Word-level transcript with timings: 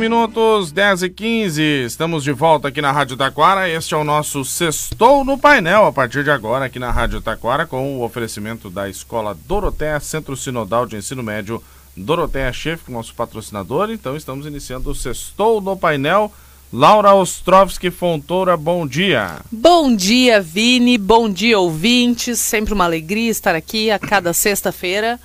minutos, 0.00 0.72
10 0.72 1.02
e 1.02 1.10
15. 1.10 1.62
Estamos 1.84 2.24
de 2.24 2.32
volta 2.32 2.68
aqui 2.68 2.80
na 2.80 2.90
Rádio 2.90 3.18
Taquara. 3.18 3.68
Este 3.68 3.92
é 3.92 3.96
o 3.98 4.02
nosso 4.02 4.42
Sextou 4.46 5.26
no 5.26 5.36
Painel, 5.36 5.84
a 5.84 5.92
partir 5.92 6.24
de 6.24 6.30
agora, 6.30 6.64
aqui 6.64 6.78
na 6.78 6.90
Rádio 6.90 7.20
Taquara, 7.20 7.66
com 7.66 7.98
o 7.98 8.02
oferecimento 8.02 8.70
da 8.70 8.88
Escola 8.88 9.36
Doroteia, 9.46 10.00
Centro 10.00 10.34
Sinodal 10.38 10.86
de 10.86 10.96
Ensino 10.96 11.22
Médio 11.22 11.62
Doroteia 11.94 12.50
Chef, 12.50 12.90
nosso 12.90 13.14
patrocinador. 13.14 13.90
Então, 13.90 14.16
estamos 14.16 14.46
iniciando 14.46 14.90
o 14.90 14.94
Sextou 14.94 15.60
no 15.60 15.76
Painel. 15.76 16.32
Laura 16.72 17.12
Ostrovski 17.12 17.90
Fontoura, 17.90 18.56
bom 18.56 18.86
dia. 18.86 19.40
Bom 19.52 19.94
dia, 19.94 20.40
Vini. 20.40 20.96
Bom 20.96 21.28
dia, 21.28 21.58
ouvintes. 21.58 22.38
Sempre 22.38 22.72
uma 22.72 22.86
alegria 22.86 23.30
estar 23.30 23.54
aqui 23.54 23.90
a 23.90 23.98
cada 23.98 24.32
sexta-feira 24.32 25.20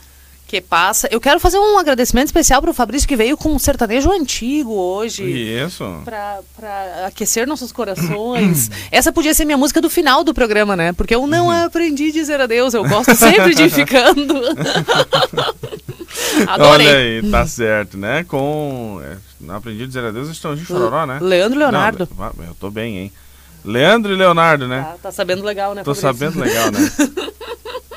que 0.47 0.61
passa. 0.61 1.07
Eu 1.11 1.19
quero 1.19 1.39
fazer 1.39 1.57
um 1.57 1.77
agradecimento 1.77 2.27
especial 2.27 2.61
para 2.61 2.71
o 2.71 2.73
Fabrício 2.73 3.07
que 3.07 3.15
veio 3.15 3.35
com 3.35 3.49
um 3.49 3.59
sertanejo 3.59 4.11
antigo 4.11 4.73
hoje. 4.73 5.23
Isso. 5.23 6.01
Para 6.05 6.39
aquecer 7.07 7.47
nossos 7.47 7.71
corações. 7.71 8.69
Essa 8.91 9.11
podia 9.11 9.33
ser 9.33 9.45
minha 9.45 9.57
música 9.57 9.81
do 9.81 9.89
final 9.89 10.23
do 10.23 10.33
programa, 10.33 10.75
né? 10.75 10.93
Porque 10.93 11.15
eu 11.15 11.25
não 11.25 11.47
uhum. 11.47 11.65
aprendi 11.65 12.09
a 12.09 12.13
dizer 12.13 12.39
adeus. 12.39 12.73
Eu 12.73 12.87
gosto 12.87 13.15
sempre 13.15 13.55
de 13.55 13.63
ir 13.63 13.69
ficando. 13.73 14.35
Adorei. 16.47 16.87
Olha 16.87 16.97
aí, 16.97 17.31
tá 17.31 17.45
certo, 17.45 17.97
né? 17.97 18.23
Com. 18.23 19.01
É, 19.03 19.17
não 19.41 19.55
aprendi 19.55 19.83
a 19.83 19.87
dizer 19.87 20.05
adeus, 20.05 20.29
estão 20.29 20.55
de 20.55 20.63
chororó, 20.63 21.05
né? 21.05 21.19
Leandro 21.21 21.59
Leonardo. 21.59 22.07
Não, 22.17 22.45
eu 22.45 22.55
tô 22.59 22.69
bem, 22.69 22.97
hein? 22.97 23.11
Leandro 23.63 24.13
e 24.13 24.15
Leonardo, 24.15 24.67
né? 24.67 24.81
Tá, 24.81 24.97
tá 25.03 25.11
sabendo 25.11 25.43
legal, 25.43 25.73
né? 25.73 25.83
Tô 25.83 25.95
Fabrício? 25.95 26.31
sabendo 26.31 26.45
legal, 26.45 26.71
né? 26.71 26.79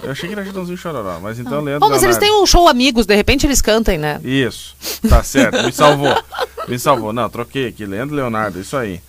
Eu 0.03 0.13
achei 0.13 0.29
que 0.29 0.35
era 0.35 0.45
Chitãozinho 0.45 0.77
Chororó, 0.77 1.19
mas 1.21 1.39
então 1.39 1.61
Leandro 1.61 1.81
Bom, 1.81 1.93
mas 1.93 2.03
eles 2.03 2.19
têm 2.19 2.33
um 2.33 2.47
show 2.47 2.69
amigos, 2.69 3.05
de 3.07 3.15
repente 3.15 3.47
eles 3.47 3.61
cantem, 3.61 3.99
né? 3.99 4.21
Isso, 4.25 4.77
tá 5.09 5.23
certo, 5.23 5.63
me 5.65 5.73
salvou. 5.73 6.17
Me 6.69 6.79
salvou. 6.79 7.13
Não, 7.13 7.29
troquei 7.29 7.69
aqui, 7.69 7.85
Leandro 7.87 8.15
Leonardo, 8.15 8.61
isso 8.61 8.77
aí. 8.77 9.01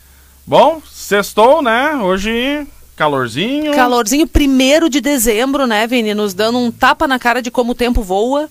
Bom, 0.48 0.82
sextou, 0.90 1.62
né? 1.62 1.96
Hoje 1.98 2.66
calorzinho. 2.96 3.74
Calorzinho, 3.74 4.28
primeiro 4.28 4.90
de 4.90 5.00
dezembro, 5.00 5.66
né, 5.66 5.88
Vini? 5.88 6.14
Nos 6.14 6.34
dando 6.34 6.58
um 6.58 6.70
tapa 6.70 7.08
na 7.08 7.18
cara 7.18 7.42
de 7.42 7.50
como 7.50 7.72
o 7.72 7.76
tempo 7.76 8.02
voa. 8.02 8.50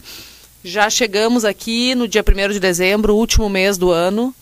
Já 0.65 0.89
chegamos 0.89 1.45
aqui 1.45 1.95
no 1.95 2.09
dia 2.09 2.25
1 2.27 2.53
de 2.53 2.61
dezembro, 2.61 3.15
último 3.15 3.49
mês 3.49 3.77
do 3.77 3.91
ano. 3.91 4.35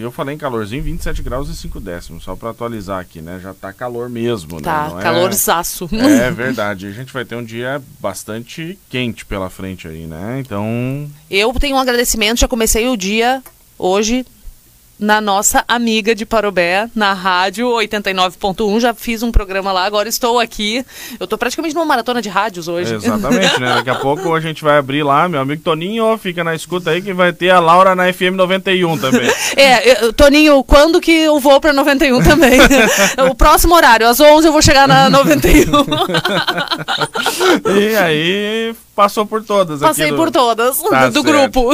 Eu 0.00 0.12
falei 0.12 0.34
em 0.34 0.38
calorzinho, 0.38 0.82
27 0.82 1.22
graus 1.22 1.48
e 1.48 1.56
5 1.56 1.80
décimos, 1.80 2.24
só 2.24 2.36
para 2.36 2.50
atualizar 2.50 3.00
aqui, 3.00 3.20
né? 3.20 3.40
Já 3.42 3.54
tá 3.54 3.72
calor 3.72 4.08
mesmo, 4.08 4.60
tá, 4.60 4.88
né? 4.88 4.94
Tá, 4.94 5.00
calorzaço. 5.00 5.88
É... 5.92 6.28
é 6.28 6.30
verdade. 6.32 6.86
A 6.86 6.92
gente 6.92 7.12
vai 7.12 7.24
ter 7.24 7.36
um 7.36 7.44
dia 7.44 7.82
bastante 8.00 8.78
quente 8.88 9.24
pela 9.24 9.50
frente 9.50 9.88
aí, 9.88 10.06
né? 10.06 10.40
Então. 10.40 11.10
Eu 11.30 11.52
tenho 11.54 11.76
um 11.76 11.80
agradecimento, 11.80 12.40
já 12.40 12.48
comecei 12.48 12.88
o 12.88 12.96
dia 12.96 13.42
hoje 13.78 14.24
na 14.98 15.20
nossa 15.20 15.64
amiga 15.68 16.14
de 16.14 16.24
Parobé, 16.24 16.88
na 16.94 17.12
rádio 17.12 17.68
89.1. 17.68 18.80
Já 18.80 18.94
fiz 18.94 19.22
um 19.22 19.30
programa 19.30 19.72
lá, 19.72 19.84
agora 19.84 20.08
estou 20.08 20.40
aqui. 20.40 20.84
Eu 21.20 21.24
estou 21.24 21.38
praticamente 21.38 21.74
numa 21.74 21.84
maratona 21.84 22.22
de 22.22 22.28
rádios 22.28 22.66
hoje. 22.68 22.94
Exatamente, 22.94 23.60
né? 23.60 23.74
Daqui 23.74 23.90
a 23.90 23.96
pouco 23.96 24.34
a 24.34 24.40
gente 24.40 24.62
vai 24.62 24.78
abrir 24.78 25.02
lá, 25.02 25.28
meu 25.28 25.40
amigo 25.40 25.62
Toninho, 25.62 26.16
fica 26.18 26.42
na 26.42 26.54
escuta 26.54 26.90
aí 26.90 27.02
que 27.02 27.12
vai 27.12 27.32
ter 27.32 27.50
a 27.50 27.60
Laura 27.60 27.94
na 27.94 28.12
FM 28.12 28.34
91 28.36 28.98
também. 28.98 29.30
É, 29.56 30.04
eu, 30.04 30.12
Toninho, 30.12 30.62
quando 30.64 31.00
que 31.00 31.10
eu 31.10 31.40
vou 31.40 31.60
para 31.60 31.72
91 31.72 32.22
também? 32.22 32.58
o 33.30 33.34
próximo 33.34 33.74
horário, 33.74 34.06
às 34.06 34.20
11 34.20 34.46
eu 34.46 34.52
vou 34.52 34.60
chegar 34.60 34.86
na 34.86 35.08
91. 35.08 35.64
e 37.74 37.96
aí 37.96 38.74
passou 38.96 39.26
por 39.26 39.44
todas. 39.44 39.78
Passei 39.78 40.10
do... 40.10 40.16
por 40.16 40.30
todas, 40.30 40.82
tá 40.82 41.08
do, 41.08 41.12
do 41.12 41.22
grupo. 41.22 41.68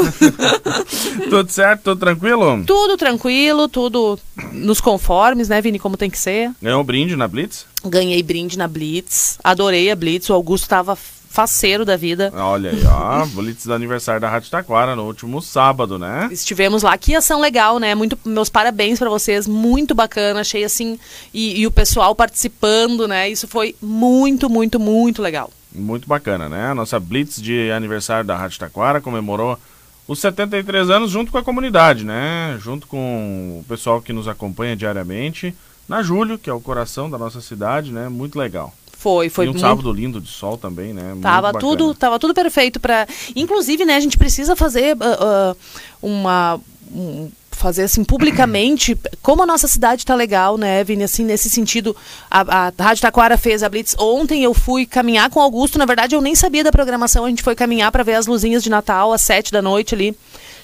tudo 1.30 1.50
certo? 1.50 1.82
Tudo 1.84 2.00
tranquilo? 2.00 2.64
Tudo 2.66 2.96
tranquilo, 2.96 3.68
tudo 3.68 4.18
nos 4.52 4.80
conformes, 4.80 5.48
né, 5.48 5.62
Vini, 5.62 5.78
como 5.78 5.96
tem 5.96 6.10
que 6.10 6.18
ser. 6.18 6.50
Ganhou 6.60 6.82
brinde 6.82 7.14
na 7.14 7.28
Blitz? 7.28 7.64
Ganhei 7.84 8.22
brinde 8.22 8.58
na 8.58 8.66
Blitz, 8.66 9.38
adorei 9.42 9.90
a 9.90 9.96
Blitz, 9.96 10.28
o 10.28 10.34
Augusto 10.34 10.68
tava 10.68 10.98
faceiro 11.32 11.84
da 11.84 11.96
vida. 11.96 12.30
Olha 12.36 12.70
aí, 12.70 12.82
ó, 12.84 13.24
Blitz 13.26 13.64
do 13.64 13.72
aniversário 13.72 14.20
da 14.20 14.28
Rádio 14.28 14.50
Taquara 14.50 14.94
no 14.94 15.06
último 15.06 15.40
sábado, 15.40 15.98
né? 15.98 16.28
Estivemos 16.30 16.82
lá, 16.82 16.98
que 16.98 17.14
ação 17.14 17.40
legal, 17.40 17.78
né? 17.78 17.94
Muito, 17.94 18.18
meus 18.24 18.50
parabéns 18.50 18.98
para 18.98 19.08
vocês, 19.08 19.46
muito 19.46 19.94
bacana, 19.94 20.40
achei 20.40 20.64
assim, 20.64 20.98
e, 21.32 21.60
e 21.60 21.66
o 21.66 21.70
pessoal 21.70 22.14
participando, 22.14 23.08
né? 23.08 23.30
Isso 23.30 23.48
foi 23.48 23.74
muito, 23.80 24.50
muito, 24.50 24.78
muito 24.78 25.22
legal. 25.22 25.50
Muito 25.74 26.06
bacana, 26.06 26.48
né? 26.48 26.66
A 26.70 26.74
nossa 26.74 27.00
Blitz 27.00 27.40
de 27.40 27.70
aniversário 27.70 28.24
da 28.24 28.36
Rádio 28.36 28.58
Taquara 28.58 29.00
comemorou 29.00 29.58
os 30.06 30.18
73 30.20 30.90
anos 30.90 31.10
junto 31.10 31.32
com 31.32 31.38
a 31.38 31.42
comunidade, 31.42 32.04
né? 32.04 32.58
Junto 32.60 32.86
com 32.86 33.60
o 33.60 33.64
pessoal 33.68 34.02
que 34.02 34.12
nos 34.12 34.28
acompanha 34.28 34.76
diariamente. 34.76 35.54
Na 35.88 36.02
Júlio, 36.02 36.38
que 36.38 36.50
é 36.50 36.52
o 36.52 36.60
coração 36.60 37.10
da 37.10 37.18
nossa 37.18 37.40
cidade, 37.40 37.92
né? 37.92 38.08
Muito 38.08 38.38
legal. 38.38 38.72
Foi, 38.92 39.28
foi 39.28 39.46
e 39.46 39.48
um 39.48 39.52
muito... 39.52 39.60
sábado 39.60 39.92
lindo 39.92 40.20
de 40.20 40.28
sol 40.28 40.56
também, 40.56 40.92
né? 40.92 41.08
Muito 41.08 41.22
tava 41.22 41.52
tudo, 41.52 41.92
tava 41.92 42.18
tudo 42.18 42.32
perfeito 42.32 42.78
para, 42.78 43.06
inclusive, 43.34 43.84
né? 43.84 43.96
A 43.96 44.00
gente 44.00 44.16
precisa 44.16 44.54
fazer 44.54 44.96
uh, 44.96 45.52
uh, 45.52 45.56
uma 46.00 46.60
um, 46.92 47.30
fazer 47.52 47.84
assim 47.84 48.04
publicamente 48.04 48.98
como 49.22 49.42
a 49.42 49.46
nossa 49.46 49.68
cidade 49.68 50.02
está 50.02 50.14
legal, 50.14 50.58
né, 50.58 50.82
Vini? 50.82 51.04
Assim, 51.04 51.24
nesse 51.24 51.48
sentido, 51.48 51.94
a, 52.30 52.66
a 52.66 52.72
Rádio 52.82 53.02
Taquara 53.02 53.36
fez 53.36 53.62
a 53.62 53.68
Blitz. 53.68 53.94
Ontem 53.98 54.42
eu 54.42 54.52
fui 54.52 54.86
caminhar 54.86 55.30
com 55.30 55.40
Augusto, 55.40 55.78
na 55.78 55.84
verdade 55.84 56.14
eu 56.14 56.20
nem 56.20 56.34
sabia 56.34 56.64
da 56.64 56.72
programação, 56.72 57.24
a 57.24 57.28
gente 57.28 57.42
foi 57.42 57.54
caminhar 57.54 57.92
para 57.92 58.02
ver 58.02 58.14
as 58.14 58.26
luzinhas 58.26 58.62
de 58.62 58.70
Natal 58.70 59.12
às 59.12 59.22
sete 59.22 59.52
da 59.52 59.62
noite 59.62 59.94
ali. 59.94 60.16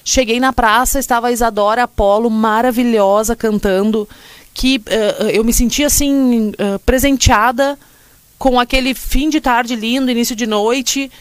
Cheguei 0.03 0.39
na 0.39 0.51
praça, 0.51 0.99
estava 0.99 1.27
a 1.27 1.31
Isadora 1.31 1.83
Apolo, 1.83 2.29
maravilhosa, 2.29 3.35
cantando, 3.35 4.07
que 4.53 4.77
uh, 4.77 5.29
eu 5.29 5.43
me 5.43 5.53
senti 5.53 5.83
assim, 5.83 6.49
uh, 6.49 6.79
presenteada 6.85 7.77
com 8.37 8.59
aquele 8.59 8.93
fim 8.93 9.29
de 9.29 9.41
tarde 9.41 9.75
lindo, 9.75 10.09
início 10.09 10.35
de 10.35 10.47
noite 10.47 11.11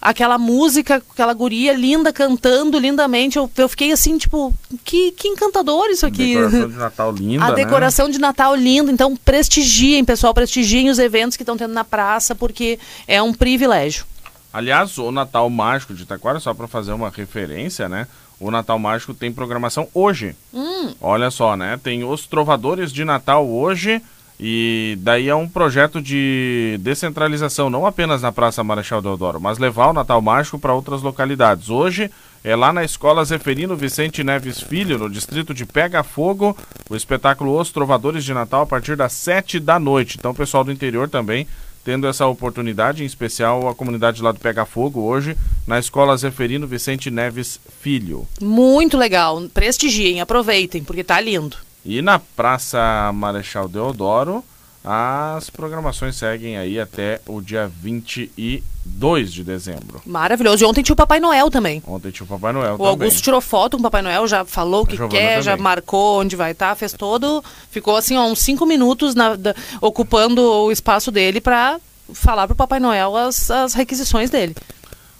aquela 0.00 0.38
música, 0.38 1.02
aquela 1.10 1.32
guria 1.34 1.72
linda 1.72 2.12
cantando 2.12 2.78
lindamente. 2.78 3.36
Eu, 3.36 3.50
eu 3.56 3.68
fiquei 3.68 3.92
assim, 3.92 4.16
tipo, 4.16 4.54
que, 4.84 5.12
que 5.12 5.28
encantador 5.28 5.88
isso 5.90 6.06
aqui. 6.06 6.36
A 6.36 6.46
decoração 6.46 6.68
de 6.70 6.76
Natal 6.76 7.12
linda. 7.12 7.44
A 7.44 7.50
decoração 7.50 8.06
né? 8.06 8.12
de 8.12 8.18
Natal 8.18 8.54
linda. 8.54 8.92
Então, 8.92 9.16
prestigiem, 9.16 10.04
pessoal, 10.04 10.32
prestigiem 10.32 10.90
os 10.90 10.98
eventos 10.98 11.36
que 11.36 11.42
estão 11.42 11.56
tendo 11.56 11.74
na 11.74 11.84
praça, 11.84 12.34
porque 12.34 12.78
é 13.06 13.20
um 13.22 13.32
privilégio. 13.34 14.04
Aliás, 14.52 14.96
o 14.98 15.12
Natal 15.12 15.48
Mágico 15.50 15.92
de 15.92 16.02
Itaquara, 16.02 16.40
só 16.40 16.54
para 16.54 16.66
fazer 16.66 16.92
uma 16.92 17.10
referência, 17.10 17.88
né? 17.88 18.06
O 18.40 18.50
Natal 18.50 18.78
Mágico 18.78 19.12
tem 19.12 19.32
programação 19.32 19.88
hoje. 19.92 20.34
Hum. 20.54 20.94
Olha 21.00 21.30
só, 21.30 21.56
né? 21.56 21.78
Tem 21.82 22.04
os 22.04 22.26
Trovadores 22.26 22.92
de 22.92 23.04
Natal 23.04 23.46
hoje 23.46 24.00
e 24.40 24.96
daí 25.00 25.28
é 25.28 25.34
um 25.34 25.48
projeto 25.48 26.00
de 26.00 26.78
descentralização, 26.80 27.68
não 27.68 27.84
apenas 27.84 28.22
na 28.22 28.30
Praça 28.30 28.62
Marechal 28.62 29.02
Deodoro, 29.02 29.40
mas 29.40 29.58
levar 29.58 29.88
o 29.88 29.92
Natal 29.92 30.22
Mágico 30.22 30.58
para 30.58 30.74
outras 30.74 31.02
localidades. 31.02 31.70
Hoje 31.70 32.10
é 32.44 32.54
lá 32.54 32.72
na 32.72 32.84
Escola 32.84 33.24
Zeferino 33.24 33.76
Vicente 33.76 34.22
Neves 34.22 34.60
Filho, 34.60 34.96
no 34.96 35.10
distrito 35.10 35.52
de 35.52 35.66
Pega 35.66 36.04
Fogo, 36.04 36.56
o 36.88 36.94
espetáculo 36.94 37.58
Os 37.58 37.72
Trovadores 37.72 38.24
de 38.24 38.32
Natal 38.32 38.62
a 38.62 38.66
partir 38.66 38.96
das 38.96 39.12
7 39.12 39.58
da 39.58 39.78
noite. 39.78 40.16
Então, 40.18 40.30
o 40.30 40.34
pessoal 40.34 40.62
do 40.62 40.70
interior 40.70 41.08
também 41.08 41.46
tendo 41.84 42.06
essa 42.06 42.26
oportunidade, 42.26 43.02
em 43.02 43.06
especial 43.06 43.66
a 43.66 43.74
comunidade 43.74 44.22
lá 44.22 44.30
do 44.30 44.38
Pega 44.38 44.66
Fogo, 44.66 45.00
hoje, 45.00 45.34
na 45.66 45.78
Escola 45.78 46.14
Zeferino 46.18 46.66
Vicente 46.66 47.10
Neves 47.10 47.58
Filho. 47.80 48.28
Muito 48.42 48.96
legal. 48.98 49.40
Prestigiem, 49.54 50.20
aproveitem, 50.20 50.84
porque 50.84 51.02
tá 51.02 51.18
lindo. 51.18 51.56
E 51.84 52.02
na 52.02 52.18
Praça 52.18 53.10
Marechal 53.14 53.68
Deodoro, 53.68 54.44
as 54.84 55.50
programações 55.50 56.16
seguem 56.16 56.56
aí 56.56 56.80
até 56.80 57.20
o 57.26 57.40
dia 57.40 57.70
22 57.82 59.32
de 59.32 59.44
dezembro. 59.44 60.00
Maravilhoso. 60.06 60.64
E 60.64 60.66
ontem 60.66 60.82
tinha 60.82 60.94
o 60.94 60.96
Papai 60.96 61.20
Noel 61.20 61.50
também. 61.50 61.82
Ontem 61.86 62.10
tinha 62.10 62.24
o 62.24 62.28
Papai 62.28 62.52
Noel 62.52 62.74
o 62.74 62.78
também. 62.78 62.90
Augusto 62.90 63.20
tirou 63.20 63.40
foto 63.40 63.76
com 63.76 63.80
o 63.80 63.82
Papai 63.82 64.02
Noel, 64.02 64.26
já 64.26 64.44
falou 64.44 64.82
o 64.84 64.86
que 64.86 64.96
quer, 65.08 65.28
também. 65.30 65.42
já 65.42 65.56
marcou 65.56 66.20
onde 66.20 66.36
vai 66.36 66.52
estar, 66.52 66.70
tá, 66.70 66.74
fez 66.74 66.92
todo. 66.92 67.44
Ficou 67.70 67.96
assim, 67.96 68.16
ó, 68.16 68.24
uns 68.24 68.38
cinco 68.38 68.64
minutos 68.64 69.14
na, 69.14 69.36
da, 69.36 69.54
ocupando 69.80 70.42
o 70.42 70.72
espaço 70.72 71.10
dele 71.10 71.40
para 71.40 71.78
falar 72.14 72.46
pro 72.46 72.56
Papai 72.56 72.80
Noel 72.80 73.16
as, 73.16 73.50
as 73.50 73.74
requisições 73.74 74.30
dele. 74.30 74.54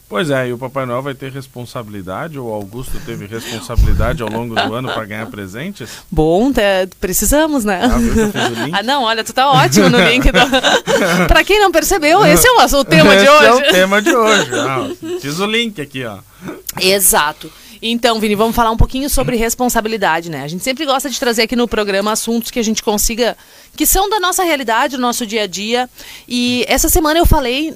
Pois 0.09 0.31
é, 0.31 0.49
e 0.49 0.53
o 0.55 0.59
Papai 0.59 0.87
Noel 0.87 1.03
vai 1.03 1.15
ter 1.15 1.31
responsabilidade, 1.31 2.39
ou 2.39 2.49
o 2.49 2.53
Augusto 2.53 2.99
teve 3.05 3.27
responsabilidade 3.27 4.23
ao 4.23 4.31
longo 4.31 4.55
do 4.55 4.61
ano 4.75 4.89
para 4.89 5.05
ganhar 5.05 5.27
presentes? 5.27 5.91
Bom, 6.11 6.51
precisamos, 6.99 7.65
né? 7.65 7.83
Ah, 7.85 7.99
viu 7.99 8.33
ah, 8.73 8.83
não, 8.83 9.03
olha, 9.03 9.23
tu 9.23 9.35
tá 9.35 9.51
ótimo 9.51 9.91
no 9.91 9.99
link. 9.99 10.25
Do... 10.33 10.39
para 11.29 11.45
quem 11.45 11.61
não 11.61 11.71
percebeu, 11.71 12.25
esse 12.25 12.47
é 12.47 12.51
o, 12.53 12.81
o 12.81 12.85
tema 12.85 13.17
de 13.17 13.29
hoje. 13.29 13.45
Esse 13.45 13.47
é 13.47 13.53
o 13.53 13.73
tema 13.73 14.03
de 14.03 14.17
hoje. 14.17 14.51
Ah, 14.55 14.89
fiz 15.21 15.39
o 15.41 15.47
link 15.47 15.79
aqui, 15.79 16.05
ó. 16.05 16.19
Exato. 16.81 17.53
Então, 17.81 18.19
Vini, 18.19 18.35
vamos 18.35 18.57
falar 18.57 18.71
um 18.71 18.77
pouquinho 18.77 19.09
sobre 19.09 19.37
responsabilidade, 19.37 20.31
né? 20.31 20.43
A 20.43 20.49
gente 20.49 20.65
sempre 20.65 20.85
gosta 20.85 21.09
de 21.09 21.19
trazer 21.19 21.43
aqui 21.43 21.55
no 21.55 21.69
programa 21.69 22.13
assuntos 22.13 22.51
que 22.51 22.59
a 22.59 22.65
gente 22.65 22.83
consiga, 22.83 23.37
que 23.77 23.87
são 23.87 24.09
da 24.09 24.19
nossa 24.19 24.43
realidade, 24.43 24.97
do 24.97 25.01
nosso 25.01 25.27
dia 25.27 25.43
a 25.43 25.47
dia. 25.47 25.89
E 26.27 26.65
essa 26.69 26.89
semana 26.89 27.19
eu 27.19 27.27
falei 27.27 27.71
uh, 27.71 27.75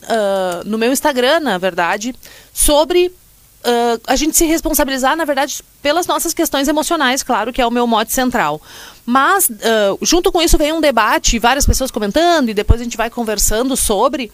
no 0.65 0.77
meu 0.77 0.93
Instagram, 0.93 1.41
na 1.41 1.59
verdade, 1.59 2.15
sobre 2.53 3.07
uh, 3.63 4.01
a 4.07 4.17
gente 4.17 4.37
se 4.37 4.45
responsabilizar, 4.45 5.17
na 5.17 5.25
verdade, 5.25 5.63
pelas 5.81 6.07
nossas 6.07 6.35
questões 6.35 6.69
emocionais, 6.69 7.23
claro, 7.23 7.53
que 7.53 7.61
é 7.61 7.67
o 7.67 7.71
meu 7.71 7.87
mote 7.87 8.13
central. 8.13 8.61
Mas, 9.05 9.49
uh, 9.49 9.99
junto 10.03 10.31
com 10.31 10.41
isso, 10.41 10.59
vem 10.59 10.73
um 10.73 10.81
debate, 10.81 11.39
várias 11.39 11.67
pessoas 11.67 11.91
comentando, 11.91 12.49
e 12.49 12.55
depois 12.55 12.81
a 12.81 12.85
gente 12.85 12.97
vai 12.97 13.11
conversando 13.11 13.77
sobre 13.77 14.31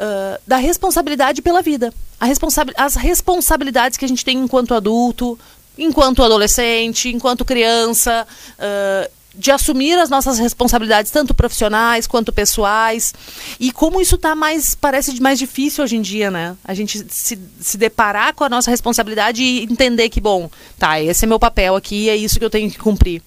uh, 0.00 0.40
da 0.46 0.56
responsabilidade 0.56 1.42
pela 1.42 1.62
vida. 1.62 1.92
Responsa 2.20 2.64
as 2.76 2.96
responsabilidades 2.96 3.96
que 3.96 4.04
a 4.04 4.08
gente 4.08 4.24
tem 4.24 4.38
enquanto 4.38 4.74
adulto, 4.74 5.38
enquanto 5.78 6.22
adolescente, 6.22 7.08
enquanto 7.08 7.44
criança, 7.44 8.26
uh, 8.58 9.10
de 9.34 9.50
assumir 9.50 9.96
as 9.98 10.10
nossas 10.10 10.38
responsabilidades, 10.38 11.10
tanto 11.10 11.32
profissionais 11.32 12.06
quanto 12.06 12.32
pessoais. 12.32 13.14
E 13.58 13.70
como 13.70 14.00
isso 14.00 14.16
está 14.16 14.34
mais, 14.34 14.74
parece 14.74 15.20
mais 15.20 15.38
difícil 15.38 15.84
hoje 15.84 15.96
em 15.96 16.02
dia, 16.02 16.30
né? 16.30 16.56
A 16.64 16.74
gente 16.74 17.06
se, 17.08 17.38
se 17.60 17.78
deparar 17.78 18.34
com 18.34 18.44
a 18.44 18.48
nossa 18.48 18.70
responsabilidade 18.70 19.42
e 19.42 19.62
entender 19.62 20.08
que, 20.08 20.20
bom, 20.20 20.50
tá, 20.78 21.00
esse 21.00 21.24
é 21.24 21.28
meu 21.28 21.38
papel 21.38 21.76
aqui, 21.76 22.10
é 22.10 22.16
isso 22.16 22.38
que 22.38 22.44
eu 22.44 22.50
tenho 22.50 22.70
que 22.70 22.78
cumprir. 22.78 23.22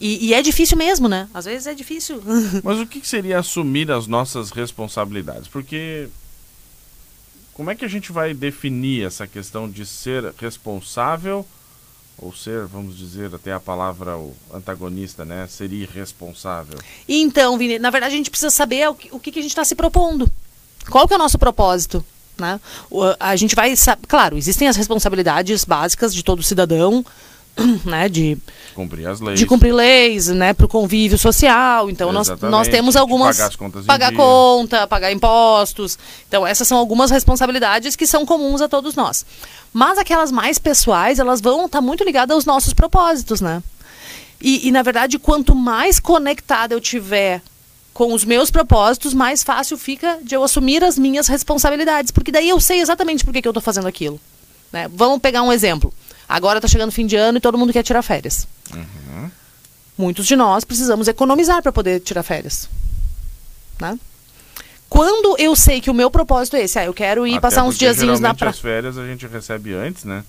E, 0.00 0.28
e, 0.28 0.34
é 0.34 0.42
difícil 0.42 0.76
mesmo, 0.76 1.08
né? 1.08 1.28
Às 1.32 1.44
vezes 1.44 1.66
é 1.66 1.74
difícil. 1.74 2.22
Mas 2.62 2.78
o 2.78 2.86
que 2.86 3.06
seria 3.06 3.38
assumir 3.38 3.90
as 3.90 4.06
nossas 4.06 4.50
responsabilidades? 4.50 5.48
Porque 5.48 6.08
como 7.52 7.70
é 7.70 7.74
que 7.74 7.84
a 7.84 7.88
gente 7.88 8.12
vai 8.12 8.32
definir 8.32 9.04
essa 9.04 9.26
questão 9.26 9.68
de 9.68 9.84
ser 9.84 10.32
responsável 10.38 11.44
ou 12.20 12.34
ser, 12.34 12.66
vamos 12.66 12.98
dizer, 12.98 13.32
até 13.34 13.52
a 13.52 13.60
palavra 13.60 14.16
antagonista, 14.52 15.24
né? 15.24 15.46
Ser 15.48 15.72
irresponsável. 15.72 16.78
Então, 17.08 17.56
Vini, 17.56 17.78
na 17.78 17.90
verdade 17.90 18.14
a 18.14 18.16
gente 18.16 18.30
precisa 18.30 18.50
saber 18.50 18.88
o 18.88 18.94
que, 18.94 19.08
o 19.12 19.20
que 19.20 19.30
a 19.30 19.42
gente 19.42 19.52
está 19.52 19.64
se 19.64 19.74
propondo. 19.74 20.30
Qual 20.90 21.06
que 21.06 21.14
é 21.14 21.16
o 21.16 21.18
nosso 21.18 21.38
propósito? 21.38 22.04
Né? 22.36 22.60
A 23.18 23.34
gente 23.36 23.54
vai, 23.54 23.74
claro, 24.06 24.36
existem 24.36 24.68
as 24.68 24.76
responsabilidades 24.76 25.64
básicas 25.64 26.14
de 26.14 26.22
todo 26.22 26.42
cidadão, 26.42 27.04
né, 27.84 28.08
de 28.08 28.38
cumprir 28.74 29.06
as 29.06 29.20
leis, 29.20 29.38
de 29.38 29.46
cumprir 29.46 29.72
leis, 29.72 30.28
né, 30.28 30.52
para 30.52 30.66
o 30.66 30.68
convívio 30.68 31.18
social. 31.18 31.90
Então 31.90 32.12
nós, 32.12 32.28
nós 32.42 32.68
temos 32.68 32.96
algumas 32.96 33.36
pagar 33.36 33.48
as 33.48 33.56
contas 33.56 33.84
pagar 33.84 34.12
conta, 34.12 34.86
pagar 34.86 35.12
impostos. 35.12 35.98
Então 36.28 36.46
essas 36.46 36.66
são 36.68 36.78
algumas 36.78 37.10
responsabilidades 37.10 37.96
que 37.96 38.06
são 38.06 38.24
comuns 38.24 38.60
a 38.60 38.68
todos 38.68 38.94
nós. 38.94 39.24
Mas 39.72 39.98
aquelas 39.98 40.32
mais 40.32 40.58
pessoais, 40.58 41.18
elas 41.18 41.40
vão 41.40 41.66
estar 41.66 41.78
tá 41.78 41.82
muito 41.82 42.04
ligadas 42.04 42.34
aos 42.34 42.44
nossos 42.44 42.72
propósitos, 42.72 43.40
né? 43.40 43.62
E, 44.40 44.68
e 44.68 44.70
na 44.70 44.82
verdade, 44.82 45.18
quanto 45.18 45.54
mais 45.54 45.98
conectada 45.98 46.74
eu 46.74 46.80
tiver 46.80 47.42
com 47.92 48.14
os 48.14 48.24
meus 48.24 48.48
propósitos, 48.48 49.12
mais 49.12 49.42
fácil 49.42 49.76
fica 49.76 50.18
de 50.22 50.34
eu 50.34 50.44
assumir 50.44 50.84
as 50.84 50.96
minhas 50.96 51.26
responsabilidades, 51.26 52.12
porque 52.12 52.30
daí 52.30 52.48
eu 52.48 52.60
sei 52.60 52.80
exatamente 52.80 53.24
por 53.24 53.32
que, 53.32 53.42
que 53.42 53.48
eu 53.48 53.50
estou 53.50 53.60
fazendo 53.60 53.88
aquilo. 53.88 54.20
Né? 54.72 54.88
Vamos 54.94 55.18
pegar 55.18 55.42
um 55.42 55.52
exemplo. 55.52 55.92
Agora 56.28 56.58
está 56.58 56.68
chegando 56.68 56.90
o 56.90 56.92
fim 56.92 57.06
de 57.06 57.16
ano 57.16 57.38
e 57.38 57.40
todo 57.40 57.56
mundo 57.56 57.72
quer 57.72 57.82
tirar 57.82 58.02
férias. 58.02 58.46
Uhum. 58.74 59.30
Muitos 59.96 60.26
de 60.26 60.36
nós 60.36 60.64
precisamos 60.64 61.08
economizar 61.08 61.62
para 61.62 61.72
poder 61.72 62.00
tirar 62.00 62.22
férias. 62.22 62.68
Né? 63.80 63.98
Quando 64.88 65.36
eu 65.38 65.54
sei 65.54 65.80
que 65.80 65.90
o 65.90 65.94
meu 65.94 66.10
propósito 66.10 66.56
é 66.56 66.62
esse, 66.62 66.78
ah, 66.78 66.84
eu 66.84 66.94
quero 66.94 67.26
ir 67.26 67.32
Até 67.32 67.40
passar 67.40 67.64
uns 67.64 67.78
diazinhos 67.78 68.20
na 68.20 68.34
praia. 68.34 68.50
as 68.50 68.58
férias 68.58 68.98
a 68.98 69.06
gente 69.06 69.26
recebe 69.26 69.74
antes, 69.74 70.04
né? 70.04 70.24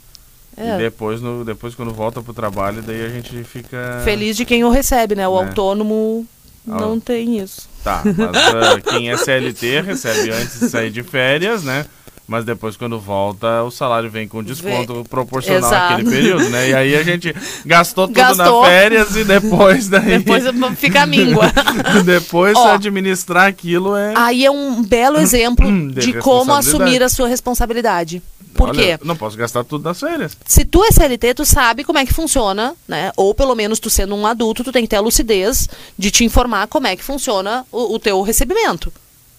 É. 0.57 0.75
E 0.75 0.77
depois, 0.77 1.21
no, 1.21 1.45
depois, 1.45 1.75
quando 1.75 1.93
volta 1.93 2.21
pro 2.21 2.33
trabalho, 2.33 2.81
daí 2.81 3.05
a 3.05 3.09
gente 3.09 3.43
fica. 3.43 4.01
Feliz 4.03 4.35
de 4.35 4.43
quem 4.43 4.63
o 4.65 4.69
recebe, 4.69 5.15
né? 5.15 5.27
O 5.27 5.41
é. 5.41 5.45
autônomo 5.45 6.27
não 6.65 6.95
ah. 6.95 7.01
tem 7.03 7.39
isso. 7.39 7.69
Tá, 7.83 8.03
mas 8.03 8.77
uh, 8.77 8.81
quem 8.89 9.09
é 9.09 9.15
CLT 9.15 9.81
recebe 9.81 10.31
antes 10.31 10.59
de 10.59 10.69
sair 10.69 10.91
de 10.91 11.01
férias, 11.01 11.63
né? 11.63 11.85
Mas 12.29 12.45
depois 12.45 12.77
quando 12.77 12.99
volta 12.99 13.63
o 13.63 13.71
salário 13.71 14.09
vem 14.09 14.27
com 14.27 14.43
desconto 14.43 14.93
vem. 14.93 15.03
proporcional 15.03 15.69
Exato. 15.69 15.93
àquele 15.95 16.09
período, 16.09 16.49
né? 16.49 16.69
E 16.69 16.73
aí 16.75 16.95
a 16.95 17.03
gente 17.03 17.35
gastou 17.65 18.07
tudo 18.07 18.15
gastou. 18.15 18.61
nas 18.61 18.69
férias 18.69 19.15
e 19.15 19.23
depois 19.23 19.89
daí... 19.89 20.19
Depois 20.19 20.43
fica 20.77 21.01
a 21.01 21.05
míngua. 21.07 21.51
depois 22.05 22.55
Ó, 22.55 22.73
administrar 22.73 23.47
aquilo 23.47 23.95
é... 23.95 24.13
Aí 24.15 24.45
é 24.45 24.51
um 24.51 24.83
belo 24.83 25.17
exemplo 25.17 25.65
de, 25.91 25.99
de 25.99 26.13
como 26.19 26.53
assumir 26.53 27.01
a 27.01 27.09
sua 27.09 27.27
responsabilidade. 27.27 28.21
Por 28.53 28.69
Olha, 28.69 28.97
quê? 28.97 29.03
Não 29.03 29.15
posso 29.15 29.35
gastar 29.35 29.63
tudo 29.63 29.83
nas 29.83 29.99
férias. 29.99 30.37
Se 30.45 30.65
tu 30.65 30.83
é 30.83 30.91
CLT, 30.91 31.33
tu 31.33 31.45
sabe 31.45 31.83
como 31.83 31.97
é 31.97 32.05
que 32.05 32.13
funciona, 32.13 32.75
né? 32.87 33.11
Ou 33.15 33.33
pelo 33.33 33.55
menos 33.55 33.79
tu 33.79 33.89
sendo 33.89 34.13
um 34.15 34.27
adulto, 34.27 34.63
tu 34.63 34.71
tem 34.71 34.83
que 34.83 34.89
ter 34.89 34.97
a 34.97 35.01
lucidez 35.01 35.67
de 35.97 36.11
te 36.11 36.25
informar 36.25 36.67
como 36.67 36.85
é 36.85 36.95
que 36.95 37.03
funciona 37.03 37.65
o, 37.71 37.95
o 37.95 37.99
teu 37.99 38.21
recebimento, 38.21 38.91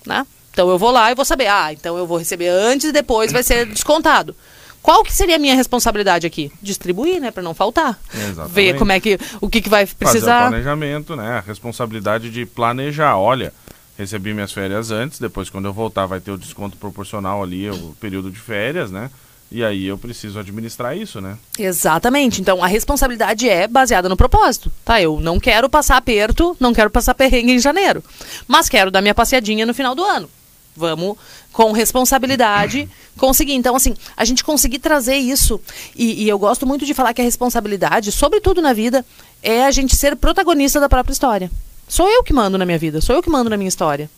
né? 0.06 0.26
Então 0.52 0.68
eu 0.68 0.78
vou 0.78 0.90
lá 0.90 1.10
e 1.10 1.14
vou 1.14 1.24
saber, 1.24 1.46
ah, 1.46 1.72
então 1.72 1.96
eu 1.96 2.06
vou 2.06 2.18
receber 2.18 2.48
antes 2.48 2.88
e 2.88 2.92
depois 2.92 3.32
vai 3.32 3.42
ser 3.42 3.66
descontado. 3.66 4.34
Qual 4.82 5.02
que 5.04 5.12
seria 5.12 5.36
a 5.36 5.38
minha 5.38 5.54
responsabilidade 5.54 6.26
aqui? 6.26 6.50
Distribuir, 6.62 7.20
né, 7.20 7.30
para 7.30 7.42
não 7.42 7.54
faltar. 7.54 7.98
Exatamente. 8.14 8.52
Ver 8.52 8.78
como 8.78 8.92
é 8.92 9.00
que 9.00 9.18
o 9.40 9.48
que, 9.48 9.60
que 9.60 9.68
vai 9.68 9.86
precisar. 9.86 10.26
Fazer 10.26 10.46
o 10.46 10.48
planejamento, 10.50 11.16
né? 11.16 11.38
A 11.38 11.40
responsabilidade 11.40 12.30
de 12.30 12.46
planejar. 12.46 13.16
Olha, 13.18 13.52
recebi 13.98 14.32
minhas 14.32 14.52
férias 14.52 14.90
antes, 14.90 15.18
depois 15.18 15.50
quando 15.50 15.66
eu 15.66 15.72
voltar 15.72 16.06
vai 16.06 16.20
ter 16.20 16.30
o 16.30 16.38
desconto 16.38 16.76
proporcional 16.78 17.42
ali, 17.42 17.68
o 17.68 17.94
período 18.00 18.30
de 18.30 18.38
férias, 18.38 18.90
né? 18.90 19.10
E 19.52 19.64
aí 19.64 19.86
eu 19.86 19.98
preciso 19.98 20.38
administrar 20.38 20.96
isso, 20.96 21.20
né? 21.20 21.36
Exatamente. 21.58 22.40
Então 22.40 22.62
a 22.62 22.66
responsabilidade 22.66 23.48
é 23.48 23.66
baseada 23.66 24.08
no 24.08 24.16
propósito. 24.16 24.70
Tá, 24.84 25.02
eu 25.02 25.20
não 25.20 25.40
quero 25.40 25.68
passar 25.68 25.96
aperto, 25.96 26.56
não 26.58 26.72
quero 26.72 26.88
passar 26.88 27.14
perrengue 27.14 27.52
em 27.52 27.58
janeiro, 27.58 28.02
mas 28.46 28.68
quero 28.68 28.90
dar 28.90 29.02
minha 29.02 29.14
passeadinha 29.14 29.66
no 29.66 29.74
final 29.74 29.94
do 29.94 30.04
ano. 30.04 30.30
Vamos, 30.80 31.18
com 31.52 31.72
responsabilidade, 31.72 32.88
conseguir. 33.18 33.52
Então, 33.52 33.76
assim, 33.76 33.94
a 34.16 34.24
gente 34.24 34.42
conseguir 34.42 34.78
trazer 34.78 35.16
isso, 35.16 35.60
e, 35.94 36.24
e, 36.24 36.28
eu 36.28 36.38
gosto 36.38 36.66
muito 36.66 36.86
de 36.86 36.94
falar 36.94 37.12
que 37.12 37.20
a 37.20 37.24
responsabilidade, 37.24 38.10
sobretudo 38.10 38.62
na 38.62 38.72
vida, 38.72 39.04
é 39.42 39.64
a 39.66 39.70
gente 39.70 39.94
ser 39.94 40.16
protagonista 40.16 40.80
da 40.80 40.88
própria 40.88 41.12
história. 41.12 41.50
Sou 41.86 42.08
eu 42.08 42.24
que 42.24 42.32
mando 42.32 42.56
na 42.56 42.64
minha 42.64 42.78
vida, 42.78 43.02
sou 43.02 43.14
eu 43.14 43.22
que 43.22 43.28
mando 43.28 43.50
na 43.50 43.58
minha 43.58 43.68
história. 43.68 44.08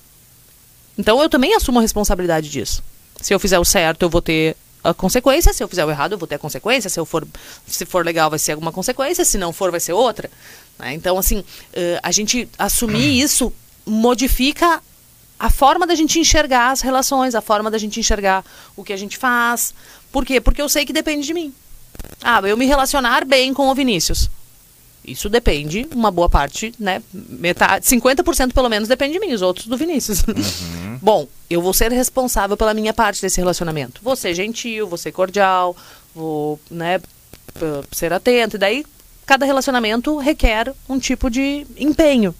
Então, 0.96 1.20
eu 1.20 1.28
também 1.28 1.52
assumo 1.56 1.80
a 1.80 1.82
responsabilidade 1.82 2.48
disso. 2.48 2.80
Se 3.20 3.34
eu 3.34 3.40
fizer 3.40 3.58
o 3.58 3.64
certo, 3.64 4.02
eu 4.02 4.08
vou 4.08 4.22
ter 4.22 4.56
a 4.84 4.94
consequência. 4.94 5.52
Se 5.52 5.64
eu 5.64 5.68
fizer 5.68 5.84
o 5.84 5.90
errado, 5.90 6.12
eu 6.12 6.18
vou 6.18 6.28
ter 6.28 6.36
a 6.36 6.38
consequência. 6.38 6.88
Se 6.88 7.00
eu 7.00 7.04
for, 7.04 7.26
se 7.66 7.84
for 7.84 8.04
legal, 8.04 8.30
vai 8.30 8.38
ser 8.38 8.52
alguma 8.52 8.70
consequência. 8.70 9.24
Se 9.24 9.36
não 9.36 9.52
for, 9.52 9.70
vai 9.70 9.80
ser 9.80 9.94
outra. 9.94 10.30
Né? 10.78 10.94
Então, 10.94 11.18
assim, 11.18 11.38
uh, 11.40 11.44
a 12.02 12.12
gente 12.12 12.48
assumir 12.58 13.20
isso 13.20 13.52
modifica 13.84 14.80
a 15.42 15.50
forma 15.50 15.88
da 15.88 15.96
gente 15.96 16.20
enxergar 16.20 16.70
as 16.70 16.82
relações, 16.82 17.34
a 17.34 17.40
forma 17.40 17.68
da 17.68 17.76
gente 17.76 17.98
enxergar 17.98 18.44
o 18.76 18.84
que 18.84 18.92
a 18.92 18.96
gente 18.96 19.18
faz. 19.18 19.74
Por 20.12 20.24
quê? 20.24 20.40
Porque 20.40 20.62
eu 20.62 20.68
sei 20.68 20.86
que 20.86 20.92
depende 20.92 21.26
de 21.26 21.34
mim. 21.34 21.52
Ah, 22.22 22.40
eu 22.44 22.56
me 22.56 22.64
relacionar 22.64 23.24
bem 23.24 23.52
com 23.52 23.68
o 23.68 23.74
Vinícius. 23.74 24.30
Isso 25.04 25.28
depende, 25.28 25.88
uma 25.92 26.12
boa 26.12 26.28
parte, 26.28 26.72
né? 26.78 27.02
Metade, 27.12 27.84
50% 27.84 28.52
pelo 28.52 28.68
menos 28.68 28.88
depende 28.88 29.14
de 29.14 29.18
mim, 29.18 29.32
os 29.32 29.42
outros 29.42 29.66
do 29.66 29.76
Vinícius. 29.76 30.22
Uhum. 30.32 30.98
Bom, 31.02 31.28
eu 31.50 31.60
vou 31.60 31.72
ser 31.72 31.90
responsável 31.90 32.56
pela 32.56 32.72
minha 32.72 32.94
parte 32.94 33.20
desse 33.20 33.40
relacionamento. 33.40 34.00
Vou 34.00 34.14
ser 34.14 34.34
gentil, 34.34 34.86
vou 34.86 34.96
ser 34.96 35.10
cordial, 35.10 35.76
vou, 36.14 36.60
né, 36.70 37.00
ser 37.90 38.12
atento. 38.12 38.54
E 38.54 38.58
daí, 38.58 38.86
cada 39.26 39.44
relacionamento 39.44 40.16
requer 40.18 40.72
um 40.88 41.00
tipo 41.00 41.28
de 41.28 41.66
empenho. 41.76 42.32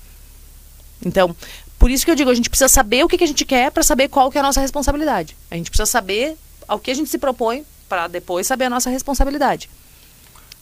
Então, 1.04 1.34
por 1.82 1.90
isso 1.90 2.04
que 2.04 2.12
eu 2.12 2.14
digo, 2.14 2.30
a 2.30 2.34
gente 2.34 2.48
precisa 2.48 2.68
saber 2.68 3.04
o 3.04 3.08
que, 3.08 3.18
que 3.18 3.24
a 3.24 3.26
gente 3.26 3.44
quer 3.44 3.72
para 3.72 3.82
saber 3.82 4.06
qual 4.06 4.30
que 4.30 4.38
é 4.38 4.40
a 4.40 4.44
nossa 4.44 4.60
responsabilidade. 4.60 5.36
A 5.50 5.56
gente 5.56 5.68
precisa 5.68 5.84
saber 5.84 6.36
ao 6.68 6.78
que 6.78 6.92
a 6.92 6.94
gente 6.94 7.10
se 7.10 7.18
propõe 7.18 7.64
para 7.88 8.06
depois 8.06 8.46
saber 8.46 8.66
a 8.66 8.70
nossa 8.70 8.88
responsabilidade. 8.88 9.68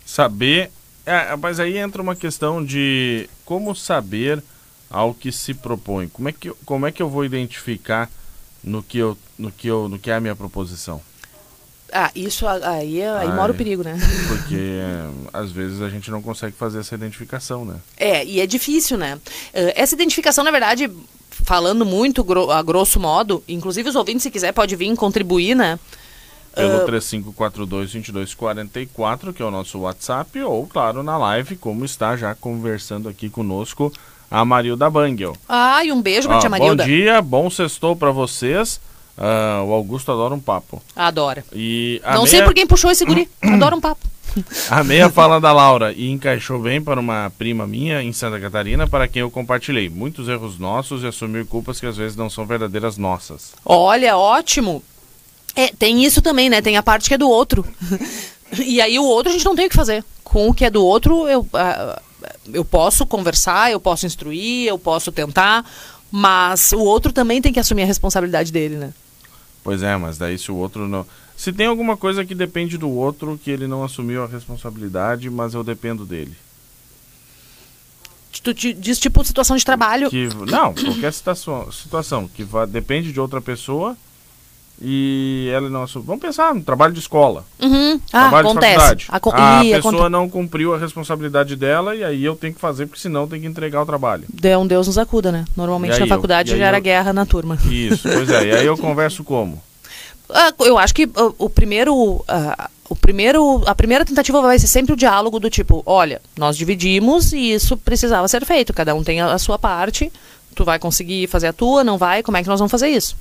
Saber, 0.07 0.71
é, 1.05 1.37
mas 1.37 1.61
aí 1.61 1.77
entra 1.77 2.01
uma 2.01 2.17
questão 2.17 2.65
de 2.65 3.29
como 3.45 3.77
saber 3.77 4.43
ao 4.89 5.13
que 5.13 5.31
se 5.31 5.53
propõe. 5.53 6.09
Como 6.09 6.31
é 6.31 6.33
que, 6.33 6.51
como 6.65 6.87
é 6.87 6.91
que 6.91 7.03
eu 7.03 7.11
vou 7.11 7.23
identificar 7.23 8.09
no 8.65 8.83
que 8.83 8.97
eu, 8.97 9.19
no 9.39 9.53
que 9.53 9.69
eu, 9.69 9.91
no 9.91 9.99
que 9.99 10.11
é 10.11 10.15
a 10.15 10.21
minha 10.21 10.35
proposição? 10.35 11.03
Ah, 11.93 12.11
isso 12.15 12.47
aí, 12.47 13.03
aí 13.03 13.29
ah, 13.29 13.35
mora 13.35 13.53
o 13.53 13.55
perigo, 13.55 13.83
né? 13.83 13.99
Porque 14.29 14.57
é, 14.57 15.07
às 15.33 15.51
vezes 15.51 15.83
a 15.83 15.89
gente 15.89 16.11
não 16.11 16.23
consegue 16.23 16.55
fazer 16.57 16.81
essa 16.81 16.95
identificação, 16.95 17.65
né? 17.65 17.77
É, 17.97 18.25
e 18.25 18.41
é 18.41 18.47
difícil, 18.47 18.97
né? 18.97 19.17
Uh, 19.17 19.73
essa 19.75 19.95
identificação, 19.95 20.45
na 20.45 20.51
verdade, 20.51 20.91
falando 21.31 21.85
muito 21.85 22.25
a 22.51 22.63
grosso 22.63 23.01
modo, 23.01 23.43
inclusive 23.49 23.89
os 23.89 23.97
ouvintes, 23.97 24.23
se 24.23 24.31
quiser, 24.31 24.53
pode 24.53 24.77
vir 24.77 24.95
contribuir, 24.97 25.55
né? 25.55 25.79
Pelo 26.55 26.85
uh, 26.85 26.87
3542-2244, 26.87 29.33
que 29.33 29.43
é 29.43 29.45
o 29.45 29.51
nosso 29.51 29.81
WhatsApp, 29.81 30.41
ou, 30.43 30.67
claro, 30.67 31.03
na 31.03 31.17
live, 31.17 31.57
como 31.57 31.85
está 31.85 32.17
já 32.17 32.35
conversando 32.35 33.09
aqui 33.09 33.31
conosco 33.31 33.93
a 34.31 34.45
Marilda 34.45 34.89
Bangel. 34.89 35.37
Ai, 35.49 35.91
um 35.91 36.01
beijo 36.01 36.29
pra 36.29 36.39
tia 36.39 36.49
Marilda. 36.49 36.85
Bom 36.85 36.89
dia, 36.89 37.21
bom 37.21 37.51
sextou 37.51 37.97
para 37.97 38.13
vocês. 38.13 38.81
Uh, 39.21 39.65
o 39.67 39.75
Augusto 39.75 40.11
adora 40.11 40.35
um 40.35 40.41
papo. 40.41 40.83
Adora. 40.97 41.45
E 41.53 42.01
Não 42.03 42.23
meia... 42.23 42.27
sei 42.27 42.43
por 42.43 42.55
quem 42.55 42.67
puxou 42.67 42.91
esse 42.91 43.05
guri. 43.05 43.29
adora 43.43 43.77
um 43.77 43.81
papo. 43.81 44.09
A 44.71 44.83
meia 44.83 45.11
fala 45.11 45.41
da 45.41 45.53
Laura 45.53 45.93
e 45.93 46.09
encaixou 46.09 46.59
bem 46.59 46.81
para 46.81 46.99
uma 46.99 47.31
prima 47.37 47.67
minha 47.67 48.03
em 48.03 48.13
Santa 48.13 48.41
Catarina, 48.41 48.87
para 48.87 49.07
quem 49.09 49.21
eu 49.21 49.31
compartilhei. 49.31 49.91
Muitos 49.91 50.29
erros 50.29 50.59
nossos 50.59 51.03
e 51.03 51.07
assumir 51.07 51.45
culpas 51.45 51.79
que 51.79 51.87
às 51.87 51.97
vezes 51.97 52.17
não 52.17 52.31
são 52.31 52.47
verdadeiras 52.47 52.97
nossas. 52.97 53.53
Olha, 53.65 54.17
ótimo. 54.17 54.83
É, 55.55 55.69
tem 55.69 56.03
isso 56.03 56.23
também, 56.23 56.49
né? 56.49 56.63
Tem 56.63 56.77
a 56.77 56.83
parte 56.83 57.09
que 57.09 57.15
é 57.15 57.19
do 57.19 57.29
outro. 57.29 57.65
e 58.59 58.81
aí 58.81 58.99
o 58.99 59.05
outro 59.05 59.31
a 59.31 59.33
gente 59.33 59.45
não 59.45 59.57
tem 59.57 59.67
o 59.67 59.69
que 59.69 59.77
fazer. 59.77 60.03
Com 60.25 60.49
o 60.49 60.55
que 60.55 60.65
é 60.65 60.71
do 60.71 60.85
outro, 60.85 61.29
eu, 61.29 61.41
uh, 61.41 62.01
eu 62.55 62.65
posso 62.65 63.05
conversar, 63.05 63.71
eu 63.71 63.81
posso 63.81 64.07
instruir, 64.07 64.69
eu 64.69 64.79
posso 64.79 65.11
tentar, 65.11 65.69
mas 66.11 66.73
o 66.73 66.81
outro 66.81 67.13
também 67.13 67.43
tem 67.43 67.53
que 67.53 67.61
assumir 67.61 67.83
a 67.83 67.87
responsabilidade 67.87 68.53
dele, 68.53 68.77
né? 68.77 68.93
Pois 69.71 69.85
é, 69.85 69.97
mas 69.97 70.19
daí 70.19 70.37
se 70.37 70.51
o 70.51 70.57
outro 70.57 70.89
não. 70.89 71.07
Se 71.37 71.53
tem 71.53 71.69
alguma 71.69 71.97
coisa 71.97 72.25
que 72.25 72.35
depende 72.35 72.77
do 72.77 72.91
outro, 72.91 73.39
que 73.41 73.53
ele 73.53 73.69
não 73.69 73.85
assumiu 73.85 74.25
a 74.25 74.27
responsabilidade, 74.27 75.31
mas 75.31 75.55
eu 75.55 75.63
dependo 75.63 76.05
dele. 76.05 76.35
Tu 78.43 78.53
diz 78.53 78.99
tipo 78.99 79.25
situação 79.25 79.57
de 79.57 79.65
trabalho. 79.65 80.11
Que, 80.11 80.29
não, 80.51 80.75
qualquer 80.75 81.13
situação, 81.13 81.71
situação 81.71 82.27
que 82.27 82.43
vá, 82.43 82.67
depende 82.67 83.13
de 83.13 83.21
outra 83.21 83.41
pessoa 83.41 83.97
e 84.81 85.51
ela 85.53 85.69
não 85.69 85.83
assumiu. 85.83 86.07
Vamos 86.07 86.23
pensar 86.23 86.55
no 86.55 86.63
trabalho 86.63 86.95
de 86.95 87.01
escola. 87.01 87.45
Uhum. 87.61 88.01
Ah, 88.13 88.29
trabalho 88.29 88.49
acontece. 88.49 88.97
De 88.97 89.05
faculdade. 89.07 89.75
A, 89.75 89.79
a 89.79 89.83
pessoa 89.83 90.09
não 90.09 90.29
cumpriu 90.29 90.75
a 90.75 90.79
responsabilidade 90.79 91.55
dela 91.55 91.95
e 91.95 92.03
aí 92.03 92.25
eu 92.25 92.35
tenho 92.35 92.55
que 92.55 92.61
fazer, 92.61 92.87
porque 92.87 93.01
senão 93.01 93.29
tem 93.29 93.41
que 93.41 93.47
entregar 93.47 93.83
o 93.83 93.87
trabalho. 93.87 94.25
Dê 94.33 94.57
um 94.57 94.67
Deus 94.67 94.87
nos 94.87 94.97
acuda, 94.97 95.31
né? 95.31 95.45
Normalmente 95.55 96.01
na 96.01 96.07
faculdade 96.07 96.53
eu, 96.53 96.59
já 96.59 96.67
era 96.67 96.79
eu... 96.79 96.83
guerra 96.83 97.13
na 97.13 97.27
turma. 97.27 97.59
Isso, 97.71 98.09
pois 98.09 98.31
é. 98.31 98.47
E 98.47 98.53
aí 98.53 98.67
eu 98.67 98.77
converso 98.79 99.23
como? 99.23 99.63
Ah, 100.31 100.53
eu 100.61 100.79
acho 100.79 100.95
que 100.95 101.05
uh, 101.05 101.35
o 101.39 101.51
primeiro. 101.51 101.95
Uh, 101.95 102.71
o 102.89 102.97
primeiro, 102.97 103.63
a 103.67 103.75
primeira 103.75 104.05
tentativa 104.05 104.43
vai 104.43 104.59
ser 104.59 104.67
sempre 104.67 104.93
o 104.93 104.97
diálogo 104.97 105.39
do 105.39 105.49
tipo, 105.49 105.81
olha, 105.87 106.21
nós 106.37 106.57
dividimos 106.57 107.33
e 107.33 107.53
isso 107.53 107.77
precisava 107.77 108.27
ser 108.27 108.45
feito, 108.45 108.75
cada 108.75 108.97
um 108.97 109.05
tem 109.05 109.21
a, 109.21 109.33
a 109.33 109.39
sua 109.39 109.57
parte, 109.57 110.13
tu 110.57 110.65
vai 110.65 110.77
conseguir 110.77 111.29
fazer 111.29 111.47
a 111.47 111.53
tua, 111.53 111.85
não 111.85 111.97
vai, 111.97 112.21
como 112.21 112.37
é 112.37 112.43
que 112.43 112.49
nós 112.49 112.59
vamos 112.59 112.73
fazer 112.73 112.89
isso? 112.89 113.17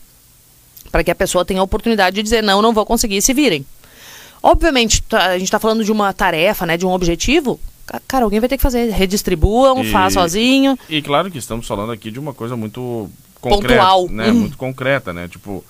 Para 0.92 1.04
que 1.04 1.12
a 1.12 1.16
pessoa 1.16 1.46
tenha 1.46 1.60
a 1.60 1.64
oportunidade 1.64 2.16
de 2.16 2.24
dizer, 2.24 2.42
não, 2.44 2.62
não 2.62 2.74
vou 2.74 2.86
conseguir, 2.86 3.22
se 3.22 3.34
virem. 3.34 3.66
Obviamente, 4.42 5.02
tá, 5.04 5.28
a 5.28 5.34
gente 5.34 5.48
está 5.48 5.60
falando 5.60 5.84
de 5.84 5.92
uma 5.92 6.14
tarefa, 6.14 6.66
né, 6.66 6.78
de 6.78 6.86
um 6.86 6.92
objetivo, 6.92 7.60
cara, 8.08 8.24
alguém 8.24 8.40
vai 8.40 8.48
ter 8.48 8.58
que 8.58 8.64
fazer, 8.64 8.90
redistribuam, 8.92 9.84
e, 9.84 9.92
faz 9.92 10.14
sozinho. 10.14 10.78
E 10.90 11.02
claro 11.02 11.30
que 11.30 11.38
estamos 11.38 11.68
falando 11.68 11.92
aqui 11.92 12.10
de 12.10 12.20
uma 12.20 12.34
coisa 12.34 12.56
muito 12.56 13.10
concreta, 13.42 13.82
Pontual. 13.82 14.10
né, 14.10 14.28
uhum. 14.28 14.34
muito 14.34 14.58
concreta, 14.58 15.14
né, 15.14 15.28
tipo 15.28 15.64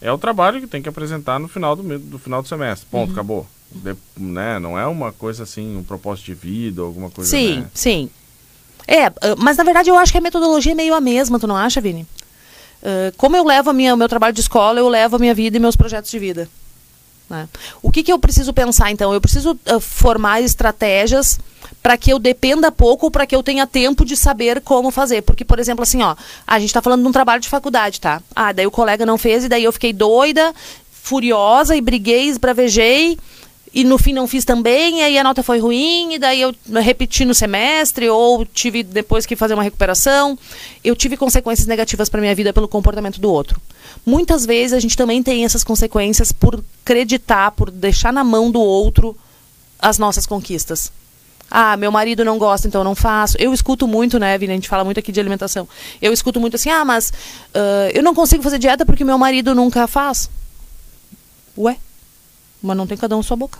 é 0.00 0.10
o 0.10 0.18
trabalho 0.18 0.60
que 0.60 0.66
tem 0.66 0.80
que 0.80 0.88
apresentar 0.88 1.38
no 1.38 1.46
final 1.46 1.76
do, 1.76 1.98
do 1.98 2.18
final 2.18 2.40
do 2.40 2.48
semestre. 2.48 2.86
Ponto, 2.90 3.08
uhum. 3.08 3.12
acabou. 3.12 3.46
De, 3.70 3.94
né? 4.16 4.58
Não 4.58 4.78
é 4.78 4.86
uma 4.86 5.12
coisa 5.12 5.42
assim, 5.42 5.76
um 5.76 5.82
propósito 5.82 6.26
de 6.26 6.34
vida, 6.34 6.82
alguma 6.82 7.10
coisa 7.10 7.30
Sim, 7.30 7.60
né? 7.60 7.70
sim. 7.72 8.10
É, 8.88 9.06
ah, 9.06 9.14
mas 9.38 9.56
na 9.56 9.62
verdade 9.62 9.90
eu 9.90 9.96
acho 9.96 10.10
que 10.10 10.18
a 10.18 10.22
metodologia 10.22 10.72
é 10.72 10.74
meio 10.74 10.94
a 10.94 11.00
mesma, 11.00 11.38
tu 11.38 11.46
não 11.46 11.56
acha, 11.56 11.80
Vini? 11.80 12.06
Uh, 12.82 13.14
como 13.16 13.36
eu 13.36 13.44
levo 13.44 13.70
a 13.70 13.72
minha, 13.72 13.94
o 13.94 13.96
meu 13.96 14.08
trabalho 14.08 14.34
de 14.34 14.40
escola, 14.40 14.78
eu 14.78 14.88
levo 14.88 15.16
a 15.16 15.18
minha 15.18 15.34
vida 15.34 15.56
e 15.56 15.60
meus 15.60 15.76
projetos 15.76 16.10
de 16.10 16.18
vida. 16.18 16.48
Né? 17.28 17.48
O 17.82 17.90
que, 17.90 18.02
que 18.02 18.12
eu 18.12 18.18
preciso 18.18 18.52
pensar, 18.52 18.90
então? 18.90 19.12
Eu 19.12 19.20
preciso 19.20 19.52
uh, 19.52 19.80
formar 19.80 20.40
estratégias 20.40 21.38
para 21.82 21.96
que 21.96 22.12
eu 22.12 22.18
dependa 22.18 22.70
pouco, 22.72 23.10
para 23.10 23.26
que 23.26 23.34
eu 23.34 23.42
tenha 23.42 23.66
tempo 23.66 24.04
de 24.04 24.16
saber 24.16 24.60
como 24.60 24.90
fazer. 24.90 25.22
Porque, 25.22 25.44
por 25.44 25.58
exemplo, 25.58 25.82
assim, 25.82 26.02
ó, 26.02 26.14
a 26.46 26.58
gente 26.58 26.68
está 26.68 26.82
falando 26.82 27.02
de 27.02 27.08
um 27.08 27.12
trabalho 27.12 27.40
de 27.40 27.48
faculdade, 27.48 28.00
tá? 28.00 28.22
Ah, 28.34 28.52
daí 28.52 28.66
o 28.66 28.70
colega 28.70 29.06
não 29.06 29.16
fez 29.16 29.44
e 29.44 29.48
daí 29.48 29.64
eu 29.64 29.72
fiquei 29.72 29.92
doida, 29.92 30.54
furiosa 30.90 31.76
e 31.76 31.80
briguei, 31.80 32.28
esbravejei 32.28 33.18
e 33.72 33.84
no 33.84 33.98
fim 33.98 34.12
não 34.12 34.26
fiz 34.26 34.44
também, 34.44 35.02
aí 35.02 35.16
a 35.16 35.22
nota 35.22 35.42
foi 35.42 35.60
ruim, 35.60 36.14
e 36.14 36.18
daí 36.18 36.40
eu 36.40 36.54
repeti 36.82 37.24
no 37.24 37.34
semestre, 37.34 38.08
ou 38.08 38.44
tive 38.44 38.82
depois 38.82 39.24
que 39.24 39.36
fazer 39.36 39.54
uma 39.54 39.62
recuperação. 39.62 40.36
Eu 40.82 40.96
tive 40.96 41.16
consequências 41.16 41.68
negativas 41.68 42.08
para 42.08 42.20
minha 42.20 42.34
vida 42.34 42.52
pelo 42.52 42.66
comportamento 42.66 43.20
do 43.20 43.30
outro. 43.30 43.60
Muitas 44.04 44.44
vezes 44.44 44.72
a 44.72 44.80
gente 44.80 44.96
também 44.96 45.22
tem 45.22 45.44
essas 45.44 45.62
consequências 45.62 46.32
por 46.32 46.64
acreditar, 46.82 47.52
por 47.52 47.70
deixar 47.70 48.12
na 48.12 48.24
mão 48.24 48.50
do 48.50 48.60
outro 48.60 49.16
as 49.78 49.98
nossas 49.98 50.26
conquistas. 50.26 50.90
Ah, 51.48 51.76
meu 51.76 51.90
marido 51.92 52.24
não 52.24 52.38
gosta, 52.38 52.66
então 52.66 52.80
eu 52.80 52.84
não 52.84 52.94
faço. 52.94 53.36
Eu 53.38 53.52
escuto 53.52 53.86
muito, 53.86 54.18
né, 54.18 54.36
Vini? 54.38 54.52
A 54.52 54.56
gente 54.56 54.68
fala 54.68 54.84
muito 54.84 54.98
aqui 54.98 55.10
de 55.10 55.18
alimentação. 55.18 55.68
Eu 56.00 56.12
escuto 56.12 56.40
muito 56.40 56.54
assim, 56.54 56.70
ah, 56.70 56.84
mas 56.84 57.10
uh, 57.54 57.90
eu 57.92 58.02
não 58.02 58.14
consigo 58.14 58.42
fazer 58.42 58.58
dieta 58.58 58.86
porque 58.86 59.04
meu 59.04 59.18
marido 59.18 59.54
nunca 59.54 59.86
faz. 59.86 60.30
Ué? 61.58 61.76
Mas 62.62 62.76
não 62.76 62.86
tem 62.86 62.96
cada 62.96 63.16
um 63.16 63.22
sua 63.22 63.36
boca. 63.36 63.58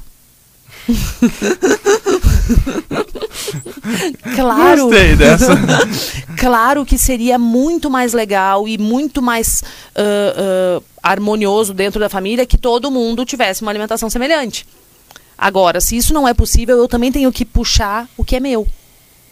claro. 4.35 4.89
Gostei 4.89 5.15
dessa. 5.17 5.53
claro 6.39 6.85
que 6.85 6.99
seria 6.99 7.39
muito 7.39 7.89
mais 7.91 8.13
legal 8.13 8.69
e 8.69 8.77
muito 8.79 9.23
mais 9.23 9.63
uh, 9.97 10.79
uh, 10.79 10.85
harmonioso 11.03 11.75
dentro 11.75 12.01
da 12.01 12.09
família 12.09 12.47
que 12.47 12.59
todo 12.59 12.91
mundo 12.91 13.25
tivesse 13.25 13.63
uma 13.63 13.71
alimentação 13.71 14.11
semelhante. 14.11 14.67
Agora, 15.37 15.81
se 15.81 15.97
isso 15.97 16.13
não 16.13 16.29
é 16.29 16.35
possível, 16.35 16.77
eu 16.77 16.87
também 16.87 17.11
tenho 17.11 17.33
que 17.33 17.45
puxar 17.45 18.07
o 18.17 18.25
que 18.25 18.37
é 18.37 18.41
meu. 18.41 18.69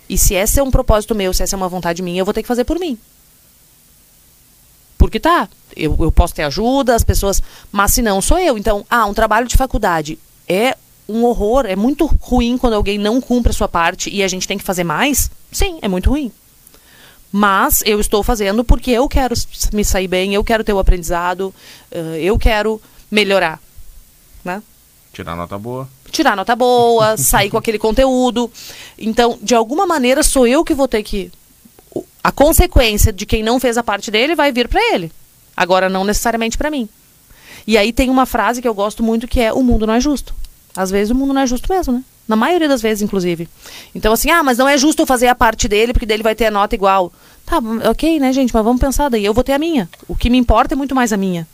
E 0.08 0.16
se 0.16 0.34
esse 0.34 0.58
é 0.58 0.62
um 0.62 0.70
propósito 0.70 1.14
meu, 1.14 1.34
se 1.34 1.42
essa 1.42 1.54
é 1.54 1.58
uma 1.58 1.68
vontade 1.68 2.00
minha, 2.00 2.20
eu 2.20 2.24
vou 2.24 2.32
ter 2.32 2.40
que 2.40 2.48
fazer 2.48 2.64
por 2.64 2.78
mim. 2.78 2.96
Porque 4.98 5.20
tá, 5.20 5.48
eu, 5.76 5.96
eu 6.00 6.12
posso 6.12 6.34
ter 6.34 6.42
ajuda, 6.42 6.94
as 6.94 7.04
pessoas. 7.04 7.42
Mas 7.72 7.92
se 7.92 8.02
não, 8.02 8.20
sou 8.20 8.38
eu. 8.38 8.58
Então, 8.58 8.84
ah, 8.90 9.06
um 9.06 9.14
trabalho 9.14 9.46
de 9.46 9.56
faculdade 9.56 10.18
é 10.46 10.76
um 11.08 11.24
horror, 11.24 11.64
é 11.64 11.74
muito 11.74 12.06
ruim 12.20 12.58
quando 12.58 12.74
alguém 12.74 12.98
não 12.98 13.20
cumpre 13.20 13.50
a 13.50 13.54
sua 13.54 13.68
parte 13.68 14.10
e 14.10 14.22
a 14.22 14.28
gente 14.28 14.46
tem 14.46 14.58
que 14.58 14.64
fazer 14.64 14.84
mais. 14.84 15.30
Sim, 15.50 15.78
é 15.80 15.88
muito 15.88 16.10
ruim. 16.10 16.30
Mas 17.32 17.82
eu 17.86 18.00
estou 18.00 18.22
fazendo 18.22 18.64
porque 18.64 18.90
eu 18.90 19.08
quero 19.08 19.34
me 19.72 19.84
sair 19.84 20.08
bem, 20.08 20.34
eu 20.34 20.44
quero 20.44 20.64
ter 20.64 20.72
o 20.72 20.78
aprendizado, 20.78 21.54
uh, 21.92 22.14
eu 22.16 22.38
quero 22.38 22.80
melhorar. 23.10 23.60
Né? 24.44 24.62
Tirar 25.12 25.36
nota 25.36 25.58
boa. 25.58 25.88
Tirar 26.10 26.36
nota 26.36 26.56
boa, 26.56 27.16
sair 27.16 27.50
com 27.50 27.56
aquele 27.58 27.78
conteúdo. 27.78 28.50
Então, 28.98 29.38
de 29.42 29.54
alguma 29.54 29.86
maneira, 29.86 30.22
sou 30.22 30.46
eu 30.46 30.64
que 30.64 30.74
vou 30.74 30.88
ter 30.88 31.02
que. 31.02 31.30
A 32.28 32.30
consequência 32.30 33.10
de 33.10 33.24
quem 33.24 33.42
não 33.42 33.58
fez 33.58 33.78
a 33.78 33.82
parte 33.82 34.10
dele 34.10 34.34
vai 34.34 34.52
vir 34.52 34.68
para 34.68 34.82
ele. 34.92 35.10
Agora, 35.56 35.88
não 35.88 36.04
necessariamente 36.04 36.58
para 36.58 36.70
mim. 36.70 36.86
E 37.66 37.78
aí 37.78 37.90
tem 37.90 38.10
uma 38.10 38.26
frase 38.26 38.60
que 38.60 38.68
eu 38.68 38.74
gosto 38.74 39.02
muito 39.02 39.26
que 39.26 39.40
é: 39.40 39.50
o 39.50 39.62
mundo 39.62 39.86
não 39.86 39.94
é 39.94 40.00
justo. 40.00 40.34
Às 40.76 40.90
vezes 40.90 41.10
o 41.10 41.14
mundo 41.14 41.32
não 41.32 41.40
é 41.40 41.46
justo 41.46 41.72
mesmo, 41.72 41.94
né? 41.94 42.04
Na 42.28 42.36
maioria 42.36 42.68
das 42.68 42.82
vezes, 42.82 43.00
inclusive. 43.00 43.48
Então, 43.94 44.12
assim, 44.12 44.30
ah, 44.30 44.42
mas 44.42 44.58
não 44.58 44.68
é 44.68 44.76
justo 44.76 45.00
eu 45.00 45.06
fazer 45.06 45.28
a 45.28 45.34
parte 45.34 45.66
dele, 45.66 45.94
porque 45.94 46.04
dele 46.04 46.22
vai 46.22 46.34
ter 46.34 46.44
a 46.44 46.50
nota 46.50 46.74
igual. 46.74 47.10
Tá, 47.46 47.62
ok, 47.88 48.20
né, 48.20 48.30
gente? 48.30 48.52
Mas 48.52 48.62
vamos 48.62 48.78
pensar, 48.78 49.08
daí 49.08 49.24
eu 49.24 49.32
vou 49.32 49.42
ter 49.42 49.54
a 49.54 49.58
minha. 49.58 49.88
O 50.06 50.14
que 50.14 50.28
me 50.28 50.36
importa 50.36 50.74
é 50.74 50.76
muito 50.76 50.94
mais 50.94 51.14
a 51.14 51.16
minha. 51.16 51.48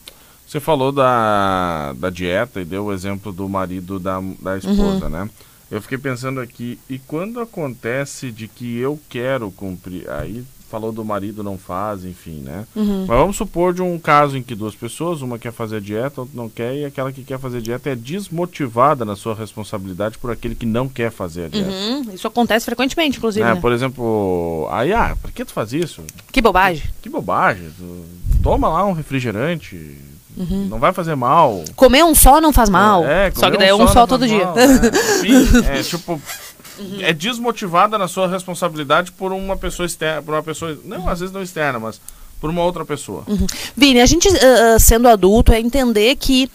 Você 0.45 0.59
falou 0.59 0.91
da, 0.91 1.93
da 1.93 2.11
dieta 2.11 2.61
e 2.61 2.65
deu 2.65 2.87
o 2.87 2.93
exemplo 2.93 3.31
do 3.31 3.49
marido 3.49 4.01
da, 4.01 4.21
da 4.43 4.59
esposa, 4.59 5.05
uhum. 5.05 5.09
né? 5.09 5.31
Eu 5.71 5.81
fiquei 5.81 5.99
pensando 5.99 6.41
aqui, 6.41 6.81
e 6.91 6.99
quando 6.99 7.41
acontece 7.41 8.33
de 8.33 8.49
que 8.49 8.77
eu 8.77 8.99
quero 9.09 9.53
cumprir, 9.53 10.11
aí 10.11 10.45
falou 10.71 10.93
do 10.93 11.05
marido 11.05 11.43
não 11.43 11.57
faz, 11.57 12.05
enfim, 12.05 12.41
né? 12.41 12.67
Uhum. 12.75 13.07
Mas 13.07 13.19
vamos 13.19 13.37
supor 13.37 13.73
de 13.73 13.83
um 13.83 13.99
caso 13.99 14.37
em 14.37 14.43
que 14.43 14.55
duas 14.55 14.75
pessoas, 14.75 15.23
uma 15.23 15.39
quer 15.39 15.53
fazer 15.53 15.81
dieta, 15.81 16.21
outra 16.21 16.37
não 16.37 16.49
quer, 16.49 16.75
e 16.77 16.85
aquela 16.85 17.13
que 17.13 17.23
quer 17.23 17.39
fazer 17.39 17.61
dieta 17.61 17.91
é 17.91 17.95
desmotivada 17.97 19.05
na 19.05 19.17
sua 19.17 19.35
responsabilidade 19.35 20.19
por 20.19 20.31
aquele 20.31 20.55
que 20.55 20.67
não 20.67 20.89
quer 20.89 21.11
fazer 21.11 21.47
a 21.47 21.49
dieta. 21.49 21.71
Uhum. 21.71 22.15
Isso 22.15 22.27
acontece 22.27 22.67
frequentemente, 22.67 23.19
inclusive. 23.19 23.47
É, 23.47 23.55
né? 23.55 23.61
Por 23.61 23.73
exemplo, 23.73 24.69
aí, 24.71 24.93
ah, 24.93 25.17
por 25.21 25.31
que 25.31 25.45
tu 25.45 25.53
faz 25.53 25.73
isso? 25.73 26.03
Que 26.33 26.41
bobagem. 26.41 26.83
Que, 26.83 27.03
que 27.03 27.09
bobagem. 27.09 27.71
Toma 28.43 28.69
lá 28.69 28.85
um 28.87 28.93
refrigerante 28.93 29.99
Uhum. 30.37 30.67
Não 30.69 30.79
vai 30.79 30.93
fazer 30.93 31.15
mal. 31.15 31.63
Comer 31.77 32.05
um 32.05 32.15
só 32.15 32.41
não 32.41 32.53
faz 32.53 32.69
mal. 32.69 33.05
É, 33.05 33.31
só 33.31 33.51
que 33.51 33.57
daí 33.57 33.69
é 33.69 33.75
um, 33.75 33.87
só, 33.87 34.07
todo 34.07 34.27
dia. 34.27 34.45
Mal, 34.45 34.57
né? 34.57 34.65
Enfim, 35.21 35.67
é 35.69 35.83
tipo. 35.83 36.21
Uhum. 36.79 36.99
É 37.01 37.13
desmotivada 37.13 37.97
na 37.97 38.09
sua 38.09 38.29
responsabilidade 38.29 39.13
por 39.13 39.33
uma 39.33 39.57
pessoa 39.57 39.87
externa. 39.87 40.23
Por 40.23 40.35
uma 40.35 40.43
pessoa. 40.43 40.79
Não, 40.85 41.09
às 41.09 41.21
vezes 41.21 41.33
não 41.33 41.43
externa, 41.43 41.79
mas 41.79 42.01
por 42.41 42.51
uma 42.51 42.63
outra 42.63 42.85
pessoa. 42.85 43.25
Uhum. 43.27 43.47
Vini, 43.77 44.01
a 44.01 44.07
gente 44.07 44.29
uh, 44.29 44.79
sendo 44.79 45.09
adulto 45.09 45.53
é 45.53 45.61
entender 45.61 46.15
que, 46.17 46.51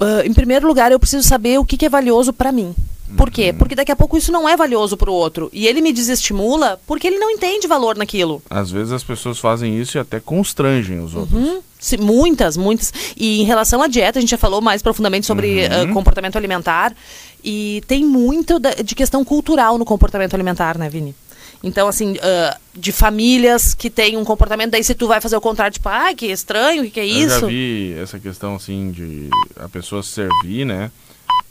uh, 0.00 0.24
em 0.24 0.32
primeiro 0.32 0.66
lugar, 0.66 0.90
eu 0.90 0.98
preciso 0.98 1.26
saber 1.26 1.58
o 1.58 1.64
que, 1.64 1.76
que 1.76 1.86
é 1.86 1.88
valioso 1.88 2.32
para 2.32 2.50
mim. 2.52 2.74
Por 3.16 3.30
quê? 3.30 3.52
Porque 3.52 3.74
daqui 3.74 3.90
a 3.90 3.96
pouco 3.96 4.18
isso 4.18 4.30
não 4.30 4.48
é 4.48 4.56
valioso 4.56 4.96
para 4.96 5.10
o 5.10 5.14
outro. 5.14 5.48
E 5.52 5.66
ele 5.66 5.80
me 5.80 5.92
desestimula 5.92 6.78
porque 6.86 7.06
ele 7.06 7.18
não 7.18 7.30
entende 7.30 7.66
valor 7.66 7.96
naquilo. 7.96 8.42
Às 8.50 8.70
vezes 8.70 8.92
as 8.92 9.02
pessoas 9.02 9.38
fazem 9.38 9.78
isso 9.80 9.96
e 9.96 10.00
até 10.00 10.20
constrangem 10.20 11.00
os 11.00 11.14
outros. 11.14 11.32
Uhum. 11.32 11.62
muitas, 12.00 12.56
muitas. 12.56 12.92
E 13.16 13.40
em 13.40 13.44
relação 13.44 13.82
à 13.82 13.86
dieta, 13.86 14.18
a 14.18 14.20
gente 14.20 14.30
já 14.30 14.38
falou 14.38 14.60
mais 14.60 14.82
profundamente 14.82 15.26
sobre 15.26 15.66
uhum. 15.66 15.90
uh, 15.90 15.94
comportamento 15.94 16.36
alimentar. 16.36 16.94
E 17.42 17.82
tem 17.86 18.04
muito 18.04 18.58
de 18.84 18.94
questão 18.94 19.24
cultural 19.24 19.78
no 19.78 19.84
comportamento 19.84 20.34
alimentar, 20.34 20.76
né, 20.76 20.88
Vini? 20.88 21.14
Então, 21.62 21.88
assim, 21.88 22.12
uh, 22.12 22.58
de 22.74 22.92
famílias 22.92 23.74
que 23.74 23.90
têm 23.90 24.16
um 24.16 24.24
comportamento, 24.24 24.70
daí 24.72 24.84
se 24.84 24.94
tu 24.94 25.08
vai 25.08 25.20
fazer 25.20 25.36
o 25.36 25.40
contrário, 25.40 25.72
tipo, 25.72 25.88
ah, 25.88 26.14
que 26.14 26.26
estranho, 26.26 26.82
o 26.82 26.84
que, 26.84 26.92
que 26.92 27.00
é 27.00 27.04
isso? 27.04 27.34
Eu 27.34 27.40
já 27.40 27.46
vi 27.46 27.94
essa 28.00 28.18
questão, 28.18 28.54
assim, 28.54 28.92
de 28.92 29.28
a 29.56 29.68
pessoa 29.68 30.02
servir, 30.02 30.64
né? 30.64 30.90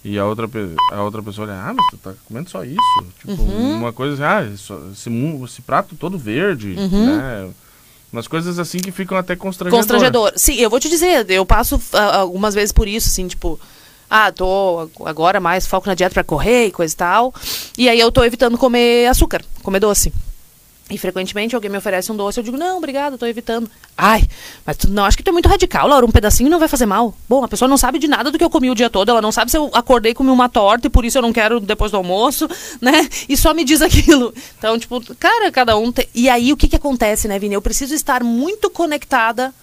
E 0.05 0.17
a 0.17 0.25
outra, 0.25 0.49
a 0.91 1.03
outra 1.03 1.21
pessoa 1.21 1.47
olha, 1.47 1.59
ah, 1.59 1.73
mas 1.73 1.85
tu 1.89 1.97
tá 1.97 2.13
comendo 2.25 2.49
só 2.49 2.63
isso? 2.63 2.77
Tipo, 3.19 3.41
uhum. 3.41 3.79
uma 3.79 3.91
coisa 3.91 4.13
assim, 4.13 4.23
ah, 4.23 4.53
esse, 4.53 5.09
esse, 5.43 5.61
prato 5.61 5.95
todo 5.95 6.17
verde, 6.17 6.75
uhum. 6.77 7.17
né? 7.17 7.49
Umas 8.13 8.25
coisas 8.25 8.57
assim 8.57 8.77
que 8.77 8.91
ficam 8.91 9.17
até 9.17 9.35
constrangedoras. 9.35 9.85
Constrangedor. 9.85 10.31
Sim, 10.37 10.55
eu 10.55 10.69
vou 10.69 10.79
te 10.79 10.87
dizer, 10.87 11.29
eu 11.29 11.45
passo 11.45 11.81
ah, 11.91 12.19
algumas 12.19 12.55
vezes 12.55 12.71
por 12.71 12.87
isso, 12.87 13.09
assim, 13.09 13.27
tipo, 13.27 13.59
ah, 14.09 14.31
tô 14.31 14.89
agora 15.05 15.39
mais 15.39 15.67
foco 15.67 15.87
na 15.87 15.93
dieta 15.93 16.13
pra 16.13 16.23
correr 16.23 16.67
e 16.67 16.71
coisa 16.71 16.93
e 16.93 16.97
tal. 16.97 17.33
E 17.77 17.89
aí 17.89 17.99
eu 17.99 18.11
tô 18.11 18.23
evitando 18.23 18.57
comer 18.57 19.07
açúcar, 19.07 19.43
comer 19.61 19.79
doce. 19.79 20.13
E 20.89 20.97
frequentemente 20.97 21.53
alguém 21.53 21.69
me 21.69 21.77
oferece 21.77 22.09
um 22.09 22.15
doce, 22.15 22.39
eu 22.39 22.43
digo, 22.43 22.55
não, 22.55 22.77
obrigado, 22.77 23.17
tô 23.17 23.25
evitando. 23.25 23.69
Ai, 23.97 24.25
mas 24.65 24.77
tu 24.77 24.89
não 24.89 25.03
acho 25.03 25.17
que 25.17 25.23
tu 25.23 25.27
é 25.27 25.33
muito 25.33 25.49
radical, 25.49 25.85
Laura, 25.85 26.05
um 26.05 26.11
pedacinho 26.11 26.49
não 26.49 26.59
vai 26.59 26.69
fazer 26.69 26.85
mal. 26.85 27.13
Bom, 27.27 27.43
a 27.43 27.47
pessoa 27.47 27.67
não 27.67 27.75
sabe 27.75 27.99
de 27.99 28.07
nada 28.07 28.31
do 28.31 28.37
que 28.37 28.43
eu 28.43 28.49
comi 28.49 28.69
o 28.69 28.75
dia 28.75 28.89
todo, 28.89 29.09
ela 29.09 29.21
não 29.21 29.31
sabe 29.31 29.51
se 29.51 29.57
eu 29.57 29.69
acordei 29.73 30.13
e 30.13 30.15
comi 30.15 30.29
uma 30.29 30.47
torta 30.47 30.87
e 30.87 30.89
por 30.89 31.03
isso 31.03 31.17
eu 31.17 31.21
não 31.21 31.33
quero 31.33 31.59
depois 31.59 31.91
do 31.91 31.97
almoço, 31.97 32.47
né? 32.79 33.09
E 33.27 33.35
só 33.35 33.53
me 33.53 33.65
diz 33.65 33.81
aquilo. 33.83 34.33
Então, 34.57 34.79
tipo, 34.79 35.01
cara, 35.15 35.51
cada 35.51 35.77
um 35.77 35.91
tem... 35.91 36.07
E 36.15 36.29
aí 36.29 36.53
o 36.53 36.57
que 36.57 36.69
que 36.69 36.77
acontece, 36.77 37.27
né, 37.27 37.37
Vini? 37.37 37.55
Eu 37.55 37.61
preciso 37.61 37.93
estar 37.93 38.23
muito 38.23 38.69
conectada 38.69 39.53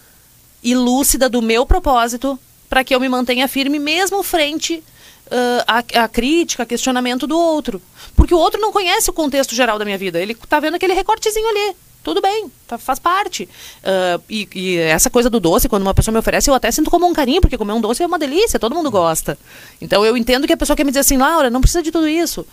e 0.62 0.74
lúcida 0.74 1.26
do 1.30 1.40
meu 1.40 1.64
propósito 1.64 2.38
para 2.74 2.82
que 2.82 2.92
eu 2.92 2.98
me 2.98 3.08
mantenha 3.08 3.46
firme 3.46 3.78
mesmo 3.78 4.20
frente 4.24 4.82
uh, 5.26 5.64
a, 5.64 6.02
a 6.02 6.08
crítica, 6.08 6.66
questionamento 6.66 7.24
do 7.24 7.38
outro. 7.38 7.80
Porque 8.16 8.34
o 8.34 8.36
outro 8.36 8.60
não 8.60 8.72
conhece 8.72 9.08
o 9.08 9.12
contexto 9.12 9.54
geral 9.54 9.78
da 9.78 9.84
minha 9.84 9.96
vida. 9.96 10.20
Ele 10.20 10.34
tá 10.34 10.58
vendo 10.58 10.74
aquele 10.74 10.92
recortezinho 10.92 11.48
ali. 11.50 11.76
Tudo 12.02 12.20
bem, 12.20 12.50
tá, 12.66 12.76
faz 12.76 12.98
parte. 12.98 13.48
Uh, 13.78 14.20
e, 14.28 14.48
e, 14.52 14.76
essa 14.78 15.08
coisa 15.08 15.30
do 15.30 15.38
doce, 15.38 15.68
quando 15.68 15.84
uma 15.84 15.94
pessoa 15.94 16.12
me 16.12 16.18
oferece, 16.18 16.50
eu 16.50 16.54
até 16.54 16.68
sinto 16.72 16.90
como 16.90 17.06
um 17.06 17.12
carinho, 17.12 17.40
porque 17.40 17.56
comer 17.56 17.74
um 17.74 17.80
doce 17.80 18.02
é 18.02 18.06
uma 18.08 18.18
delícia, 18.18 18.58
todo 18.58 18.74
mundo 18.74 18.90
gosta. 18.90 19.38
Então 19.80 20.04
eu 20.04 20.16
entendo 20.16 20.44
que 20.44 20.52
a 20.52 20.56
pessoa 20.56 20.76
quer 20.76 20.82
me 20.82 20.90
dizer 20.90 21.00
assim, 21.00 21.16
Laura, 21.16 21.48
não 21.50 21.60
precisa 21.60 21.80
de 21.80 21.92
tudo 21.92 22.08
isso. 22.08 22.44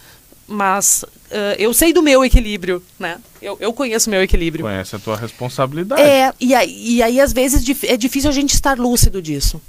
Mas 0.48 1.02
uh, 1.02 1.58
eu 1.58 1.74
sei 1.74 1.94
do 1.94 2.04
meu 2.04 2.24
equilíbrio, 2.24 2.84
né? 3.00 3.18
Eu, 3.42 3.58
eu 3.60 3.74
conheço 3.74 4.08
o 4.08 4.12
meu 4.12 4.22
equilíbrio. 4.22 4.66
Conhece 4.66 4.96
a 4.96 5.00
tua 5.00 5.18
responsabilidade. 5.18 6.00
É, 6.00 6.32
e 6.40 6.54
aí, 6.54 6.98
e 6.98 7.02
aí 7.02 7.20
às 7.20 7.34
vezes 7.34 7.84
é 7.86 7.98
difícil 7.98 8.30
a 8.30 8.34
gente 8.34 8.54
estar 8.54 8.78
lúcido 8.78 9.20
disso. 9.20 9.60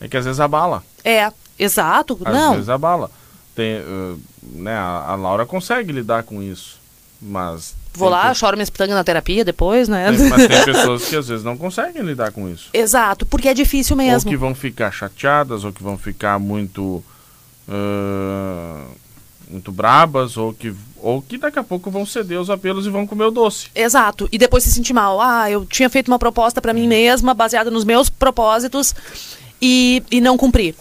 É 0.00 0.08
que 0.08 0.16
às 0.16 0.24
vezes 0.24 0.40
abala. 0.40 0.82
É, 1.04 1.30
exato. 1.58 2.18
Às 2.24 2.34
não. 2.34 2.54
vezes 2.54 2.68
abala. 2.68 3.10
Tem, 3.54 3.80
uh, 3.80 4.20
né, 4.42 4.74
a, 4.74 5.06
a, 5.08 5.14
Laura 5.14 5.46
consegue 5.46 5.92
lidar 5.92 6.22
com 6.22 6.42
isso. 6.42 6.78
Mas. 7.20 7.74
Vou 7.94 8.10
lá, 8.10 8.28
que... 8.28 8.34
choro 8.34 8.56
minhas 8.56 8.68
pitangas 8.68 8.94
na 8.94 9.04
terapia 9.04 9.44
depois, 9.44 9.88
né? 9.88 10.12
Tem, 10.12 10.28
mas 10.28 10.46
tem 10.46 10.64
pessoas 10.66 11.06
que 11.06 11.16
às 11.16 11.28
vezes 11.28 11.44
não 11.44 11.56
conseguem 11.56 12.02
lidar 12.02 12.30
com 12.32 12.48
isso. 12.48 12.68
Exato, 12.74 13.24
porque 13.24 13.48
é 13.48 13.54
difícil 13.54 13.96
mesmo. 13.96 14.28
Ou 14.28 14.32
que 14.32 14.36
vão 14.36 14.54
ficar 14.54 14.92
chateadas, 14.92 15.64
ou 15.64 15.72
que 15.72 15.82
vão 15.82 15.96
ficar 15.96 16.38
muito. 16.38 17.02
Uh, 17.68 18.86
muito 19.50 19.72
brabas, 19.72 20.36
ou 20.36 20.52
que, 20.52 20.74
ou 20.96 21.22
que 21.22 21.38
daqui 21.38 21.58
a 21.58 21.62
pouco 21.62 21.90
vão 21.90 22.04
ceder 22.04 22.40
os 22.40 22.50
apelos 22.50 22.86
e 22.86 22.90
vão 22.90 23.06
comer 23.06 23.24
o 23.24 23.30
doce. 23.30 23.68
Exato, 23.74 24.28
e 24.32 24.38
depois 24.38 24.64
se 24.64 24.72
sentir 24.72 24.92
mal. 24.92 25.20
Ah, 25.20 25.50
eu 25.50 25.64
tinha 25.64 25.88
feito 25.88 26.08
uma 26.08 26.18
proposta 26.18 26.60
para 26.60 26.72
mim 26.72 26.86
mesma, 26.86 27.34
baseada 27.34 27.70
nos 27.70 27.84
meus 27.84 28.08
propósitos, 28.08 28.94
e, 29.60 30.02
e 30.10 30.20
não 30.20 30.36
cumprir. 30.36 30.74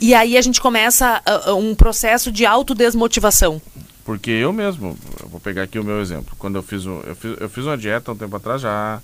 E 0.00 0.14
aí 0.14 0.36
a 0.36 0.42
gente 0.42 0.60
começa 0.60 1.20
uh, 1.46 1.54
um 1.54 1.74
processo 1.74 2.30
de 2.30 2.46
autodesmotivação. 2.46 3.60
Porque 4.04 4.30
eu 4.30 4.52
mesmo, 4.52 4.96
eu 5.20 5.28
vou 5.28 5.40
pegar 5.40 5.64
aqui 5.64 5.78
o 5.78 5.84
meu 5.84 6.00
exemplo. 6.00 6.34
Quando 6.38 6.56
eu 6.56 6.62
fiz, 6.62 6.86
um, 6.86 7.00
eu 7.00 7.14
fiz, 7.14 7.36
eu 7.38 7.48
fiz 7.48 7.64
uma 7.64 7.76
dieta 7.76 8.12
um 8.12 8.16
tempo 8.16 8.36
atrás 8.36 8.62
já. 8.62 9.00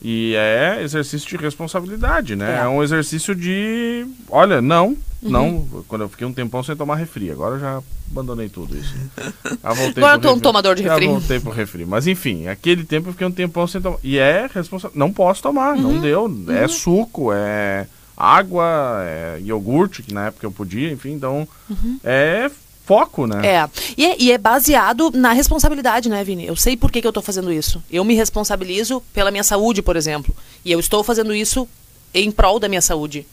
E 0.00 0.34
é 0.34 0.82
exercício 0.82 1.28
de 1.28 1.36
responsabilidade, 1.36 2.34
né? 2.34 2.56
É, 2.56 2.64
é 2.64 2.68
um 2.68 2.82
exercício 2.82 3.34
de. 3.34 4.06
Olha, 4.28 4.60
não, 4.60 4.96
uhum. 5.22 5.30
não. 5.30 5.84
Quando 5.86 6.02
eu 6.02 6.08
fiquei 6.08 6.26
um 6.26 6.32
tempão 6.32 6.62
sem 6.62 6.74
tomar 6.74 6.96
refri. 6.96 7.30
Agora 7.30 7.56
eu 7.56 7.60
já 7.60 7.82
abandonei 8.10 8.48
tudo 8.48 8.76
isso. 8.76 8.94
Agora 9.62 10.14
eu 10.14 10.20
tô 10.20 10.32
um 10.32 10.40
tomador 10.40 10.74
de 10.74 10.82
refri. 10.82 11.04
Já 11.04 11.10
voltei 11.12 11.38
pro 11.38 11.52
refri. 11.52 11.84
Mas 11.84 12.06
enfim, 12.06 12.48
aquele 12.48 12.84
tempo 12.84 13.08
eu 13.08 13.12
fiquei 13.12 13.26
um 13.26 13.32
tempão 13.32 13.66
sem 13.66 13.80
tomar. 13.80 13.98
E 14.02 14.18
é 14.18 14.48
responsável. 14.52 14.96
Não 14.96 15.12
posso 15.12 15.42
tomar, 15.42 15.76
uhum. 15.76 15.82
não 15.82 16.00
deu. 16.00 16.20
É 16.20 16.26
uhum. 16.26 16.52
É 16.52 16.68
suco, 16.68 17.32
é 17.32 17.86
água, 18.22 19.02
é, 19.04 19.40
iogurte, 19.42 20.00
que 20.00 20.14
na 20.14 20.26
época 20.26 20.46
eu 20.46 20.52
podia, 20.52 20.92
enfim, 20.92 21.10
então 21.10 21.46
uhum. 21.68 21.98
é 22.04 22.48
foco, 22.84 23.26
né? 23.26 23.44
É. 23.44 23.70
E, 23.96 24.06
é. 24.06 24.16
e, 24.16 24.30
é 24.30 24.38
baseado 24.38 25.10
na 25.10 25.32
responsabilidade, 25.32 26.08
né, 26.08 26.22
Vini? 26.22 26.46
Eu 26.46 26.54
sei 26.54 26.76
por 26.76 26.92
que, 26.92 27.00
que 27.00 27.06
eu 27.06 27.10
estou 27.10 27.22
fazendo 27.22 27.52
isso. 27.52 27.82
Eu 27.90 28.04
me 28.04 28.14
responsabilizo 28.14 29.02
pela 29.12 29.32
minha 29.32 29.42
saúde, 29.42 29.82
por 29.82 29.96
exemplo. 29.96 30.32
E 30.64 30.70
eu 30.70 30.78
estou 30.78 31.02
fazendo 31.02 31.34
isso 31.34 31.68
em 32.14 32.30
prol 32.30 32.60
da 32.60 32.68
minha 32.68 32.80
saúde. 32.80 33.26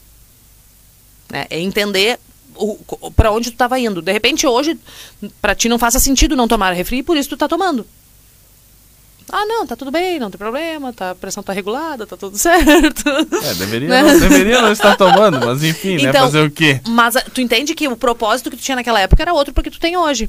É, 1.32 1.46
é 1.50 1.60
entender 1.60 2.18
para 3.14 3.30
onde 3.30 3.50
tu 3.50 3.54
estava 3.54 3.78
indo. 3.78 4.02
De 4.02 4.12
repente, 4.12 4.44
hoje, 4.44 4.76
para 5.40 5.54
ti 5.54 5.68
não 5.68 5.78
faça 5.78 6.00
sentido 6.00 6.36
não 6.36 6.48
tomar 6.48 6.72
refri, 6.72 7.00
por 7.00 7.16
isso 7.16 7.28
tu 7.28 7.34
está 7.34 7.46
tomando. 7.46 7.86
Ah, 9.28 9.44
não, 9.46 9.66
tá 9.66 9.76
tudo 9.76 9.90
bem, 9.90 10.18
não 10.18 10.30
tem 10.30 10.38
problema, 10.38 10.92
tá, 10.92 11.10
a 11.10 11.14
pressão 11.14 11.42
tá 11.42 11.52
regulada, 11.52 12.06
tá 12.06 12.16
tudo 12.16 12.36
certo. 12.38 13.08
É, 13.08 13.54
deveria, 13.54 13.88
né? 13.88 14.02
não, 14.02 14.20
deveria 14.20 14.62
não 14.62 14.72
estar 14.72 14.96
tomando, 14.96 15.44
mas 15.44 15.62
enfim, 15.62 15.96
né, 15.96 16.08
então, 16.08 16.12
né? 16.12 16.20
Fazer 16.20 16.40
o 16.40 16.50
quê? 16.50 16.80
Mas 16.86 17.16
ah, 17.16 17.24
tu 17.32 17.40
entende 17.40 17.74
que 17.74 17.88
o 17.88 17.96
propósito 17.96 18.50
que 18.50 18.56
tu 18.56 18.62
tinha 18.62 18.76
naquela 18.76 19.00
época 19.00 19.22
era 19.22 19.32
outro 19.32 19.54
porque 19.54 19.70
tu 19.70 19.80
tem 19.80 19.96
hoje. 19.96 20.28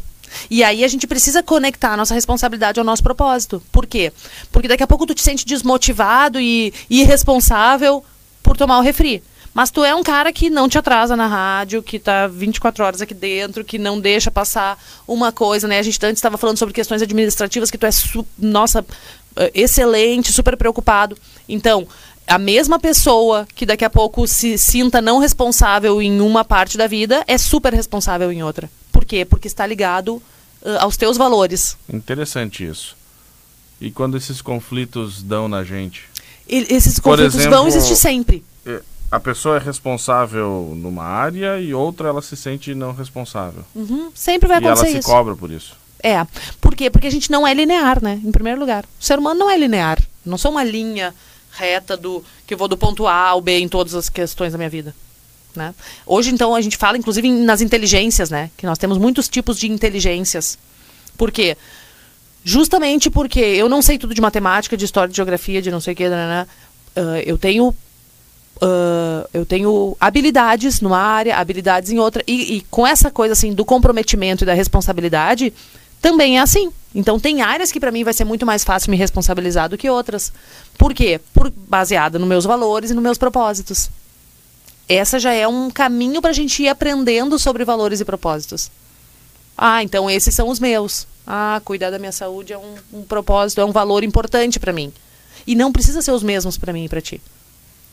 E 0.50 0.64
aí 0.64 0.84
a 0.84 0.88
gente 0.88 1.08
precisa 1.08 1.44
conectar 1.44 1.94
a 1.94 1.98
nossa 1.98 2.14
responsabilidade 2.14 2.80
ao 2.80 2.86
nosso 2.86 3.04
propósito. 3.04 3.62
Por 3.72 3.86
quê? 3.86 4.14
Porque 4.52 4.68
daqui 4.68 4.84
a 4.84 4.88
pouco 4.88 5.06
tu 5.06 5.14
te 5.14 5.22
sente 5.22 5.46
desmotivado 5.46 6.40
e 6.40 6.74
irresponsável 6.90 8.04
por 8.42 8.56
tomar 8.56 8.80
o 8.80 8.82
refri. 8.82 9.22
Mas 9.54 9.70
tu 9.70 9.84
é 9.84 9.94
um 9.94 10.04
cara 10.04 10.32
que 10.32 10.50
não 10.50 10.70
te 10.70 10.78
atrasa 10.78 11.16
na 11.16 11.28
rádio, 11.28 11.84
que 11.84 12.00
tá 12.00 12.26
24 12.28 12.84
horas 12.86 13.02
aqui 13.02 13.14
dentro, 13.14 13.66
que 13.66 13.78
não 13.78 14.00
deixa 14.00 14.32
passar 14.32 14.82
uma 15.06 15.32
coisa, 15.32 15.68
né? 15.68 15.80
A 15.80 15.84
gente 15.84 16.04
antes 16.06 16.20
estava 16.20 16.38
falando 16.38 16.58
sobre 16.58 16.74
questões 16.74 17.02
administrativas 17.02 17.70
que 17.70 17.78
tu 17.78 17.86
é, 17.86 17.90
nossa, 18.38 18.86
eh, 19.36 19.52
excelente, 19.54 20.32
super 20.32 20.56
preocupado. 20.56 21.18
Então, 21.50 21.86
a 22.26 22.38
mesma 22.38 22.80
pessoa 22.80 23.46
que 23.54 23.66
daqui 23.66 23.84
a 23.84 23.90
pouco 23.90 24.26
se 24.26 24.58
sinta 24.58 25.02
não 25.02 25.20
responsável 25.20 26.02
em 26.02 26.22
uma 26.22 26.46
parte 26.46 26.78
da 26.78 26.88
vida 26.88 27.24
é 27.28 27.38
super 27.38 27.74
responsável 27.74 28.32
em 28.32 28.42
outra. 28.42 28.70
Por 28.90 29.04
quê? 29.04 29.26
Porque 29.26 29.48
está 29.48 29.66
ligado 29.66 30.16
uh, 30.16 30.78
aos 30.80 30.96
teus 30.96 31.18
valores. 31.18 31.76
Interessante 31.92 32.66
isso. 32.66 32.96
E 33.82 33.92
quando 33.92 34.16
esses 34.16 34.42
conflitos 34.42 35.22
dão 35.22 35.50
na 35.50 35.64
gente? 35.64 36.04
E, 36.48 36.68
esses 36.70 37.00
conflitos 37.00 37.36
exemplo, 37.36 37.58
vão 37.58 37.68
existir 37.68 37.96
sempre. 37.96 38.46
É, 38.66 38.82
a 39.12 39.20
pessoa 39.20 39.58
é 39.58 39.60
responsável 39.60 40.74
numa 40.76 41.04
área 41.04 41.60
e 41.60 41.74
outra 41.74 42.08
ela 42.08 42.22
se 42.22 42.38
sente 42.38 42.74
não 42.74 42.94
responsável. 42.94 43.66
Uhum. 43.76 44.10
Sempre 44.16 44.48
vai 44.48 44.60
acontecer 44.60 44.88
isso. 44.88 44.92
E 44.92 44.96
ela 44.96 45.02
se 45.02 45.08
cobra 45.10 45.36
por 45.36 45.52
isso. 45.52 45.76
É. 46.02 46.26
Por 46.62 46.74
quê? 46.74 46.90
Porque 46.90 47.08
a 47.08 47.12
gente 47.12 47.30
não 47.30 47.46
é 47.46 47.54
linear, 47.54 48.02
né? 48.02 48.22
Em 48.24 48.32
primeiro 48.32 48.60
lugar. 48.60 48.86
O 49.00 49.04
ser 49.04 49.20
humano 49.20 49.38
não 49.38 49.50
é 49.50 49.58
linear. 49.58 50.02
Não 50.26 50.38
sou 50.38 50.52
uma 50.52 50.64
linha 50.64 51.14
reta 51.52 51.98
do 51.98 52.24
que 52.48 52.54
eu 52.54 52.58
vou 52.58 52.70
do 52.70 52.78
ponto 52.78 53.06
A 53.06 53.28
ao 53.28 53.42
B 53.42 53.60
em 53.60 53.68
todas 53.68 53.94
as 53.94 54.08
questões 54.08 54.54
da 54.54 54.58
minha 54.58 54.70
vida. 54.70 54.96
Né? 55.54 55.76
Hoje, 56.06 56.32
então, 56.32 56.56
a 56.56 56.62
gente 56.62 56.78
fala, 56.78 56.98
inclusive, 56.98 57.30
nas 57.30 57.60
inteligências, 57.60 58.30
né? 58.30 58.50
Que 58.56 58.66
nós 58.66 58.78
temos 58.78 58.98
muitos 58.98 59.28
tipos 59.28 59.60
de 59.60 59.70
inteligências. 59.70 60.58
Por 61.18 61.30
quê? 61.32 61.58
Justamente 62.46 63.10
porque 63.10 63.42
eu 63.42 63.68
não 63.68 63.82
sei 63.82 63.98
tudo 63.98 64.14
de 64.14 64.22
matemática, 64.22 64.78
de 64.78 64.86
história, 64.86 65.10
de 65.10 65.18
geografia, 65.18 65.62
de 65.62 65.70
não 65.70 65.82
sei 65.82 65.94
o 65.94 65.98
que, 65.98 66.08
né, 66.08 66.16
né? 66.16 66.48
Uh, 66.96 67.18
eu 67.26 67.38
tenho 67.38 67.76
Uh, 68.62 69.28
eu 69.34 69.44
tenho 69.44 69.98
habilidades 70.00 70.82
numa 70.82 71.00
área, 71.00 71.36
habilidades 71.36 71.90
em 71.90 71.98
outra. 71.98 72.24
E, 72.28 72.58
e, 72.58 72.62
com 72.70 72.86
essa 72.86 73.10
coisa 73.10 73.34
assim 73.34 73.54
do 73.54 73.66
comprometimento 73.66 74.44
e 74.44 74.46
da 74.46 74.54
responsabilidade, 74.54 75.52
também 76.00 76.38
é 76.38 76.42
assim. 76.42 76.72
Então 76.94 77.20
tem 77.20 77.42
áreas 77.42 77.72
que 77.72 77.80
para 77.80 77.92
mim 77.92 78.04
vai 78.04 78.14
ser 78.14 78.24
muito 78.24 78.46
mais 78.46 78.64
fácil 78.64 78.92
me 78.92 78.98
responsabilizar 78.98 79.68
do 79.68 79.78
que 79.78 79.90
outras. 79.90 80.32
Por 80.78 80.94
quê? 80.94 81.20
Por, 81.34 81.50
baseada 81.50 82.20
nos 82.20 82.28
meus 82.28 82.46
valores 82.46 82.92
e 82.92 82.94
nos 82.94 83.02
meus 83.02 83.18
propósitos. 83.18 83.90
Essa 84.88 85.20
já 85.20 85.34
é 85.34 85.48
um 85.48 85.72
caminho 85.72 86.22
para 86.22 86.30
a 86.32 86.34
gente 86.34 86.62
ir 86.62 86.68
aprendendo 86.68 87.40
sobre 87.40 87.66
valores 87.66 88.00
e 88.00 88.06
propósitos. 88.06 88.70
Ah, 89.58 89.82
então 89.82 90.10
esses 90.10 90.36
são 90.36 90.50
os 90.50 90.60
meus. 90.60 91.08
Ah, 91.26 91.62
cuidar 91.64 91.90
da 91.90 91.98
minha 91.98 92.12
saúde 92.12 92.54
é 92.54 92.58
um, 92.58 92.76
um 92.94 93.04
propósito, 93.04 93.62
é 93.62 93.66
um 93.66 93.72
valor 93.72 94.04
importante 94.04 94.60
para 94.60 94.74
mim. 94.74 94.92
E 95.48 95.56
não 95.56 95.72
precisa 95.72 96.02
ser 96.02 96.12
os 96.12 96.22
mesmos 96.22 96.58
para 96.58 96.74
mim 96.74 96.86
e 96.86 96.90
para 96.90 97.02
ti. 97.02 97.22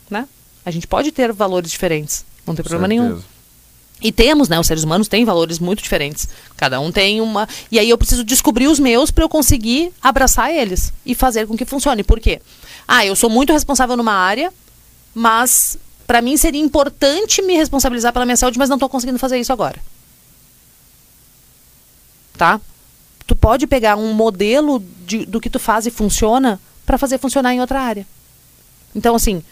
Né? 0.09 0.27
A 0.65 0.71
gente 0.71 0.87
pode 0.87 1.11
ter 1.11 1.31
valores 1.31 1.71
diferentes, 1.71 2.25
não 2.45 2.55
tem 2.55 2.63
problema 2.63 2.87
Certeza. 2.87 3.09
nenhum. 3.09 3.23
E 4.01 4.11
temos, 4.11 4.47
né? 4.47 4.57
Os 4.57 4.67
seres 4.67 4.83
humanos 4.83 5.07
têm 5.07 5.25
valores 5.25 5.59
muito 5.59 5.83
diferentes. 5.83 6.29
Cada 6.55 6.79
um 6.79 6.91
tem 6.91 7.19
uma. 7.19 7.47
E 7.69 7.77
aí 7.77 7.89
eu 7.89 7.97
preciso 7.97 8.23
descobrir 8.23 8.67
os 8.67 8.79
meus 8.79 9.11
para 9.11 9.25
eu 9.25 9.29
conseguir 9.29 9.91
abraçar 10.01 10.53
eles 10.53 10.93
e 11.05 11.13
fazer 11.13 11.45
com 11.47 11.57
que 11.57 11.65
funcione. 11.65 12.01
Por 12.01 12.19
quê? 12.19 12.41
Ah, 12.87 13.05
eu 13.05 13.15
sou 13.15 13.29
muito 13.29 13.51
responsável 13.51 13.97
numa 13.97 14.13
área, 14.13 14.53
mas 15.13 15.77
para 16.07 16.21
mim 16.21 16.37
seria 16.37 16.61
importante 16.61 17.41
me 17.41 17.55
responsabilizar 17.55 18.13
pela 18.13 18.25
minha 18.25 18.37
saúde, 18.37 18.57
mas 18.57 18.69
não 18.69 18.77
estou 18.77 18.89
conseguindo 18.89 19.19
fazer 19.19 19.37
isso 19.37 19.51
agora. 19.51 19.79
Tá? 22.37 22.59
Tu 23.27 23.35
pode 23.35 23.67
pegar 23.67 23.97
um 23.97 24.13
modelo 24.13 24.81
de, 25.05 25.25
do 25.25 25.41
que 25.41 25.49
tu 25.49 25.59
faz 25.59 25.85
e 25.85 25.91
funciona 25.91 26.59
para 26.85 26.97
fazer 26.97 27.17
funcionar 27.17 27.53
em 27.53 27.59
outra 27.59 27.81
área. 27.81 28.07
Então, 28.95 29.13
assim, 29.13 29.43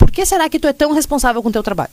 por 0.00 0.10
que 0.10 0.24
será 0.24 0.48
que 0.48 0.58
tu 0.58 0.66
é 0.66 0.72
tão 0.72 0.94
responsável 0.94 1.42
com 1.42 1.50
o 1.50 1.52
teu 1.52 1.62
trabalho? 1.62 1.92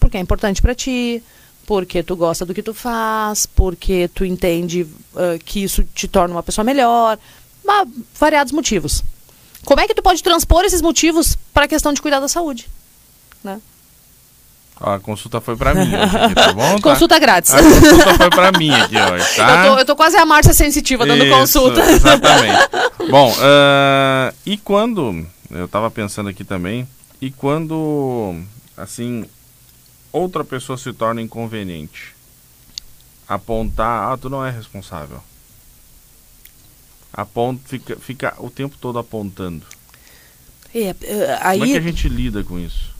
Porque 0.00 0.16
é 0.16 0.20
importante 0.20 0.60
para 0.60 0.74
ti, 0.74 1.22
porque 1.64 2.02
tu 2.02 2.16
gosta 2.16 2.44
do 2.44 2.52
que 2.52 2.64
tu 2.64 2.74
faz, 2.74 3.46
porque 3.46 4.10
tu 4.12 4.24
entende 4.24 4.82
uh, 4.82 5.38
que 5.44 5.62
isso 5.62 5.84
te 5.94 6.08
torna 6.08 6.34
uma 6.34 6.42
pessoa 6.42 6.64
melhor. 6.64 7.16
Ah, 7.68 7.84
variados 8.18 8.52
motivos. 8.52 9.04
Como 9.64 9.80
é 9.80 9.86
que 9.86 9.94
tu 9.94 10.02
pode 10.02 10.20
transpor 10.20 10.64
esses 10.64 10.82
motivos 10.82 11.38
para 11.54 11.66
a 11.66 11.68
questão 11.68 11.92
de 11.92 12.02
cuidar 12.02 12.18
da 12.18 12.26
saúde? 12.26 12.68
Né? 13.44 13.60
A 14.80 14.98
consulta 14.98 15.40
foi 15.40 15.56
pra 15.56 15.74
mim 15.74 15.94
aqui, 15.94 16.34
tá 16.34 16.52
bom? 16.52 16.74
Tá? 16.82 16.82
Consulta 16.82 17.20
grátis. 17.20 17.54
A 17.54 17.62
consulta 17.62 18.14
foi 18.14 18.30
pra 18.30 18.50
mim 18.50 18.74
aqui 18.74 18.96
hoje, 18.96 19.24
tá? 19.36 19.66
Eu 19.66 19.70
tô, 19.70 19.78
eu 19.78 19.84
tô 19.84 19.94
quase 19.96 20.16
a 20.16 20.26
Márcia 20.26 20.52
Sensitiva 20.52 21.06
dando 21.06 21.24
Isso, 21.24 21.38
consulta. 21.38 21.80
Exatamente. 21.88 22.68
bom, 23.08 23.32
ah, 23.40 24.34
e 24.44 24.56
quando, 24.56 25.24
eu 25.54 25.68
tava 25.68 25.90
pensando 25.90 26.28
aqui 26.28 26.44
também, 26.44 26.86
e 27.20 27.30
quando, 27.30 28.42
assim, 28.76 29.24
outra 30.12 30.44
pessoa 30.44 30.76
se 30.76 30.92
torna 30.92 31.22
inconveniente? 31.22 32.14
Apontar, 33.26 34.12
ah, 34.12 34.18
tu 34.18 34.28
não 34.28 34.44
é 34.44 34.50
responsável. 34.50 35.22
Aponta, 37.12 37.62
fica, 37.66 37.96
fica 37.96 38.34
o 38.38 38.50
tempo 38.50 38.76
todo 38.78 38.98
apontando. 38.98 39.64
É, 40.74 40.94
é, 41.02 41.38
aí 41.40 41.58
Como 41.60 41.70
é 41.70 41.74
que 41.74 41.78
a 41.78 41.90
gente 41.90 42.08
lida 42.08 42.42
com 42.42 42.58
isso? 42.58 42.93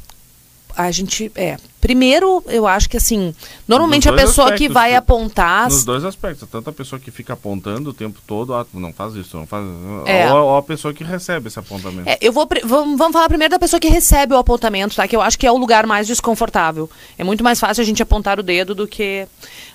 A 0.76 0.90
gente 0.90 1.30
é 1.34 1.56
primeiro 1.80 2.42
eu 2.48 2.66
acho 2.66 2.88
que 2.88 2.96
assim 2.96 3.34
normalmente 3.68 4.08
a 4.08 4.12
pessoa 4.12 4.48
que 4.48 4.54
aspectos, 4.54 4.74
vai 4.74 4.92
tu- 4.92 4.96
apontar 4.96 5.70
Nos 5.70 5.84
dois 5.84 6.04
aspectos, 6.04 6.48
tanto 6.50 6.70
a 6.70 6.72
pessoa 6.72 6.98
que 6.98 7.10
fica 7.10 7.34
apontando 7.34 7.90
o 7.90 7.92
tempo 7.92 8.20
todo, 8.26 8.54
ah, 8.54 8.66
não 8.72 8.92
faz 8.92 9.14
isso, 9.14 9.36
não 9.36 9.46
faz. 9.46 9.64
É. 10.06 10.32
Ou, 10.32 10.44
ou 10.46 10.56
a 10.56 10.62
pessoa 10.62 10.94
que 10.94 11.04
recebe 11.04 11.48
esse 11.48 11.58
apontamento. 11.58 12.08
É, 12.08 12.18
eu 12.20 12.32
vou 12.32 12.48
vamos, 12.64 12.98
vamos 12.98 13.12
falar 13.12 13.28
primeiro 13.28 13.50
da 13.50 13.58
pessoa 13.58 13.78
que 13.78 13.88
recebe 13.88 14.34
o 14.34 14.38
apontamento, 14.38 14.96
tá? 14.96 15.06
Que 15.06 15.14
eu 15.14 15.20
acho 15.20 15.38
que 15.38 15.46
é 15.46 15.52
o 15.52 15.56
lugar 15.56 15.86
mais 15.86 16.06
desconfortável. 16.06 16.88
É 17.18 17.24
muito 17.24 17.44
mais 17.44 17.60
fácil 17.60 17.82
a 17.82 17.84
gente 17.84 18.02
apontar 18.02 18.40
o 18.40 18.42
dedo 18.42 18.74
do 18.74 18.86
que 18.88 19.26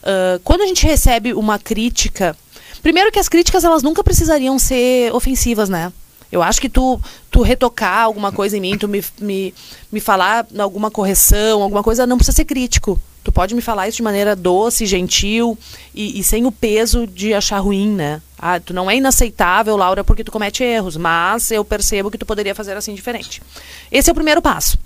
ah, 0.04 0.40
quando 0.44 0.62
a 0.62 0.68
gente 0.68 0.86
recebe 0.86 1.34
uma 1.34 1.60
crítica. 1.60 2.36
Primeiro 2.82 3.12
que 3.12 3.20
as 3.20 3.28
críticas 3.28 3.64
elas 3.64 3.84
nunca 3.84 4.04
precisariam 4.04 4.58
ser 4.58 5.14
ofensivas, 5.14 5.70
né? 5.70 5.92
Eu 6.32 6.44
acho 6.44 6.62
que 6.62 6.70
tu, 6.70 7.00
tu 7.32 7.42
retocar 7.42 8.04
alguma 8.04 8.32
coisa 8.32 8.56
em 8.56 8.62
mim, 8.62 8.78
tu 8.78 8.88
me, 8.88 9.04
me, 9.20 9.54
me 9.92 10.00
falar 10.00 10.46
alguma 10.58 10.92
correção, 10.92 11.64
alguma 11.64 11.82
coisa, 11.82 12.06
não 12.06 12.18
precisa 12.18 12.36
ser 12.36 12.46
crítico. 12.46 13.02
Tu 13.24 13.32
pode 13.32 13.54
me 13.54 13.62
falar 13.62 13.88
isso 13.88 13.98
de 13.98 14.04
maneira 14.04 14.36
doce, 14.36 14.86
gentil 14.86 15.58
e, 15.94 16.20
e 16.20 16.24
sem 16.24 16.46
o 16.46 16.52
peso 16.52 17.06
de 17.06 17.34
achar 17.34 17.60
ruim, 17.60 17.90
né? 17.90 18.22
Ah, 18.38 18.60
tu 18.60 18.74
não 18.74 18.90
é 18.90 18.96
inaceitável, 18.96 19.76
Laura, 19.76 20.04
porque 20.04 20.24
tu 20.24 20.32
comete 20.32 20.64
erros, 20.64 20.96
mas 20.96 21.52
eu 21.52 21.66
percebo 21.66 22.10
que 22.10 22.18
tu 22.18 22.26
poderia 22.26 22.56
fazer 22.56 22.78
assim 22.78 22.94
diferente. 22.94 23.42
Esse 23.92 24.10
é 24.10 24.14
o 24.14 24.16
primeiro 24.16 24.42
passo. 24.42 24.78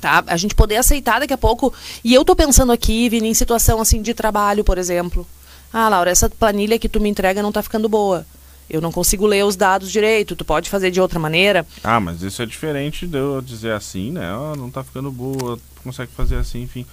Tá? 0.00 0.22
A 0.28 0.36
gente 0.36 0.54
poder 0.54 0.76
aceitar 0.76 1.18
daqui 1.18 1.32
a 1.32 1.38
pouco. 1.38 1.72
E 2.04 2.14
eu 2.14 2.24
tô 2.24 2.36
pensando 2.36 2.70
aqui, 2.70 3.08
Vini, 3.08 3.28
em 3.28 3.34
situação 3.34 3.80
assim 3.80 4.00
de 4.00 4.14
trabalho, 4.14 4.62
por 4.62 4.78
exemplo. 4.78 5.26
Ah, 5.72 5.88
Laura, 5.88 6.10
essa 6.10 6.30
planilha 6.30 6.78
que 6.78 6.88
tu 6.88 7.00
me 7.00 7.08
entrega 7.08 7.42
não 7.42 7.50
tá 7.50 7.62
ficando 7.62 7.88
boa. 7.88 8.24
Eu 8.70 8.80
não 8.80 8.92
consigo 8.92 9.26
ler 9.26 9.44
os 9.44 9.56
dados 9.56 9.90
direito, 9.90 10.36
tu 10.36 10.44
pode 10.44 10.68
fazer 10.68 10.90
de 10.90 11.00
outra 11.00 11.18
maneira. 11.18 11.66
Ah, 11.82 11.98
mas 11.98 12.22
isso 12.22 12.42
é 12.42 12.46
diferente 12.46 13.06
de 13.06 13.16
eu 13.16 13.40
dizer 13.40 13.72
assim, 13.72 14.12
né? 14.12 14.32
Ó, 14.34 14.54
não 14.54 14.70
tá 14.70 14.84
ficando 14.84 15.10
boa, 15.10 15.56
tu 15.56 15.82
consegue 15.82 16.12
fazer 16.12 16.36
assim, 16.36 16.62
enfim. 16.62 16.84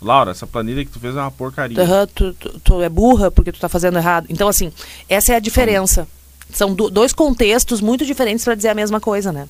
Laura, 0.00 0.30
essa 0.30 0.46
planilha 0.46 0.84
que 0.84 0.92
tu 0.92 1.00
fez 1.00 1.16
é 1.16 1.20
uma 1.20 1.30
porcaria. 1.30 1.80
Aham, 1.82 2.06
tu, 2.14 2.32
tu- 2.34 2.60
tu 2.60 2.82
é 2.82 2.88
burra 2.88 3.30
porque 3.32 3.50
tu 3.50 3.58
tá 3.58 3.68
fazendo 3.68 3.98
errado. 3.98 4.26
Então, 4.28 4.46
assim, 4.46 4.72
essa 5.08 5.32
é 5.32 5.36
a 5.36 5.40
diferença. 5.40 6.06
São 6.52 6.72
do- 6.72 6.88
dois 6.88 7.12
contextos 7.12 7.80
muito 7.80 8.06
diferentes 8.06 8.44
para 8.44 8.54
dizer 8.54 8.68
a 8.68 8.74
mesma 8.74 9.00
coisa, 9.00 9.32
né? 9.32 9.48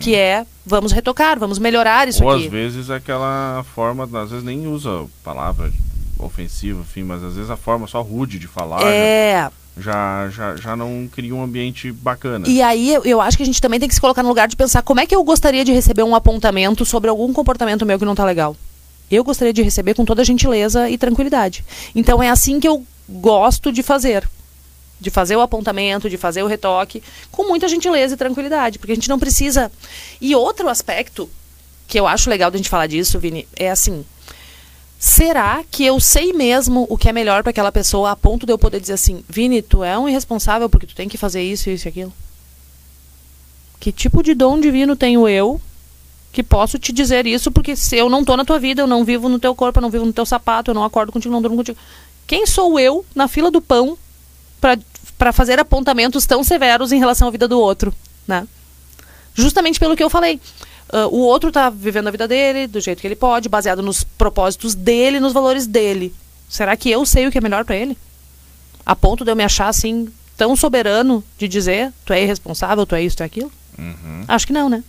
Que 0.00 0.14
é, 0.14 0.46
vamos 0.64 0.92
retocar, 0.92 1.38
vamos 1.38 1.58
melhorar 1.58 2.08
isso 2.08 2.24
Ou 2.24 2.30
aqui. 2.30 2.46
às 2.46 2.50
vezes 2.50 2.90
aquela 2.90 3.62
forma, 3.74 4.08
às 4.22 4.30
vezes 4.30 4.44
nem 4.44 4.66
usa 4.66 5.04
palavra 5.22 5.70
ofensiva, 6.18 6.80
enfim, 6.80 7.02
mas 7.02 7.22
às 7.22 7.34
vezes 7.34 7.50
a 7.50 7.56
forma 7.56 7.86
só 7.86 8.00
rude 8.00 8.38
de 8.38 8.46
falar 8.46 8.84
né? 8.84 9.50
Já, 9.80 10.28
já, 10.30 10.56
já 10.56 10.76
não 10.76 11.08
cria 11.10 11.34
um 11.34 11.42
ambiente 11.42 11.92
bacana. 11.92 12.46
E 12.48 12.60
aí 12.60 12.92
eu, 12.92 13.04
eu 13.04 13.20
acho 13.20 13.36
que 13.36 13.42
a 13.42 13.46
gente 13.46 13.60
também 13.60 13.78
tem 13.78 13.88
que 13.88 13.94
se 13.94 14.00
colocar 14.00 14.22
no 14.22 14.28
lugar 14.28 14.48
de 14.48 14.56
pensar 14.56 14.82
como 14.82 15.00
é 15.00 15.06
que 15.06 15.14
eu 15.14 15.22
gostaria 15.22 15.64
de 15.64 15.72
receber 15.72 16.02
um 16.02 16.14
apontamento 16.14 16.84
sobre 16.84 17.08
algum 17.08 17.32
comportamento 17.32 17.86
meu 17.86 17.98
que 17.98 18.04
não 18.04 18.14
tá 18.14 18.24
legal. 18.24 18.56
Eu 19.10 19.24
gostaria 19.24 19.52
de 19.52 19.62
receber 19.62 19.94
com 19.94 20.04
toda 20.04 20.24
gentileza 20.24 20.90
e 20.90 20.98
tranquilidade. 20.98 21.64
Então 21.94 22.22
é 22.22 22.28
assim 22.28 22.60
que 22.60 22.68
eu 22.68 22.84
gosto 23.08 23.72
de 23.72 23.82
fazer. 23.82 24.28
De 25.00 25.10
fazer 25.10 25.36
o 25.36 25.40
apontamento, 25.40 26.10
de 26.10 26.16
fazer 26.16 26.42
o 26.42 26.46
retoque, 26.46 27.02
com 27.30 27.44
muita 27.48 27.68
gentileza 27.68 28.14
e 28.14 28.18
tranquilidade. 28.18 28.78
Porque 28.78 28.92
a 28.92 28.94
gente 28.94 29.08
não 29.08 29.18
precisa. 29.18 29.70
E 30.20 30.34
outro 30.34 30.68
aspecto 30.68 31.30
que 31.86 31.98
eu 31.98 32.06
acho 32.06 32.28
legal 32.28 32.50
da 32.50 32.58
gente 32.58 32.68
falar 32.68 32.86
disso, 32.86 33.18
Vini, 33.18 33.48
é 33.56 33.70
assim. 33.70 34.04
Será 34.98 35.62
que 35.70 35.84
eu 35.84 36.00
sei 36.00 36.32
mesmo 36.32 36.84
o 36.90 36.98
que 36.98 37.08
é 37.08 37.12
melhor 37.12 37.44
para 37.44 37.50
aquela 37.50 37.70
pessoa 37.70 38.10
a 38.10 38.16
ponto 38.16 38.44
de 38.44 38.52
eu 38.52 38.58
poder 38.58 38.80
dizer 38.80 38.94
assim, 38.94 39.24
Vini, 39.28 39.62
tu 39.62 39.84
é 39.84 39.96
um 39.96 40.08
irresponsável 40.08 40.68
porque 40.68 40.88
tu 40.88 40.94
tem 40.94 41.08
que 41.08 41.16
fazer 41.16 41.40
isso, 41.40 41.70
isso 41.70 41.86
e 41.86 41.88
aquilo? 41.88 42.12
Que 43.78 43.92
tipo 43.92 44.24
de 44.24 44.34
dom 44.34 44.58
divino 44.58 44.96
tenho 44.96 45.28
eu 45.28 45.60
que 46.32 46.42
posso 46.42 46.80
te 46.80 46.92
dizer 46.92 47.26
isso 47.28 47.52
porque 47.52 47.76
se 47.76 47.96
eu 47.96 48.10
não 48.10 48.24
tô 48.24 48.36
na 48.36 48.44
tua 48.44 48.58
vida, 48.58 48.82
eu 48.82 48.88
não 48.88 49.04
vivo 49.04 49.28
no 49.28 49.38
teu 49.38 49.54
corpo, 49.54 49.78
eu 49.78 49.82
não 49.82 49.90
vivo 49.90 50.04
no 50.04 50.12
teu 50.12 50.26
sapato, 50.26 50.70
eu 50.70 50.74
não 50.74 50.82
acordo 50.82 51.12
contigo, 51.12 51.32
não 51.32 51.40
durmo 51.40 51.56
contigo. 51.56 51.78
Quem 52.26 52.44
sou 52.44 52.78
eu 52.78 53.06
na 53.14 53.28
fila 53.28 53.52
do 53.52 53.62
pão 53.62 53.96
para 54.60 55.32
fazer 55.32 55.60
apontamentos 55.60 56.26
tão 56.26 56.42
severos 56.42 56.90
em 56.90 56.98
relação 56.98 57.28
à 57.28 57.30
vida 57.30 57.46
do 57.46 57.60
outro, 57.60 57.94
né? 58.26 58.46
Justamente 59.32 59.78
pelo 59.78 59.94
que 59.96 60.02
eu 60.02 60.10
falei. 60.10 60.40
Ah, 60.90 61.06
o 61.06 61.18
outro 61.18 61.52
tá 61.52 61.70
vivendo 61.70 62.08
a 62.08 62.10
vida 62.10 62.26
dele 62.26 62.66
do 62.66 62.80
jeito 62.80 63.00
que 63.00 63.06
ele 63.06 63.16
pode, 63.16 63.48
baseado 63.48 63.82
nos 63.82 64.02
propósitos 64.04 64.74
dele, 64.74 65.20
nos 65.20 65.32
valores 65.32 65.66
dele. 65.66 66.14
Será 66.48 66.76
que 66.76 66.90
eu 66.90 67.04
sei 67.04 67.26
o 67.26 67.32
que 67.32 67.38
é 67.38 67.40
melhor 67.40 67.64
para 67.64 67.76
ele? 67.76 67.96
A 68.84 68.96
ponto 68.96 69.24
de 69.24 69.30
eu 69.30 69.36
me 69.36 69.44
achar 69.44 69.68
assim 69.68 70.08
tão 70.36 70.56
soberano 70.56 71.22
de 71.36 71.46
dizer, 71.48 71.92
tu 72.04 72.12
é 72.12 72.22
irresponsável, 72.22 72.86
tu 72.86 72.94
é 72.94 73.02
isso, 73.02 73.16
tu 73.16 73.22
é 73.22 73.26
aquilo? 73.26 73.52
Uhum. 73.78 74.24
Acho 74.26 74.46
que 74.46 74.52
não, 74.52 74.68
né? 74.68 74.82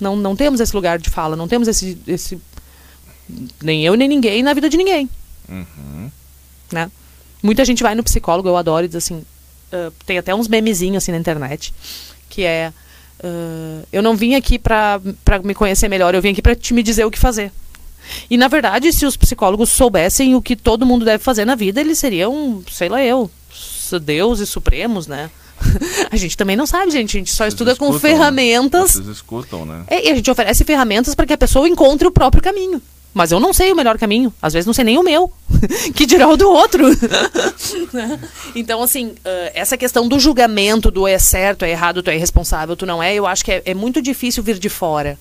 Não, 0.00 0.14
não 0.16 0.36
temos 0.36 0.60
esse 0.60 0.74
lugar 0.74 0.98
de 0.98 1.10
fala, 1.10 1.34
não 1.34 1.48
temos 1.48 1.66
esse, 1.66 1.98
esse. 2.06 2.40
Nem 3.62 3.84
eu, 3.84 3.94
nem 3.94 4.08
ninguém 4.08 4.42
na 4.42 4.52
vida 4.54 4.68
de 4.68 4.76
ninguém. 4.76 5.08
Uhum. 5.48 6.10
Né? 6.70 6.90
Muita 7.42 7.64
gente 7.64 7.82
vai 7.82 7.94
no 7.94 8.02
psicólogo, 8.02 8.48
eu 8.48 8.56
adoro, 8.56 8.84
e 8.84 8.88
diz 8.88 8.96
assim. 8.96 9.24
ah, 9.72 9.90
tem 10.06 10.18
até 10.18 10.34
uns 10.34 10.46
memezinhos 10.48 11.02
assim 11.02 11.12
na 11.12 11.18
internet. 11.18 11.74
Que 12.28 12.44
é. 12.44 12.72
Ah, 13.22 13.82
eu 13.92 14.02
não 14.02 14.16
vim 14.16 14.34
aqui 14.34 14.58
pra 14.58 15.00
me 15.42 15.54
conhecer 15.54 15.88
melhor, 15.88 16.14
eu 16.14 16.22
vim 16.22 16.30
aqui 16.30 16.42
pra 16.42 16.54
te 16.54 16.74
me 16.74 16.82
dizer 16.82 17.04
o 17.04 17.10
que 17.10 17.18
fazer. 17.18 17.52
E 18.28 18.36
na 18.36 18.48
verdade, 18.48 18.92
se 18.92 19.06
os 19.06 19.16
psicólogos 19.16 19.70
soubessem 19.70 20.34
o 20.34 20.42
que 20.42 20.54
todo 20.56 20.84
mundo 20.84 21.04
deve 21.04 21.22
fazer 21.22 21.44
na 21.44 21.54
vida, 21.54 21.80
eles 21.80 21.98
seriam, 21.98 22.62
sei 22.70 22.88
lá 22.88 23.02
eu, 23.02 23.30
deuses 24.02 24.48
supremos, 24.48 25.06
né? 25.06 25.30
a 26.10 26.16
gente 26.16 26.36
também 26.36 26.56
não 26.56 26.66
sabe, 26.66 26.90
gente. 26.90 27.16
A 27.16 27.20
gente 27.20 27.30
só 27.30 27.44
Vocês 27.44 27.54
estuda 27.54 27.76
com 27.76 27.86
escutam, 27.86 28.00
ferramentas. 28.00 28.92
Vocês 28.92 29.06
escutam, 29.06 29.64
né? 29.64 29.84
É, 29.86 30.06
e 30.08 30.10
a 30.10 30.14
gente 30.14 30.30
oferece 30.30 30.64
ferramentas 30.64 31.14
para 31.14 31.26
que 31.26 31.32
a 31.32 31.38
pessoa 31.38 31.68
encontre 31.68 32.06
o 32.06 32.10
próprio 32.10 32.42
caminho. 32.42 32.82
Mas 33.14 33.30
eu 33.30 33.38
não 33.38 33.52
sei 33.52 33.72
o 33.72 33.76
melhor 33.76 33.96
caminho. 33.96 34.34
Às 34.42 34.52
vezes 34.52 34.66
não 34.66 34.74
sei 34.74 34.84
nem 34.84 34.98
o 34.98 35.02
meu. 35.04 35.32
que 35.94 36.04
dirá 36.04 36.28
o 36.28 36.36
do 36.36 36.50
outro. 36.50 36.84
então, 38.56 38.82
assim, 38.82 39.14
ah, 39.24 39.52
essa 39.54 39.76
questão 39.76 40.08
do 40.08 40.18
julgamento, 40.18 40.90
do 40.90 41.06
é 41.06 41.16
certo, 41.18 41.64
é 41.64 41.70
errado, 41.70 42.02
tu 42.02 42.10
é 42.10 42.16
irresponsável, 42.16 42.74
tu 42.74 42.84
não 42.84 43.00
é, 43.00 43.14
eu 43.14 43.24
acho 43.24 43.44
que 43.44 43.52
é, 43.52 43.62
é 43.64 43.74
muito 43.74 44.02
difícil 44.02 44.42
vir 44.42 44.58
de 44.58 44.68
fora. 44.68 45.16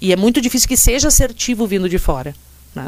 E 0.00 0.12
é 0.12 0.16
muito 0.16 0.40
difícil 0.40 0.68
que 0.68 0.76
seja 0.76 1.08
assertivo 1.08 1.66
vindo 1.66 1.88
de 1.88 1.98
fora. 1.98 2.34
Né? 2.72 2.86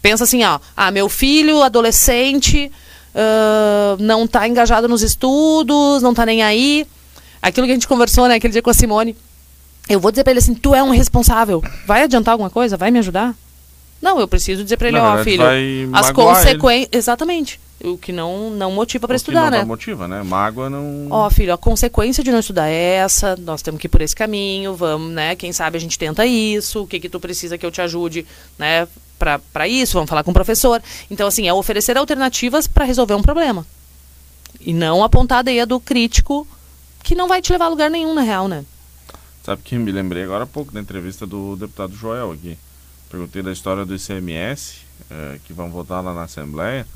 Pensa 0.00 0.22
assim, 0.22 0.44
ó, 0.44 0.60
ah, 0.76 0.92
meu 0.92 1.08
filho, 1.08 1.62
adolescente, 1.62 2.70
ah, 3.12 3.96
não 3.98 4.24
tá 4.26 4.46
engajado 4.46 4.88
nos 4.88 5.02
estudos, 5.02 6.00
não 6.00 6.14
tá 6.14 6.24
nem 6.24 6.44
aí. 6.44 6.86
Aquilo 7.40 7.66
que 7.66 7.72
a 7.72 7.74
gente 7.74 7.88
conversou, 7.88 8.28
né, 8.28 8.36
aquele 8.36 8.52
dia 8.52 8.62
com 8.62 8.70
a 8.70 8.74
Simone. 8.74 9.16
Eu 9.88 10.00
vou 10.00 10.10
dizer 10.10 10.24
pra 10.24 10.30
ele 10.30 10.38
assim, 10.38 10.54
tu 10.54 10.74
é 10.74 10.82
um 10.82 10.90
responsável. 10.90 11.62
Vai 11.86 12.02
adiantar 12.02 12.32
alguma 12.32 12.50
coisa? 12.50 12.76
Vai 12.76 12.90
me 12.90 12.98
ajudar? 12.98 13.34
Não, 14.00 14.18
eu 14.18 14.26
preciso 14.26 14.64
dizer 14.64 14.76
pra 14.76 14.88
ele, 14.88 14.98
ó, 14.98 15.16
verdade, 15.16 15.30
filho, 15.30 15.44
vai 15.44 15.88
as 15.92 16.10
consequências. 16.10 16.88
Exatamente. 16.90 17.60
O 17.84 17.96
que 17.96 18.12
não, 18.12 18.50
não 18.50 18.72
motiva 18.72 19.06
que 19.06 19.14
estudar, 19.14 19.44
não 19.44 19.50
né? 19.50 19.58
dá 19.58 19.64
motiva, 19.64 20.08
né? 20.08 20.22
Mágoa 20.22 20.68
não. 20.68 21.06
Ó, 21.10 21.30
filho, 21.30 21.52
a 21.52 21.58
consequência 21.58 22.22
de 22.22 22.30
não 22.30 22.40
estudar 22.40 22.68
é 22.68 22.94
essa, 22.94 23.36
nós 23.36 23.62
temos 23.62 23.80
que 23.80 23.86
ir 23.86 23.90
por 23.90 24.00
esse 24.00 24.14
caminho, 24.14 24.74
vamos, 24.74 25.12
né? 25.12 25.36
Quem 25.36 25.52
sabe 25.52 25.76
a 25.76 25.80
gente 25.80 25.98
tenta 25.98 26.26
isso, 26.26 26.82
o 26.82 26.86
que 26.86 27.00
que 27.00 27.08
tu 27.08 27.20
precisa 27.20 27.58
que 27.58 27.64
eu 27.66 27.70
te 27.70 27.80
ajude, 27.80 28.26
né? 28.58 28.86
Pra 29.52 29.68
isso, 29.68 29.92
vamos 29.94 30.10
falar 30.10 30.24
com 30.24 30.32
o 30.32 30.34
professor. 30.34 30.82
Então, 31.08 31.28
assim, 31.28 31.46
é 31.46 31.54
oferecer 31.54 31.96
alternativas 31.96 32.66
pra 32.66 32.84
resolver 32.84 33.14
um 33.14 33.22
problema. 33.22 33.64
E 34.60 34.72
não 34.72 35.04
apontar 35.04 35.44
a 35.48 35.64
do 35.64 35.78
crítico 35.78 36.46
que 37.04 37.14
não 37.14 37.28
vai 37.28 37.40
te 37.40 37.52
levar 37.52 37.66
a 37.66 37.68
lugar 37.68 37.88
nenhum, 37.88 38.14
na 38.14 38.22
real, 38.22 38.48
né? 38.48 38.64
Sabe 39.42 39.62
que 39.62 39.76
me 39.76 39.90
lembrei 39.90 40.22
agora 40.22 40.44
há 40.44 40.46
pouco 40.46 40.72
da 40.72 40.80
entrevista 40.80 41.26
do 41.26 41.56
deputado 41.56 41.94
Joel 41.94 42.32
aqui. 42.32 42.56
Perguntei 43.10 43.42
da 43.42 43.50
história 43.50 43.84
do 43.84 43.94
ICMS, 43.94 44.82
eh, 45.10 45.38
que 45.44 45.52
vão 45.52 45.68
votar 45.68 46.02
lá 46.02 46.14
na 46.14 46.22
Assembleia, 46.22 46.86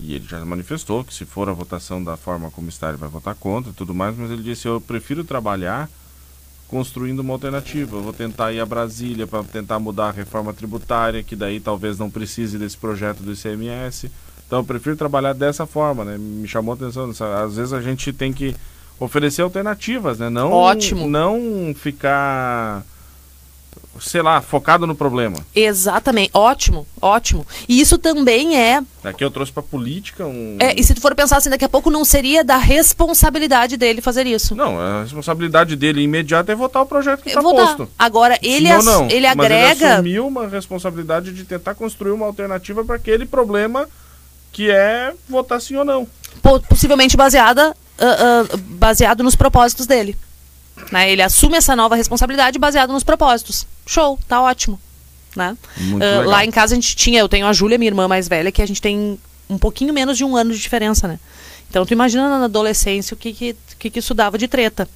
e 0.00 0.14
ele 0.14 0.26
já 0.26 0.44
manifestou 0.44 1.04
que 1.04 1.14
se 1.14 1.24
for 1.24 1.48
a 1.48 1.52
votação 1.52 2.02
da 2.02 2.16
forma 2.16 2.50
como 2.50 2.68
está, 2.68 2.88
ele 2.88 2.98
vai 2.98 3.08
votar 3.08 3.34
contra 3.36 3.70
e 3.70 3.74
tudo 3.74 3.94
mais, 3.94 4.16
mas 4.16 4.30
ele 4.30 4.42
disse, 4.42 4.66
eu 4.66 4.80
prefiro 4.80 5.22
trabalhar 5.22 5.88
construindo 6.66 7.20
uma 7.20 7.32
alternativa. 7.32 7.96
Eu 7.96 8.02
vou 8.02 8.12
tentar 8.12 8.52
ir 8.52 8.58
a 8.58 8.66
Brasília 8.66 9.26
para 9.26 9.44
tentar 9.44 9.78
mudar 9.78 10.08
a 10.08 10.10
reforma 10.10 10.52
tributária, 10.52 11.22
que 11.22 11.36
daí 11.36 11.60
talvez 11.60 11.96
não 11.96 12.10
precise 12.10 12.58
desse 12.58 12.76
projeto 12.76 13.22
do 13.22 13.32
ICMS. 13.32 14.10
Então 14.46 14.58
eu 14.58 14.64
prefiro 14.64 14.96
trabalhar 14.96 15.32
dessa 15.32 15.64
forma, 15.66 16.04
né? 16.04 16.18
Me 16.18 16.48
chamou 16.48 16.72
a 16.72 16.76
atenção. 16.76 17.10
Às 17.44 17.56
vezes 17.56 17.72
a 17.72 17.80
gente 17.80 18.12
tem 18.12 18.32
que 18.32 18.56
oferecer 18.98 19.42
alternativas, 19.42 20.18
né? 20.18 20.30
Não, 20.30 20.50
Ótimo. 20.50 21.08
Não 21.08 21.74
ficar 21.74 22.84
sei 24.00 24.22
lá, 24.22 24.40
focado 24.40 24.86
no 24.86 24.94
problema. 24.94 25.36
Exatamente, 25.54 26.30
ótimo, 26.34 26.86
ótimo. 27.00 27.46
E 27.68 27.80
isso 27.80 27.98
também 27.98 28.56
é. 28.56 28.82
Aqui 29.02 29.24
eu 29.24 29.30
trouxe 29.30 29.52
para 29.52 29.62
política 29.62 30.26
um. 30.26 30.56
É, 30.60 30.78
e 30.78 30.82
se 30.82 30.94
tu 30.94 31.00
for 31.00 31.14
pensar 31.14 31.36
assim, 31.36 31.50
daqui 31.50 31.64
a 31.64 31.68
pouco 31.68 31.90
não 31.90 32.04
seria 32.04 32.42
da 32.42 32.56
responsabilidade 32.56 33.76
dele 33.76 34.00
fazer 34.00 34.26
isso. 34.26 34.54
Não, 34.54 34.78
a 34.78 35.02
responsabilidade 35.02 35.76
dele 35.76 36.02
imediata 36.02 36.52
é 36.52 36.54
votar 36.54 36.82
o 36.82 36.86
projeto 36.86 37.22
que 37.22 37.28
está 37.28 37.42
posto. 37.42 37.88
Agora 37.98 38.38
ele 38.42 38.68
não, 38.68 38.82
não, 38.82 39.10
ele 39.10 39.26
agrega. 39.26 39.68
Mas 39.68 39.80
ele 39.80 39.92
assumiu 39.92 40.26
uma 40.26 40.46
responsabilidade 40.46 41.32
de 41.32 41.44
tentar 41.44 41.74
construir 41.74 42.12
uma 42.12 42.26
alternativa 42.26 42.84
para 42.84 42.96
aquele 42.96 43.26
problema 43.26 43.88
que 44.52 44.70
é 44.70 45.12
votar 45.28 45.60
sim 45.60 45.76
ou 45.76 45.84
não. 45.84 46.06
Possivelmente 46.68 47.16
baseada, 47.16 47.74
uh, 47.98 48.54
uh, 48.54 48.58
baseado 48.58 49.22
nos 49.22 49.34
propósitos 49.34 49.86
dele. 49.86 50.16
Né? 50.90 51.12
Ele 51.12 51.22
assume 51.22 51.56
essa 51.56 51.76
nova 51.76 51.94
responsabilidade 51.94 52.58
baseado 52.58 52.92
nos 52.92 53.04
propósitos. 53.04 53.66
Show, 53.86 54.18
tá 54.28 54.40
ótimo. 54.42 54.80
Né? 55.36 55.56
Uh, 55.78 56.28
lá 56.28 56.44
em 56.44 56.50
casa 56.50 56.74
a 56.74 56.76
gente 56.76 56.94
tinha, 56.94 57.20
eu 57.20 57.28
tenho 57.28 57.46
a 57.46 57.52
Júlia, 57.52 57.78
minha 57.78 57.90
irmã 57.90 58.06
mais 58.06 58.28
velha, 58.28 58.52
que 58.52 58.62
a 58.62 58.66
gente 58.66 58.80
tem 58.80 59.18
um 59.48 59.58
pouquinho 59.58 59.92
menos 59.92 60.16
de 60.16 60.24
um 60.24 60.36
ano 60.36 60.52
de 60.52 60.58
diferença, 60.58 61.06
né? 61.06 61.18
Então 61.68 61.84
tu 61.84 61.92
imagina 61.92 62.38
na 62.38 62.44
adolescência 62.44 63.14
o 63.14 63.16
que 63.16 63.32
que, 63.32 63.56
que 63.78 63.90
que 63.90 63.98
isso 63.98 64.14
dava 64.14 64.38
de 64.38 64.46
treta. 64.46 64.88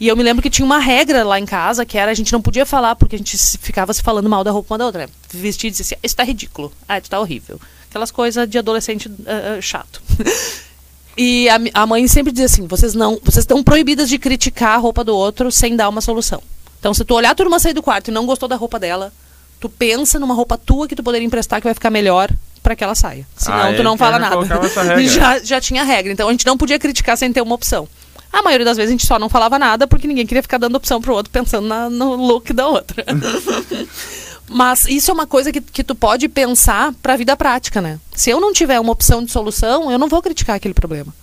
E 0.00 0.08
eu 0.08 0.16
me 0.16 0.22
lembro 0.22 0.42
que 0.42 0.50
tinha 0.50 0.66
uma 0.66 0.78
regra 0.78 1.22
lá 1.22 1.38
em 1.38 1.46
casa, 1.46 1.86
que 1.86 1.96
era 1.96 2.10
a 2.10 2.14
gente 2.14 2.32
não 2.32 2.42
podia 2.42 2.66
falar, 2.66 2.96
porque 2.96 3.14
a 3.14 3.18
gente 3.18 3.38
ficava 3.58 3.94
se 3.94 4.02
falando 4.02 4.28
mal 4.28 4.42
da 4.42 4.50
roupa 4.50 4.74
uma 4.74 4.78
da 4.78 4.86
outra. 4.86 5.06
Né? 5.06 5.12
Vestir 5.32 5.68
e 5.68 5.70
dizer 5.70 5.82
assim, 5.82 5.94
isso 6.02 6.16
tá 6.16 6.24
ridículo. 6.24 6.72
Ah, 6.88 6.98
isso 6.98 7.08
tá 7.08 7.20
horrível. 7.20 7.60
Aquelas 7.88 8.10
coisas 8.10 8.48
de 8.48 8.58
adolescente 8.58 9.06
uh, 9.06 9.58
uh, 9.58 9.62
chato. 9.62 10.02
E 11.16 11.48
a, 11.48 11.58
a 11.74 11.86
mãe 11.86 12.06
sempre 12.08 12.32
diz 12.32 12.52
assim: 12.52 12.66
vocês 12.66 12.94
não, 12.94 13.18
vocês 13.22 13.42
estão 13.42 13.62
proibidas 13.62 14.08
de 14.08 14.18
criticar 14.18 14.74
a 14.74 14.76
roupa 14.76 15.04
do 15.04 15.14
outro 15.14 15.50
sem 15.50 15.76
dar 15.76 15.88
uma 15.88 16.00
solução. 16.00 16.42
Então, 16.78 16.92
se 16.92 17.04
tu 17.04 17.14
olhar 17.14 17.30
a 17.30 17.34
turma 17.34 17.58
sair 17.58 17.72
do 17.72 17.82
quarto 17.82 18.08
e 18.08 18.14
não 18.14 18.26
gostou 18.26 18.48
da 18.48 18.56
roupa 18.56 18.78
dela, 18.78 19.12
tu 19.58 19.68
pensa 19.68 20.18
numa 20.18 20.34
roupa 20.34 20.58
tua 20.58 20.86
que 20.86 20.94
tu 20.94 21.02
poderia 21.02 21.26
emprestar 21.26 21.60
que 21.60 21.66
vai 21.66 21.74
ficar 21.74 21.90
melhor 21.90 22.30
para 22.62 22.74
que 22.76 22.84
ela 22.84 22.94
saia. 22.94 23.26
Senão 23.36 23.70
ah, 23.70 23.74
tu 23.74 23.82
não 23.82 23.96
fala 23.96 24.18
nada. 24.18 24.36
já, 25.08 25.38
já 25.38 25.60
tinha 25.60 25.84
regra. 25.84 26.12
Então 26.12 26.28
a 26.28 26.32
gente 26.32 26.46
não 26.46 26.58
podia 26.58 26.78
criticar 26.78 27.16
sem 27.16 27.32
ter 27.32 27.40
uma 27.40 27.54
opção. 27.54 27.88
A 28.32 28.42
maioria 28.42 28.64
das 28.64 28.76
vezes 28.76 28.90
a 28.90 28.92
gente 28.92 29.06
só 29.06 29.18
não 29.18 29.28
falava 29.28 29.58
nada 29.58 29.86
porque 29.86 30.08
ninguém 30.08 30.26
queria 30.26 30.42
ficar 30.42 30.58
dando 30.58 30.74
opção 30.74 31.00
pro 31.00 31.14
outro 31.14 31.30
pensando 31.30 31.68
na, 31.68 31.88
no 31.88 32.16
look 32.16 32.52
da 32.52 32.66
outra. 32.66 33.04
Mas 34.48 34.86
isso 34.86 35.10
é 35.10 35.14
uma 35.14 35.26
coisa 35.26 35.50
que, 35.50 35.60
que 35.60 35.82
tu 35.82 35.94
pode 35.94 36.28
pensar 36.28 36.92
para 37.02 37.14
a 37.14 37.16
vida 37.16 37.36
prática, 37.36 37.80
né? 37.80 37.98
Se 38.14 38.30
eu 38.30 38.40
não 38.40 38.52
tiver 38.52 38.78
uma 38.78 38.92
opção 38.92 39.24
de 39.24 39.30
solução, 39.30 39.90
eu 39.90 39.98
não 39.98 40.08
vou 40.08 40.20
criticar 40.20 40.56
aquele 40.56 40.74
problema. 40.74 41.14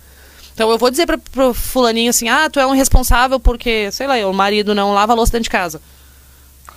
Então 0.54 0.70
eu 0.70 0.78
vou 0.78 0.90
dizer 0.90 1.06
para 1.06 1.18
pro 1.18 1.54
fulaninho 1.54 2.10
assim: 2.10 2.28
"Ah, 2.28 2.50
tu 2.50 2.60
é 2.60 2.66
um 2.66 2.72
responsável 2.72 3.40
porque, 3.40 3.90
sei 3.92 4.06
lá, 4.06 4.16
o 4.26 4.34
marido 4.34 4.74
não 4.74 4.92
lava 4.92 5.12
a 5.12 5.16
louça 5.16 5.32
dentro 5.32 5.44
de 5.44 5.50
casa". 5.50 5.80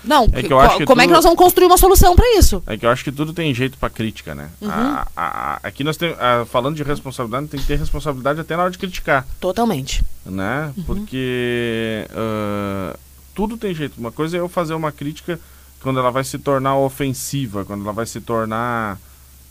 Não, 0.05 0.25
é 0.25 0.43
como 0.43 0.85
tudo... 0.85 1.01
é 1.01 1.07
que 1.07 1.13
nós 1.13 1.23
vamos 1.23 1.37
construir 1.37 1.65
uma 1.65 1.77
solução 1.77 2.15
para 2.15 2.37
isso? 2.37 2.61
É 2.67 2.77
que 2.77 2.85
eu 2.85 2.89
acho 2.91 3.03
que 3.03 3.11
tudo 3.11 3.33
tem 3.33 3.53
jeito 3.53 3.77
para 3.77 3.89
crítica, 3.89 4.35
né? 4.35 4.49
Uhum. 4.61 4.69
A, 4.69 5.07
a, 5.15 5.53
a, 5.53 5.59
aqui 5.63 5.83
nós 5.83 5.97
temos, 5.97 6.15
falando 6.51 6.75
de 6.75 6.83
responsabilidade, 6.83 7.47
tem 7.47 7.59
que 7.59 7.65
ter 7.65 7.77
responsabilidade 7.77 8.39
até 8.39 8.55
na 8.55 8.63
hora 8.63 8.71
de 8.71 8.77
criticar. 8.77 9.25
Totalmente. 9.39 10.03
Né? 10.23 10.71
Uhum. 10.77 10.83
Porque 10.83 12.07
uh, 12.11 12.97
tudo 13.33 13.57
tem 13.57 13.73
jeito. 13.73 13.97
Uma 13.97 14.11
coisa 14.11 14.37
é 14.37 14.39
eu 14.39 14.47
fazer 14.47 14.75
uma 14.75 14.91
crítica 14.91 15.39
quando 15.81 15.99
ela 15.99 16.11
vai 16.11 16.23
se 16.23 16.39
tornar 16.39 16.77
ofensiva, 16.77 17.65
quando 17.65 17.83
ela 17.83 17.93
vai 17.93 18.05
se 18.05 18.21
tornar 18.21 18.99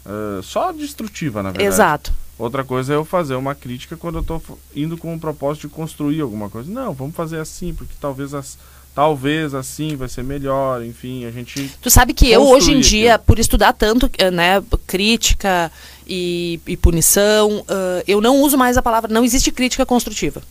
uh, 0.05 0.43
só 0.43 0.73
destrutiva, 0.73 1.43
na 1.43 1.51
verdade. 1.51 1.69
Exato. 1.69 2.13
Outra 2.39 2.65
coisa 2.65 2.93
é 2.93 2.97
eu 2.97 3.05
fazer 3.05 3.37
uma 3.37 3.55
crítica 3.55 3.97
quando 3.97 4.17
eu 4.17 4.21
estou 4.23 4.43
indo 4.75 4.97
com 4.97 5.15
o 5.15 5.21
propósito 5.21 5.69
de 5.69 5.75
construir 5.75 6.21
alguma 6.21 6.51
coisa. 6.51 6.71
Não, 6.71 6.93
vamos 6.93 7.15
fazer 7.15 7.39
assim, 7.39 7.73
porque 7.73 7.95
talvez 8.01 8.35
as, 8.35 8.59
talvez 8.93 9.55
assim 9.55 9.95
vai 9.95 10.09
ser 10.09 10.25
melhor, 10.25 10.83
enfim, 10.85 11.25
a 11.25 11.31
gente. 11.31 11.71
Tu 11.81 11.91
sabe 11.91 12.13
que 12.13 12.29
eu 12.31 12.43
hoje 12.43 12.73
em 12.73 12.81
dia, 12.81 13.19
por 13.19 13.39
estudar 13.39 13.73
tanto, 13.73 14.11
eh, 14.19 14.31
né, 14.33 14.63
crítica 14.87 15.71
e, 16.07 16.61
e 16.67 16.77
punição, 16.77 17.61
uh, 17.61 18.03
eu 18.07 18.21
não 18.21 18.41
uso 18.41 18.59
mais 18.59 18.77
a 18.77 18.83
palavra. 18.83 19.13
Não 19.13 19.25
existe 19.25 19.53
crítica 19.53 19.87
construtiva. 19.87 20.43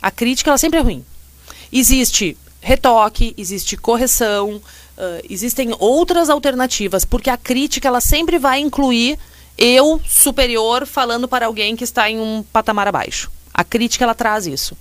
A 0.00 0.10
crítica 0.10 0.50
ela 0.50 0.58
sempre 0.58 0.80
é 0.80 0.82
ruim. 0.82 1.04
Existe 1.72 2.36
retoque, 2.60 3.34
existe 3.36 3.76
correção, 3.76 4.60
Uh, 4.96 5.24
existem 5.28 5.74
outras 5.78 6.28
alternativas, 6.28 7.04
porque 7.04 7.30
a 7.30 7.36
crítica 7.36 7.88
ela 7.88 8.00
sempre 8.00 8.38
vai 8.38 8.60
incluir 8.60 9.18
eu 9.56 10.00
superior 10.06 10.86
falando 10.86 11.26
para 11.26 11.46
alguém 11.46 11.76
que 11.76 11.84
está 11.84 12.10
em 12.10 12.20
um 12.20 12.44
patamar 12.52 12.88
abaixo. 12.88 13.30
A 13.52 13.64
crítica 13.64 14.04
ela 14.04 14.14
traz 14.14 14.46
isso. 14.46 14.76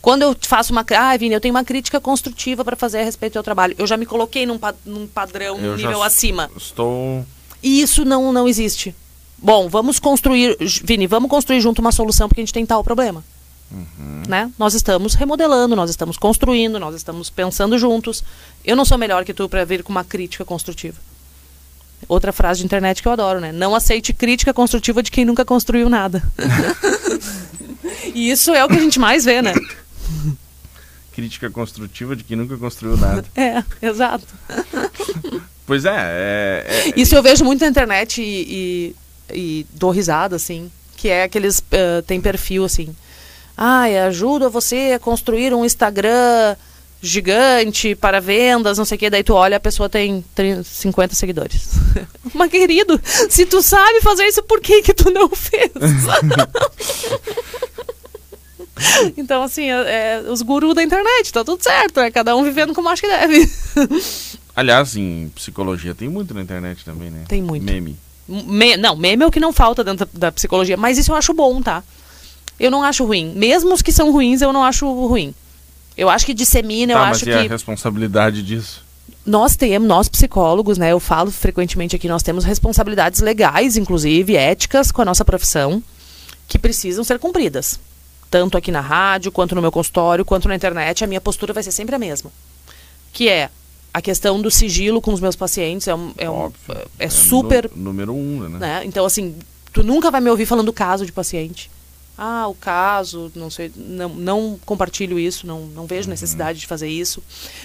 Quando 0.00 0.22
eu 0.22 0.36
faço 0.38 0.70
uma. 0.70 0.84
Ah, 0.96 1.16
Vini, 1.16 1.34
eu 1.34 1.40
tenho 1.40 1.54
uma 1.54 1.64
crítica 1.64 1.98
construtiva 1.98 2.64
para 2.64 2.76
fazer 2.76 3.00
a 3.00 3.04
respeito 3.04 3.32
do 3.32 3.34
teu 3.34 3.42
trabalho. 3.42 3.74
Eu 3.78 3.86
já 3.86 3.96
me 3.96 4.04
coloquei 4.04 4.44
num, 4.44 4.60
num 4.84 5.06
padrão, 5.06 5.56
num 5.56 5.76
nível 5.76 6.02
acima. 6.02 6.50
Estou. 6.54 7.24
E 7.62 7.80
isso 7.80 8.04
não, 8.04 8.30
não 8.30 8.46
existe. 8.46 8.94
Bom, 9.38 9.68
vamos 9.68 9.98
construir. 9.98 10.58
Vini, 10.82 11.06
vamos 11.06 11.30
construir 11.30 11.60
junto 11.60 11.80
uma 11.80 11.90
solução 11.90 12.28
porque 12.28 12.42
a 12.42 12.44
gente 12.44 12.52
tem 12.52 12.66
tal 12.66 12.84
problema. 12.84 13.24
Uhum. 13.70 14.22
Né? 14.28 14.50
Nós 14.58 14.74
estamos 14.74 15.14
remodelando, 15.14 15.74
nós 15.74 15.90
estamos 15.90 16.16
construindo, 16.16 16.78
nós 16.78 16.94
estamos 16.94 17.30
pensando 17.30 17.78
juntos. 17.78 18.22
Eu 18.64 18.76
não 18.76 18.84
sou 18.84 18.98
melhor 18.98 19.24
que 19.24 19.34
tu 19.34 19.48
para 19.48 19.64
vir 19.64 19.82
com 19.82 19.90
uma 19.90 20.04
crítica 20.04 20.44
construtiva. 20.44 20.98
Outra 22.06 22.32
frase 22.32 22.60
de 22.60 22.66
internet 22.66 23.02
que 23.02 23.08
eu 23.08 23.12
adoro, 23.12 23.40
né? 23.40 23.50
Não 23.50 23.74
aceite 23.74 24.12
crítica 24.12 24.52
construtiva 24.52 25.02
de 25.02 25.10
quem 25.10 25.24
nunca 25.24 25.44
construiu 25.44 25.88
nada. 25.88 26.22
e 28.14 28.30
isso 28.30 28.52
é 28.52 28.64
o 28.64 28.68
que 28.68 28.76
a 28.76 28.80
gente 28.80 28.98
mais 28.98 29.24
vê, 29.24 29.40
né? 29.40 29.54
Crítica 31.12 31.48
construtiva 31.48 32.14
de 32.14 32.24
quem 32.24 32.36
nunca 32.36 32.56
construiu 32.56 32.96
nada. 32.96 33.24
É, 33.34 33.62
exato. 33.80 34.26
pois 35.66 35.84
é, 35.84 35.94
é, 35.96 36.64
é, 36.66 36.92
Isso 36.96 37.14
eu 37.14 37.22
vejo 37.22 37.44
muito 37.44 37.62
na 37.62 37.68
internet 37.68 38.20
e, 38.20 38.94
e, 39.32 39.34
e 39.34 39.66
dou 39.72 39.90
risada, 39.90 40.36
assim. 40.36 40.70
Que 40.96 41.08
é 41.08 41.22
aqueles. 41.22 41.60
Uh, 41.60 42.02
tem 42.06 42.20
perfil 42.20 42.64
assim 42.64 42.94
ai, 43.56 43.98
ajuda 43.98 44.48
você 44.48 44.92
a 44.94 44.98
construir 44.98 45.54
um 45.54 45.64
Instagram 45.64 46.56
gigante 47.04 47.94
para 47.94 48.20
vendas, 48.20 48.78
não 48.78 48.84
sei 48.84 48.96
o 48.96 48.98
que, 48.98 49.10
daí 49.10 49.22
tu 49.22 49.34
olha 49.34 49.58
a 49.58 49.60
pessoa 49.60 49.88
tem 49.88 50.24
30, 50.34 50.64
50 50.64 51.14
seguidores. 51.14 51.68
Mas 52.32 52.50
querido, 52.50 52.98
se 53.28 53.44
tu 53.44 53.62
sabe 53.62 54.00
fazer 54.00 54.24
isso, 54.24 54.42
por 54.42 54.60
que 54.60 54.82
que 54.82 54.94
tu 54.94 55.10
não 55.10 55.28
fez? 55.28 55.70
então, 59.16 59.42
assim, 59.42 59.70
é, 59.70 59.74
é, 59.74 60.24
os 60.30 60.40
gurus 60.40 60.74
da 60.74 60.82
internet, 60.82 61.32
tá 61.32 61.44
tudo 61.44 61.62
certo, 61.62 62.00
é 62.00 62.10
cada 62.10 62.34
um 62.34 62.42
vivendo 62.42 62.74
como 62.74 62.88
acha 62.88 63.02
que 63.02 63.08
deve. 63.08 63.50
Aliás, 64.56 64.96
em 64.96 65.30
psicologia 65.34 65.94
tem 65.94 66.08
muito 66.08 66.32
na 66.32 66.40
internet 66.40 66.84
também, 66.84 67.10
né? 67.10 67.24
Tem 67.28 67.42
muito. 67.42 67.64
Meme. 67.64 67.98
Me, 68.26 68.78
não, 68.78 68.96
meme 68.96 69.24
é 69.24 69.26
o 69.26 69.30
que 69.30 69.40
não 69.40 69.52
falta 69.52 69.84
dentro 69.84 70.06
da, 70.06 70.28
da 70.28 70.32
psicologia, 70.32 70.76
mas 70.76 70.96
isso 70.96 71.12
eu 71.12 71.16
acho 71.16 71.34
bom, 71.34 71.60
tá? 71.60 71.84
Eu 72.58 72.70
não 72.70 72.82
acho 72.82 73.04
ruim. 73.04 73.32
Mesmo 73.34 73.74
os 73.74 73.82
que 73.82 73.92
são 73.92 74.12
ruins, 74.12 74.42
eu 74.42 74.52
não 74.52 74.62
acho 74.62 74.86
ruim. 75.06 75.34
Eu 75.96 76.08
acho 76.08 76.26
que 76.26 76.34
dissemina, 76.34 76.94
tá, 76.94 76.98
eu 76.98 77.04
acho 77.04 77.26
mas 77.26 77.34
e 77.36 77.46
a 77.46 77.48
responsabilidade 77.48 78.42
disso? 78.42 78.82
Nós 79.24 79.56
temos, 79.56 79.88
nós 79.88 80.08
psicólogos, 80.08 80.76
né? 80.76 80.92
Eu 80.92 81.00
falo 81.00 81.30
frequentemente 81.30 81.96
aqui, 81.96 82.08
nós 82.08 82.22
temos 82.22 82.44
responsabilidades 82.44 83.20
legais, 83.20 83.76
inclusive 83.76 84.36
éticas, 84.36 84.92
com 84.92 85.02
a 85.02 85.04
nossa 85.04 85.24
profissão, 85.24 85.82
que 86.46 86.58
precisam 86.58 87.04
ser 87.04 87.18
cumpridas. 87.18 87.80
Tanto 88.30 88.58
aqui 88.58 88.70
na 88.70 88.80
rádio, 88.80 89.32
quanto 89.32 89.54
no 89.54 89.62
meu 89.62 89.72
consultório, 89.72 90.24
quanto 90.24 90.48
na 90.48 90.54
internet, 90.54 91.04
a 91.04 91.06
minha 91.06 91.20
postura 91.20 91.52
vai 91.52 91.62
ser 91.62 91.70
sempre 91.70 91.94
a 91.94 91.98
mesma. 91.98 92.30
Que 93.12 93.28
é 93.28 93.48
a 93.94 94.02
questão 94.02 94.42
do 94.42 94.50
sigilo 94.50 95.00
com 95.00 95.12
os 95.12 95.20
meus 95.20 95.36
pacientes 95.36 95.86
é, 95.86 95.94
um, 95.94 96.12
é, 96.18 96.28
um, 96.28 96.52
é, 96.68 96.86
é 96.98 97.08
super. 97.08 97.70
No, 97.74 97.84
número 97.84 98.12
um, 98.12 98.48
né? 98.48 98.58
né? 98.58 98.82
Então, 98.84 99.06
assim, 99.06 99.36
tu 99.72 99.84
nunca 99.84 100.10
vai 100.10 100.20
me 100.20 100.28
ouvir 100.28 100.44
falando 100.46 100.72
caso 100.72 101.06
de 101.06 101.12
paciente 101.12 101.70
ah, 102.16 102.46
o 102.46 102.54
caso, 102.54 103.30
não 103.34 103.50
sei, 103.50 103.72
não, 103.74 104.08
não 104.08 104.60
compartilho 104.64 105.18
isso, 105.18 105.46
não, 105.46 105.62
não 105.66 105.84
vejo 105.84 106.08
necessidade 106.08 106.60
de 106.60 106.66
fazer 106.66 106.88
isso. 106.88 107.20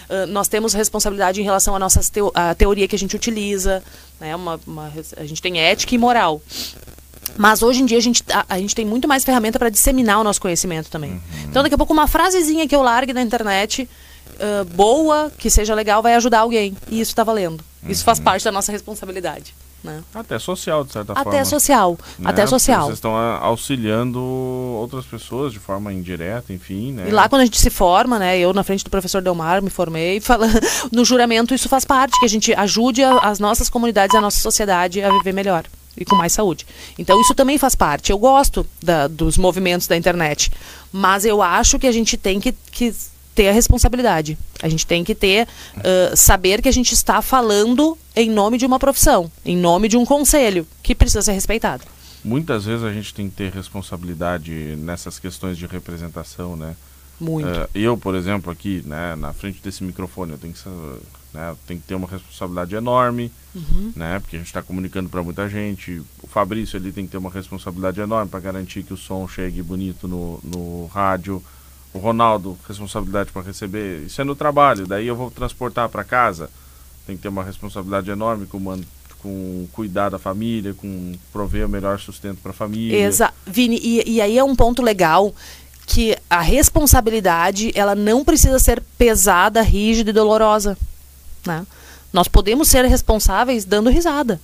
Uh, 0.09 0.25
nós 0.27 0.47
temos 0.47 0.73
responsabilidade 0.73 1.39
em 1.39 1.43
relação 1.43 1.75
à 1.75 1.79
nossa 1.79 2.01
teo 2.11 2.31
à 2.33 2.55
teoria 2.55 2.87
que 2.87 2.95
a 2.95 2.99
gente 2.99 3.15
utiliza, 3.15 3.83
né? 4.19 4.35
Uma, 4.35 4.59
uma, 4.65 4.91
a 5.17 5.25
gente 5.25 5.41
tem 5.41 5.59
ética 5.59 5.93
e 5.93 5.97
moral. 5.97 6.41
Mas 7.37 7.61
hoje 7.61 7.83
em 7.83 7.85
dia 7.85 7.99
a 7.99 8.01
gente, 8.01 8.23
a, 8.33 8.45
a 8.49 8.57
gente 8.57 8.73
tem 8.73 8.85
muito 8.85 9.07
mais 9.07 9.23
ferramenta 9.23 9.59
para 9.59 9.69
disseminar 9.69 10.19
o 10.19 10.23
nosso 10.23 10.41
conhecimento 10.41 10.89
também. 10.89 11.11
Uhum. 11.11 11.21
Então 11.47 11.61
daqui 11.61 11.75
a 11.75 11.77
pouco 11.77 11.93
uma 11.93 12.07
frasezinha 12.07 12.67
que 12.67 12.75
eu 12.75 12.81
largue 12.81 13.13
na 13.13 13.21
internet, 13.21 13.87
uh, 14.33 14.65
boa, 14.65 15.31
que 15.37 15.51
seja 15.51 15.75
legal, 15.75 16.01
vai 16.01 16.15
ajudar 16.15 16.39
alguém. 16.39 16.75
E 16.89 16.99
isso 16.99 17.11
está 17.11 17.23
valendo. 17.23 17.63
Isso 17.87 18.03
faz 18.03 18.17
uhum. 18.17 18.25
parte 18.25 18.43
da 18.43 18.51
nossa 18.51 18.71
responsabilidade. 18.71 19.53
Né? 19.83 20.03
Até 20.13 20.37
social, 20.37 20.83
de 20.83 20.91
certa 20.91 21.13
Até 21.13 21.23
forma. 21.23 21.45
Social. 21.45 21.97
Né? 22.17 22.29
Até 22.29 22.45
social. 22.45 22.85
Vocês 22.85 22.97
estão 22.97 23.15
auxiliando 23.15 24.19
outras 24.19 25.05
pessoas 25.05 25.53
de 25.53 25.59
forma 25.59 25.93
indireta, 25.93 26.51
enfim, 26.51 26.91
né? 26.91 27.07
E 27.07 27.11
lá 27.11 27.29
quando 27.29 27.43
a 27.43 27.45
gente 27.45 27.59
se 27.59 27.69
forma, 27.69 28.19
né? 28.19 28.37
Eu 28.37 28.53
na 28.53 28.63
frente 28.63 28.83
do 28.83 28.89
professor 28.89 29.21
Delmar 29.21 29.61
me 29.61 29.69
formei, 29.69 30.19
falando 30.21 30.59
no 30.91 31.05
juramento 31.05 31.53
isso 31.53 31.69
faz 31.69 31.85
parte, 31.85 32.19
que 32.19 32.25
a 32.25 32.29
gente 32.29 32.53
ajude 32.53 33.03
a, 33.03 33.19
as 33.19 33.39
nossas 33.39 33.69
comunidades, 33.69 34.15
a 34.15 34.21
nossa 34.21 34.39
sociedade 34.39 35.01
a 35.01 35.09
viver 35.11 35.33
melhor. 35.33 35.63
e 35.97 36.03
com 36.03 36.15
mais 36.15 36.33
saúde. 36.33 36.65
Então 36.97 37.19
isso 37.21 37.33
também 37.33 37.57
faz 37.57 37.73
parte. 37.73 38.11
Eu 38.11 38.17
gosto 38.17 38.65
da, 38.83 39.07
dos 39.07 39.37
movimentos 39.37 39.87
da 39.87 39.95
internet, 39.95 40.51
mas 40.91 41.23
eu 41.23 41.41
acho 41.41 41.79
que 41.79 41.87
a 41.87 41.91
gente 41.91 42.17
tem 42.17 42.39
que, 42.39 42.51
que 42.51 42.93
ter 43.35 43.49
a 43.49 43.51
responsabilidade. 43.51 44.37
A 44.61 44.67
gente 44.67 44.85
tem 44.85 45.03
que 45.03 45.15
ter 45.15 45.47
uh, 45.77 46.15
saber 46.15 46.61
que 46.61 46.69
a 46.69 46.73
gente 46.73 46.93
está 46.93 47.21
falando 47.21 47.97
em 48.15 48.29
nome 48.29 48.57
de 48.57 48.65
uma 48.65 48.79
profissão, 48.79 49.31
em 49.45 49.55
nome 49.55 49.87
de 49.87 49.97
um 49.97 50.05
conselho 50.05 50.67
que 50.83 50.93
precisa 50.93 51.21
ser 51.21 51.33
respeitado. 51.33 51.83
Muitas 52.23 52.65
vezes 52.65 52.83
a 52.83 52.91
gente 52.91 53.13
tem 53.13 53.29
que 53.29 53.35
ter 53.35 53.51
responsabilidade 53.51 54.51
nessas 54.77 55.17
questões 55.17 55.57
de 55.57 55.65
representação, 55.65 56.55
né? 56.55 56.75
Muito. 57.19 57.47
Uh, 57.47 57.67
eu, 57.75 57.97
por 57.97 58.15
exemplo, 58.15 58.51
aqui, 58.51 58.81
né, 58.85 59.15
na 59.15 59.33
frente 59.33 59.61
desse 59.61 59.83
microfone, 59.83 60.31
eu 60.31 60.37
tenho 60.37 60.53
que, 60.53 60.69
né, 61.33 61.55
tenho 61.67 61.79
que 61.79 61.87
ter 61.87 61.95
uma 61.95 62.07
responsabilidade 62.07 62.75
enorme, 62.75 63.31
uhum. 63.53 63.91
né, 63.95 64.19
porque 64.19 64.37
a 64.37 64.39
gente 64.39 64.47
está 64.47 64.61
comunicando 64.61 65.09
para 65.09 65.21
muita 65.21 65.49
gente. 65.49 66.01
O 66.21 66.27
Fabrício 66.27 66.77
ele 66.77 66.91
tem 66.91 67.05
que 67.05 67.11
ter 67.11 67.17
uma 67.17 67.29
responsabilidade 67.29 67.99
enorme 67.99 68.29
para 68.29 68.39
garantir 68.39 68.83
que 68.83 68.93
o 68.93 68.97
som 68.97 69.27
chegue 69.27 69.61
bonito 69.61 70.07
no, 70.07 70.39
no 70.43 70.87
rádio. 70.87 71.43
O 71.93 71.97
Ronaldo, 71.97 72.57
responsabilidade 72.67 73.31
para 73.31 73.41
receber. 73.41 74.03
Isso 74.03 74.21
é 74.21 74.23
no 74.23 74.35
trabalho, 74.35 74.85
daí 74.85 75.07
eu 75.07 75.15
vou 75.15 75.31
transportar 75.31 75.89
para 75.89 76.03
casa. 76.03 76.49
Tem 77.05 77.15
que 77.15 77.23
ter 77.23 77.29
uma 77.29 77.43
responsabilidade 77.43 78.11
enorme 78.11 78.45
com, 78.45 78.81
com 79.19 79.67
cuidar 79.71 80.09
da 80.09 80.19
família, 80.19 80.73
com 80.73 81.13
prover 81.33 81.65
o 81.65 81.69
melhor 81.69 81.99
sustento 81.99 82.37
para 82.41 82.51
a 82.51 82.53
família. 82.53 82.95
Exato. 82.95 83.33
Vini, 83.45 83.79
e, 83.81 84.03
e 84.15 84.21
aí 84.21 84.37
é 84.37 84.43
um 84.43 84.55
ponto 84.55 84.81
legal 84.81 85.33
que 85.87 86.15
a 86.29 86.39
responsabilidade 86.39 87.71
ela 87.73 87.95
não 87.95 88.23
precisa 88.23 88.59
ser 88.59 88.83
pesada, 88.95 89.63
rígida 89.63 90.11
e 90.11 90.13
dolorosa. 90.13 90.77
Né? 91.43 91.65
Nós 92.13 92.27
podemos 92.27 92.67
ser 92.67 92.85
responsáveis 92.85 93.65
dando 93.65 93.89
risada. 93.89 94.39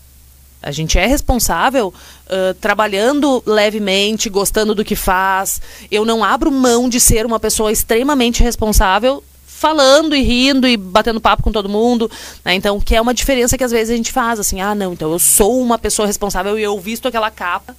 A 0.66 0.72
gente 0.72 0.98
é 0.98 1.06
responsável 1.06 1.94
uh, 2.26 2.54
trabalhando 2.56 3.44
levemente, 3.46 4.32
gostando 4.32 4.74
do 4.74 4.84
que 4.84 4.96
faz. 4.96 5.62
Eu 5.92 6.04
não 6.04 6.24
abro 6.24 6.52
mão 6.52 6.90
de 6.90 7.00
ser 7.00 7.24
uma 7.24 7.40
pessoa 7.40 7.72
extremamente 7.72 8.42
responsável, 8.42 9.24
falando 9.46 10.16
e 10.16 10.24
rindo 10.24 10.68
e 10.68 10.76
batendo 10.76 11.22
papo 11.22 11.44
com 11.44 11.52
todo 11.52 11.70
mundo. 11.70 12.10
Né? 12.44 12.56
Então, 12.56 12.82
que 12.82 12.96
é 12.96 13.00
uma 13.00 13.14
diferença 13.14 13.56
que 13.56 13.64
às 13.64 13.70
vezes 13.70 13.94
a 13.94 13.96
gente 13.96 14.12
faz. 14.12 14.40
Assim, 14.40 14.60
ah, 14.60 14.74
não, 14.74 14.94
então 14.94 15.12
eu 15.12 15.20
sou 15.20 15.62
uma 15.62 15.78
pessoa 15.78 16.08
responsável 16.08 16.58
e 16.58 16.64
eu 16.64 16.80
visto 16.80 17.08
aquela 17.08 17.30
capa 17.30 17.76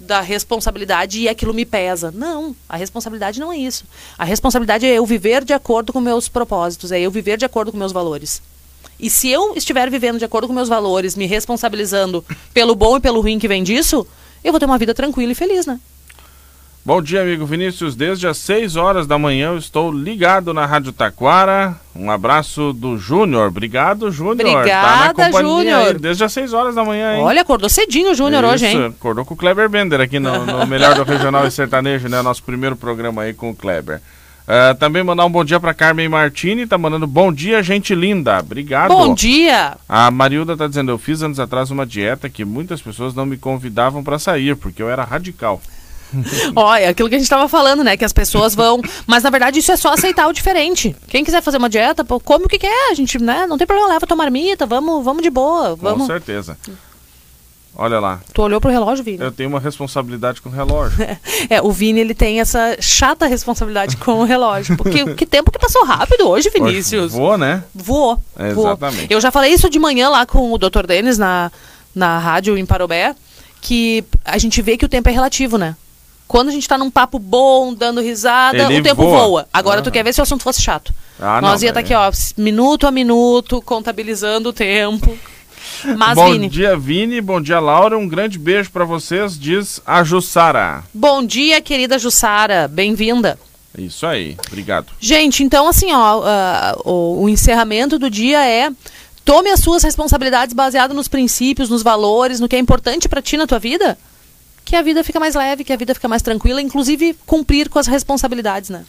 da 0.00 0.22
responsabilidade 0.22 1.20
e 1.20 1.28
aquilo 1.28 1.52
me 1.52 1.66
pesa. 1.66 2.10
Não, 2.10 2.56
a 2.66 2.78
responsabilidade 2.78 3.38
não 3.38 3.52
é 3.52 3.58
isso. 3.58 3.84
A 4.16 4.24
responsabilidade 4.24 4.86
é 4.86 4.94
eu 4.94 5.04
viver 5.04 5.44
de 5.44 5.52
acordo 5.52 5.92
com 5.92 6.00
meus 6.00 6.26
propósitos, 6.26 6.90
é 6.90 6.98
eu 6.98 7.10
viver 7.10 7.36
de 7.36 7.44
acordo 7.44 7.70
com 7.70 7.76
meus 7.76 7.92
valores. 7.92 8.40
E 9.00 9.08
se 9.08 9.28
eu 9.28 9.54
estiver 9.56 9.88
vivendo 9.90 10.18
de 10.18 10.24
acordo 10.24 10.46
com 10.46 10.52
meus 10.52 10.68
valores, 10.68 11.16
me 11.16 11.26
responsabilizando 11.26 12.24
pelo 12.52 12.74
bom 12.74 12.96
e 12.96 13.00
pelo 13.00 13.20
ruim 13.20 13.38
que 13.38 13.48
vem 13.48 13.62
disso, 13.62 14.06
eu 14.44 14.52
vou 14.52 14.60
ter 14.60 14.66
uma 14.66 14.78
vida 14.78 14.94
tranquila 14.94 15.32
e 15.32 15.34
feliz, 15.34 15.66
né? 15.66 15.80
Bom 16.82 17.02
dia, 17.02 17.20
amigo 17.20 17.44
Vinícius. 17.44 17.94
Desde 17.94 18.26
as 18.26 18.38
6 18.38 18.76
horas 18.76 19.06
da 19.06 19.18
manhã 19.18 19.48
eu 19.48 19.58
estou 19.58 19.92
ligado 19.92 20.54
na 20.54 20.64
Rádio 20.64 20.92
Taquara. 20.92 21.76
Um 21.94 22.10
abraço 22.10 22.72
do 22.72 22.96
Júnior. 22.96 23.48
Obrigado, 23.48 24.10
Júnior. 24.10 24.56
Obrigada, 24.56 25.30
tá 25.30 25.30
Júnior. 25.30 25.98
Desde 25.98 26.24
as 26.24 26.32
6 26.32 26.54
horas 26.54 26.74
da 26.74 26.82
manhã, 26.82 27.16
hein? 27.16 27.22
Olha, 27.22 27.42
acordou 27.42 27.68
cedinho 27.68 28.12
o 28.12 28.14
Júnior 28.14 28.44
hoje, 28.44 28.66
hein? 28.66 28.86
Acordou 28.86 29.26
com 29.26 29.34
o 29.34 29.36
Kleber 29.36 29.68
Bender 29.68 30.00
aqui 30.00 30.18
no, 30.18 30.46
no 30.46 30.66
Melhor 30.66 30.94
do 30.94 31.04
Regional 31.08 31.46
e 31.46 31.50
Sertanejo, 31.50 32.08
né? 32.08 32.22
Nosso 32.22 32.42
primeiro 32.42 32.74
programa 32.76 33.22
aí 33.22 33.34
com 33.34 33.50
o 33.50 33.54
Kleber. 33.54 34.00
Uh, 34.50 34.74
também 34.74 35.04
mandar 35.04 35.24
um 35.24 35.30
bom 35.30 35.44
dia 35.44 35.60
para 35.60 35.72
Carmen 35.72 36.08
Martini, 36.08 36.66
tá 36.66 36.76
mandando 36.76 37.06
bom 37.06 37.32
dia, 37.32 37.62
gente 37.62 37.94
linda. 37.94 38.40
Obrigado. 38.40 38.88
Bom 38.88 39.14
dia. 39.14 39.76
A 39.88 40.10
Marilda 40.10 40.56
tá 40.56 40.66
dizendo, 40.66 40.90
eu 40.90 40.98
fiz 40.98 41.22
anos 41.22 41.38
atrás 41.38 41.70
uma 41.70 41.86
dieta 41.86 42.28
que 42.28 42.44
muitas 42.44 42.82
pessoas 42.82 43.14
não 43.14 43.24
me 43.24 43.36
convidavam 43.36 44.02
para 44.02 44.18
sair, 44.18 44.56
porque 44.56 44.82
eu 44.82 44.90
era 44.90 45.04
radical. 45.04 45.62
Olha, 46.56 46.90
aquilo 46.90 47.08
que 47.08 47.14
a 47.14 47.18
gente 47.18 47.26
estava 47.26 47.46
falando, 47.48 47.84
né? 47.84 47.96
Que 47.96 48.04
as 48.04 48.12
pessoas 48.12 48.52
vão. 48.52 48.80
Mas 49.06 49.22
na 49.22 49.30
verdade 49.30 49.60
isso 49.60 49.70
é 49.70 49.76
só 49.76 49.92
aceitar 49.92 50.26
o 50.26 50.32
diferente. 50.32 50.96
Quem 51.06 51.24
quiser 51.24 51.42
fazer 51.42 51.58
uma 51.58 51.68
dieta, 51.68 52.04
pô, 52.04 52.18
come 52.18 52.46
o 52.46 52.48
que 52.48 52.58
quer. 52.58 52.90
A 52.90 52.94
gente, 52.94 53.22
né? 53.22 53.46
Não 53.46 53.56
tem 53.56 53.68
problema, 53.68 53.92
leva 53.92 54.04
tua 54.04 54.16
marmita, 54.16 54.66
vamos, 54.66 55.04
vamos 55.04 55.22
de 55.22 55.30
boa. 55.30 55.76
Vamos. 55.76 56.00
Com 56.00 56.06
certeza. 56.06 56.58
Olha 57.76 58.00
lá. 58.00 58.20
Tu 58.32 58.42
olhou 58.42 58.60
pro 58.60 58.70
relógio, 58.70 59.04
Vini? 59.04 59.20
Eu 59.20 59.30
tenho 59.30 59.48
uma 59.48 59.60
responsabilidade 59.60 60.42
com 60.42 60.48
o 60.48 60.52
relógio. 60.52 60.98
é, 61.48 61.62
o 61.62 61.70
Vini 61.70 62.00
ele 62.00 62.14
tem 62.14 62.40
essa 62.40 62.76
chata 62.80 63.26
responsabilidade 63.26 63.96
com 63.96 64.20
o 64.20 64.24
relógio. 64.24 64.76
Porque 64.76 65.14
que 65.14 65.24
tempo 65.24 65.50
que 65.50 65.58
passou 65.58 65.84
rápido 65.84 66.28
hoje, 66.28 66.50
Vinícius. 66.50 67.12
Voou, 67.12 67.38
né? 67.38 67.64
Voou. 67.74 68.18
É, 68.38 68.52
voou. 68.52 68.68
Exatamente. 68.68 69.12
Eu 69.12 69.20
já 69.20 69.30
falei 69.30 69.52
isso 69.52 69.70
de 69.70 69.78
manhã 69.78 70.08
lá 70.08 70.26
com 70.26 70.52
o 70.52 70.58
Dr. 70.58 70.86
Denis 70.86 71.16
na, 71.16 71.50
na 71.94 72.18
rádio 72.18 72.58
em 72.58 72.66
Parobé, 72.66 73.14
que 73.60 74.04
a 74.24 74.36
gente 74.36 74.60
vê 74.60 74.76
que 74.76 74.84
o 74.84 74.88
tempo 74.88 75.08
é 75.08 75.12
relativo, 75.12 75.56
né? 75.56 75.76
Quando 76.26 76.48
a 76.48 76.52
gente 76.52 76.68
tá 76.68 76.78
num 76.78 76.90
papo 76.90 77.18
bom, 77.18 77.74
dando 77.74 78.00
risada, 78.00 78.56
Ele 78.56 78.80
o 78.80 78.82
tempo 78.84 79.02
voa. 79.02 79.18
voa. 79.18 79.48
Agora 79.52 79.82
tu 79.82 79.90
quer 79.90 80.04
ver 80.04 80.14
se 80.14 80.20
o 80.20 80.22
assunto 80.22 80.44
fosse 80.44 80.62
chato. 80.62 80.94
Ah, 81.18 81.40
Nós 81.40 81.60
não, 81.60 81.66
ia 81.66 81.70
estar 81.70 81.72
tá 81.72 81.80
aqui, 81.80 81.92
ó, 81.92 82.10
minuto 82.36 82.86
a 82.86 82.90
minuto, 82.92 83.60
contabilizando 83.60 84.50
o 84.50 84.52
tempo. 84.52 85.18
Mas, 85.96 86.14
bom 86.14 86.32
Vini. 86.32 86.48
dia, 86.48 86.76
Vini. 86.76 87.20
Bom 87.20 87.40
dia, 87.40 87.60
Laura. 87.60 87.96
Um 87.96 88.08
grande 88.08 88.38
beijo 88.38 88.70
para 88.70 88.84
vocês, 88.84 89.38
diz 89.38 89.80
a 89.86 90.02
Jussara. 90.04 90.84
Bom 90.92 91.24
dia, 91.24 91.60
querida 91.60 91.98
Jussara. 91.98 92.68
Bem-vinda. 92.68 93.38
Isso 93.76 94.04
aí, 94.06 94.36
obrigado. 94.48 94.88
Gente, 94.98 95.44
então 95.44 95.68
assim, 95.68 95.92
ó, 95.92 96.20
uh, 96.20 96.82
o, 96.84 97.22
o 97.22 97.28
encerramento 97.28 97.98
do 97.98 98.10
dia 98.10 98.44
é 98.44 98.70
tome 99.24 99.50
as 99.50 99.60
suas 99.60 99.82
responsabilidades 99.82 100.52
baseado 100.52 100.92
nos 100.92 101.06
princípios, 101.06 101.70
nos 101.70 101.82
valores, 101.82 102.40
no 102.40 102.48
que 102.48 102.56
é 102.56 102.58
importante 102.58 103.08
para 103.08 103.22
ti 103.22 103.36
na 103.36 103.46
tua 103.46 103.60
vida 103.60 103.96
que 104.70 104.76
a 104.76 104.82
vida 104.82 105.02
fica 105.02 105.18
mais 105.18 105.34
leve, 105.34 105.64
que 105.64 105.72
a 105.72 105.76
vida 105.76 105.92
fica 105.94 106.06
mais 106.06 106.22
tranquila, 106.22 106.62
inclusive 106.62 107.16
cumprir 107.26 107.68
com 107.68 107.80
as 107.80 107.88
responsabilidades, 107.88 108.70
né? 108.70 108.84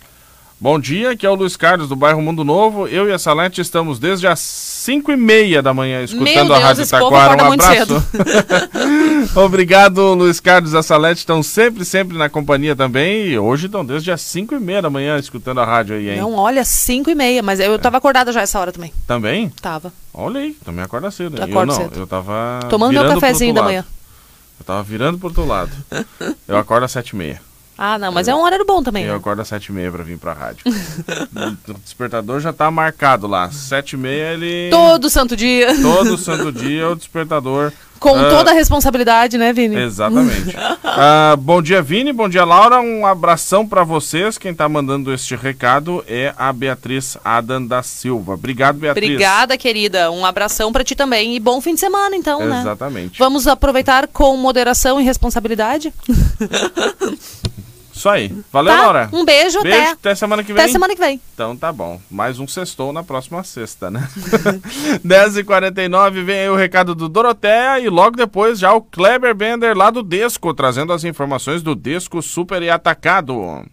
Bom 0.62 0.80
dia, 0.80 1.10
aqui 1.10 1.26
é 1.26 1.30
o 1.30 1.34
Luiz 1.34 1.58
Carlos 1.58 1.90
do 1.90 1.96
bairro 1.96 2.22
Mundo 2.22 2.44
Novo. 2.44 2.88
Eu 2.88 3.10
e 3.10 3.12
a 3.12 3.18
Salete 3.18 3.60
estamos 3.60 3.98
desde 3.98 4.28
as 4.28 4.40
5 4.40 5.12
e 5.12 5.18
meia 5.18 5.60
da 5.60 5.74
manhã 5.74 6.04
escutando 6.04 6.50
Deus, 6.50 6.52
a 6.52 6.60
Rádio 6.60 6.88
Taquara. 6.88 7.44
Um 7.44 7.54
abraço. 7.54 8.04
Obrigado, 9.44 10.14
Luiz 10.14 10.40
Carlos 10.40 10.74
e 10.74 10.78
a 10.78 10.84
Salete. 10.84 11.22
Estão 11.22 11.42
sempre, 11.42 11.84
sempre 11.84 12.16
na 12.16 12.30
companhia 12.30 12.76
também. 12.76 13.26
E 13.26 13.40
hoje 13.40 13.66
estão 13.66 13.84
desde 13.84 14.12
as 14.12 14.22
5 14.22 14.54
e 14.54 14.60
meia 14.60 14.84
da 14.84 14.90
manhã 14.92 15.18
escutando 15.18 15.60
a 15.62 15.66
rádio 15.66 15.96
aí, 15.96 16.12
hein? 16.12 16.18
Não, 16.20 16.36
olha, 16.36 16.64
5 16.64 17.10
e 17.10 17.16
meia, 17.16 17.42
mas 17.42 17.60
eu 17.60 17.80
tava 17.80 17.98
acordada 17.98 18.32
já 18.32 18.42
essa 18.42 18.60
hora 18.60 18.72
também. 18.72 18.94
Também? 19.08 19.50
Tava. 19.64 19.92
Olha 20.14 20.42
aí, 20.42 20.56
também 20.64 20.86
acorda 20.86 21.10
cedo. 21.10 21.38
Tu 21.38 21.42
Eu 21.42 21.46
acorda 21.46 21.74
não, 21.74 21.82
cedo. 21.82 22.00
eu 22.02 22.06
tava. 22.06 22.60
Tomando 22.70 22.92
meu 22.92 23.08
cafezinho 23.08 23.56
da 23.56 23.64
manhã. 23.64 23.84
Eu 24.60 24.64
tava 24.64 24.84
virando 24.84 25.18
pro 25.18 25.30
outro 25.30 25.44
lado. 25.44 25.72
Eu 26.48 26.56
acordo 26.56 26.84
às 26.84 26.92
7 26.92 27.10
e 27.10 27.16
meia. 27.16 27.51
Ah, 27.84 27.98
não, 27.98 28.12
mas 28.12 28.28
é 28.28 28.36
um 28.36 28.44
horário 28.44 28.64
bom 28.64 28.84
também. 28.84 29.06
Eu 29.06 29.14
né? 29.14 29.18
acordo 29.18 29.42
às 29.42 29.48
7 29.48 29.66
e 29.66 29.72
meia 29.72 29.92
pra 29.92 30.04
vir 30.04 30.16
pra 30.16 30.34
rádio. 30.34 30.62
o 31.68 31.74
despertador 31.80 32.40
já 32.40 32.54
tá 32.54 32.70
marcado 32.70 33.26
lá. 33.26 33.50
7 33.50 33.94
e 33.94 33.98
meia 33.98 34.34
ele. 34.34 34.70
Todo 34.70 35.10
santo 35.10 35.36
dia. 35.36 35.76
Todo 35.82 36.16
santo 36.16 36.52
dia 36.52 36.88
o 36.90 36.96
despertador. 36.96 37.74
Com 38.00 38.16
Ah, 38.16 38.30
toda 38.30 38.52
a 38.52 38.54
responsabilidade, 38.54 39.36
né, 39.36 39.52
Vini? 39.52 39.76
Exatamente. 39.76 40.56
Ah, 40.94 41.38
bom 41.40 41.62
dia, 41.62 41.82
Vini. 41.82 42.12
Bom 42.12 42.28
dia, 42.28 42.44
Laura. 42.44 42.82
Um 42.82 43.06
abração 43.06 43.66
pra 43.66 43.82
vocês. 43.82 44.38
Quem 44.38 44.54
tá 44.54 44.68
mandando 44.68 45.14
este 45.14 45.38
recado 45.38 46.04
é 46.06 46.34
a 46.38 46.52
Beatriz 46.52 47.18
Adam 47.24 47.66
da 47.66 47.82
Silva. 47.82 48.34
Obrigado, 48.34 48.78
Beatriz. 48.78 49.10
Obrigada, 49.10 49.58
querida. 49.58 50.12
Um 50.12 50.26
abração 50.26 50.74
pra 50.74 50.84
ti 50.84 50.94
também. 50.94 51.34
E 51.34 51.40
bom 51.40 51.62
fim 51.62 51.76
de 51.76 51.80
semana, 51.80 52.14
então, 52.14 52.46
né? 52.46 52.60
Exatamente. 52.60 53.18
Vamos 53.18 53.48
aproveitar 53.48 54.06
com 54.08 54.36
moderação 54.36 55.00
e 55.00 55.04
responsabilidade. 55.04 55.94
Isso 58.02 58.10
aí. 58.10 58.34
Valeu, 58.52 58.74
tá? 58.74 58.82
Laura. 58.82 59.10
Um 59.14 59.24
beijo, 59.24 59.62
Beijo. 59.62 59.78
até. 59.78 59.92
Até 59.92 60.16
semana 60.16 60.44
que 60.44 60.52
vem. 60.52 60.64
Até 60.64 60.72
semana 60.72 60.96
que 60.96 61.00
vem. 61.00 61.22
Então 61.36 61.56
tá 61.56 61.72
bom. 61.72 62.02
Mais 62.10 62.40
um 62.40 62.48
sextou 62.48 62.92
na 62.92 63.04
próxima 63.04 63.44
sexta, 63.44 63.92
né? 63.92 64.10
10h49 65.06 66.24
vem 66.24 66.40
aí 66.40 66.50
o 66.50 66.56
recado 66.56 66.96
do 66.96 67.08
Doroteia 67.08 67.80
e 67.80 67.90
logo 67.90 68.18
depois 68.18 68.58
já 68.58 68.74
o 68.74 68.82
Kleber 68.82 69.36
Bender 69.36 69.78
lá 69.78 69.92
do 69.92 70.02
Desco, 70.02 70.52
trazendo 70.52 70.92
as 70.94 71.04
informações 71.04 71.62
do 71.62 71.76
Desco 71.76 72.24
Super 72.24 72.64
e 72.64 72.72
Atacado. 72.72 73.64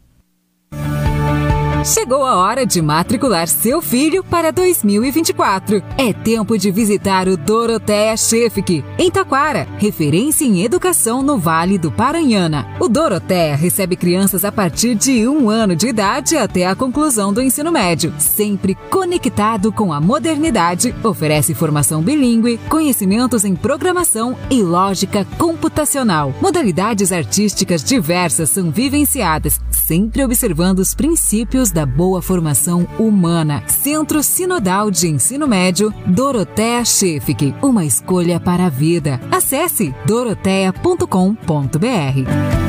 Chegou 1.84 2.24
a 2.24 2.36
hora 2.36 2.66
de 2.66 2.82
matricular 2.82 3.46
seu 3.46 3.80
filho 3.80 4.24
para 4.24 4.50
2024. 4.50 5.80
É 5.96 6.12
tempo 6.12 6.58
de 6.58 6.72
visitar 6.72 7.28
o 7.28 7.36
Doroteia 7.36 8.16
Chefik, 8.16 8.84
em 8.98 9.10
Taquara, 9.10 9.66
referência 9.78 10.44
em 10.44 10.64
educação 10.64 11.22
no 11.22 11.38
Vale 11.38 11.78
do 11.78 11.90
Paranhana. 11.90 12.66
O 12.80 12.88
Doroteia 12.88 13.54
recebe 13.54 13.94
crianças 13.94 14.44
a 14.44 14.50
partir 14.50 14.96
de 14.96 15.26
um 15.28 15.48
ano 15.48 15.76
de 15.76 15.86
idade 15.86 16.36
até 16.36 16.66
a 16.66 16.74
conclusão 16.74 17.32
do 17.32 17.40
ensino 17.40 17.70
médio, 17.70 18.12
sempre 18.18 18.76
conectado 18.90 19.70
com 19.70 19.92
a 19.92 20.00
modernidade, 20.00 20.92
oferece 21.04 21.54
formação 21.54 22.02
bilíngue, 22.02 22.58
conhecimentos 22.68 23.44
em 23.44 23.54
programação 23.54 24.36
e 24.50 24.62
lógica 24.62 25.24
computacional. 25.38 26.34
Modalidades 26.42 27.12
artísticas 27.12 27.84
diversas 27.84 28.50
são 28.50 28.70
vivenciadas, 28.70 29.60
sempre 29.70 30.24
observando 30.24 30.80
os 30.80 30.92
princípios 30.92 31.67
da 31.70 31.86
boa 31.86 32.20
formação 32.20 32.86
humana. 32.98 33.62
Centro 33.66 34.22
Sinodal 34.22 34.90
de 34.90 35.08
Ensino 35.08 35.46
Médio, 35.46 35.92
Doroteia 36.06 36.84
Chefik. 36.84 37.54
Uma 37.62 37.84
escolha 37.84 38.40
para 38.40 38.66
a 38.66 38.68
vida. 38.68 39.20
Acesse 39.30 39.94
doroteia.com.br. 40.06 42.68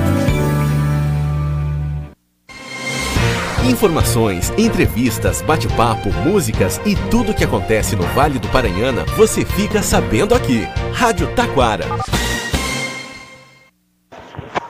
Informações, 3.69 4.51
entrevistas, 4.57 5.41
bate-papo, 5.41 6.09
músicas 6.25 6.81
e 6.85 6.95
tudo 7.11 7.31
o 7.31 7.35
que 7.35 7.43
acontece 7.43 7.95
no 7.95 8.03
Vale 8.15 8.39
do 8.39 8.47
Paranhana 8.47 9.05
você 9.15 9.45
fica 9.45 9.83
sabendo 9.83 10.33
aqui. 10.33 10.67
Rádio 10.93 11.27
Taquara. 11.35 11.85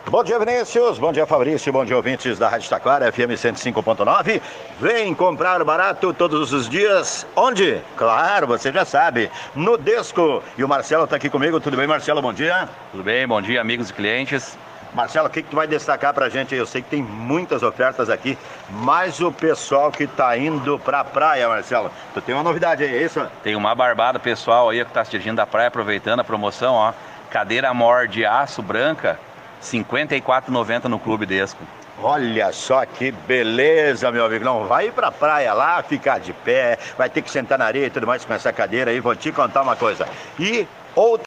Bom 0.10 0.24
dia, 0.24 0.40
Vinícius. 0.40 0.98
Bom 0.98 1.14
dia, 1.14 1.28
Fabrício. 1.28 1.72
Bom 1.72 1.86
dia, 1.86 1.96
ouvintes 1.96 2.40
da 2.40 2.50
Rádio 2.50 2.68
Taquara, 2.68 3.12
FM 3.12 3.38
105.9. 3.38 4.42
Vem 4.80 5.14
comprar 5.14 5.64
barato 5.64 6.12
todos 6.16 6.52
os 6.52 6.68
dias. 6.68 7.28
Onde? 7.36 7.80
Claro, 7.96 8.48
você 8.48 8.72
já 8.72 8.84
sabe. 8.84 9.30
No 9.56 9.78
Desco. 9.78 10.42
E 10.58 10.64
o 10.64 10.68
Marcelo 10.68 11.04
está 11.04 11.16
aqui 11.16 11.30
comigo. 11.30 11.60
Tudo 11.60 11.78
bem, 11.78 11.86
Marcelo? 11.86 12.24
Bom 12.24 12.34
dia. 12.34 12.68
Tudo 12.92 13.04
bem, 13.04 13.28
bom 13.28 13.40
dia, 13.40 13.62
amigos 13.62 13.92
e 13.92 13.94
clientes. 13.94 14.58
Marcelo, 14.96 15.28
o 15.28 15.30
que, 15.30 15.44
que 15.44 15.50
tu 15.50 15.56
vai 15.56 15.68
destacar 15.68 16.12
pra 16.12 16.28
gente 16.28 16.56
aí? 16.56 16.60
Eu 16.60 16.66
sei 16.66 16.82
que 16.82 16.90
tem 16.90 17.04
muitas 17.04 17.62
ofertas 17.62 18.10
aqui, 18.10 18.36
mas 18.72 19.22
o 19.22 19.32
pessoal 19.32 19.92
que 19.92 20.08
tá 20.08 20.36
indo 20.36 20.80
pra 20.80 21.04
praia, 21.04 21.48
Marcelo, 21.48 21.92
tu 22.16 22.22
tem 22.22 22.34
uma 22.34 22.44
novidade 22.44 22.84
aí, 22.84 22.96
é 22.96 23.04
isso? 23.04 23.24
Tem 23.44 23.56
uma 23.56 23.76
barbada 23.76 24.18
pessoal 24.18 24.70
aí 24.70 24.84
que 24.84 24.92
tá 24.92 25.02
assistindo 25.02 25.36
da 25.36 25.46
praia, 25.46 25.68
aproveitando 25.68 26.22
a 26.22 26.24
promoção, 26.24 26.74
ó. 26.74 26.94
Cadeira 27.30 27.72
mor 27.76 28.08
de 28.08 28.26
aço 28.26 28.64
branca, 28.64 29.20
54,90 29.62 30.86
no 30.86 31.00
Clube 31.00 31.26
Desco. 31.26 31.64
Olha 32.02 32.54
só 32.54 32.86
que 32.86 33.12
beleza, 33.12 34.10
meu 34.12 34.26
amigo. 34.26 34.46
Não 34.46 34.66
vai 34.66 34.88
ir 34.88 34.94
pra 34.94 35.12
praia 35.12 35.54
lá, 35.54 35.84
ficar 35.84 36.20
de 36.20 36.32
pé, 36.32 36.78
vai 36.98 37.10
ter 37.10 37.22
que 37.22 37.30
sentar 37.30 37.60
na 37.60 37.66
areia 37.66 37.88
e 37.88 37.90
tudo 37.90 38.08
mais 38.08 38.24
com 38.24 38.34
essa 38.34 38.54
cadeira 38.54 38.92
aí. 38.92 39.00
Vou 39.02 39.16
te 39.16 39.32
contar 39.32 39.62
uma 39.62 39.76
coisa. 39.76 40.08
E 40.40 40.66
outra 40.96 41.18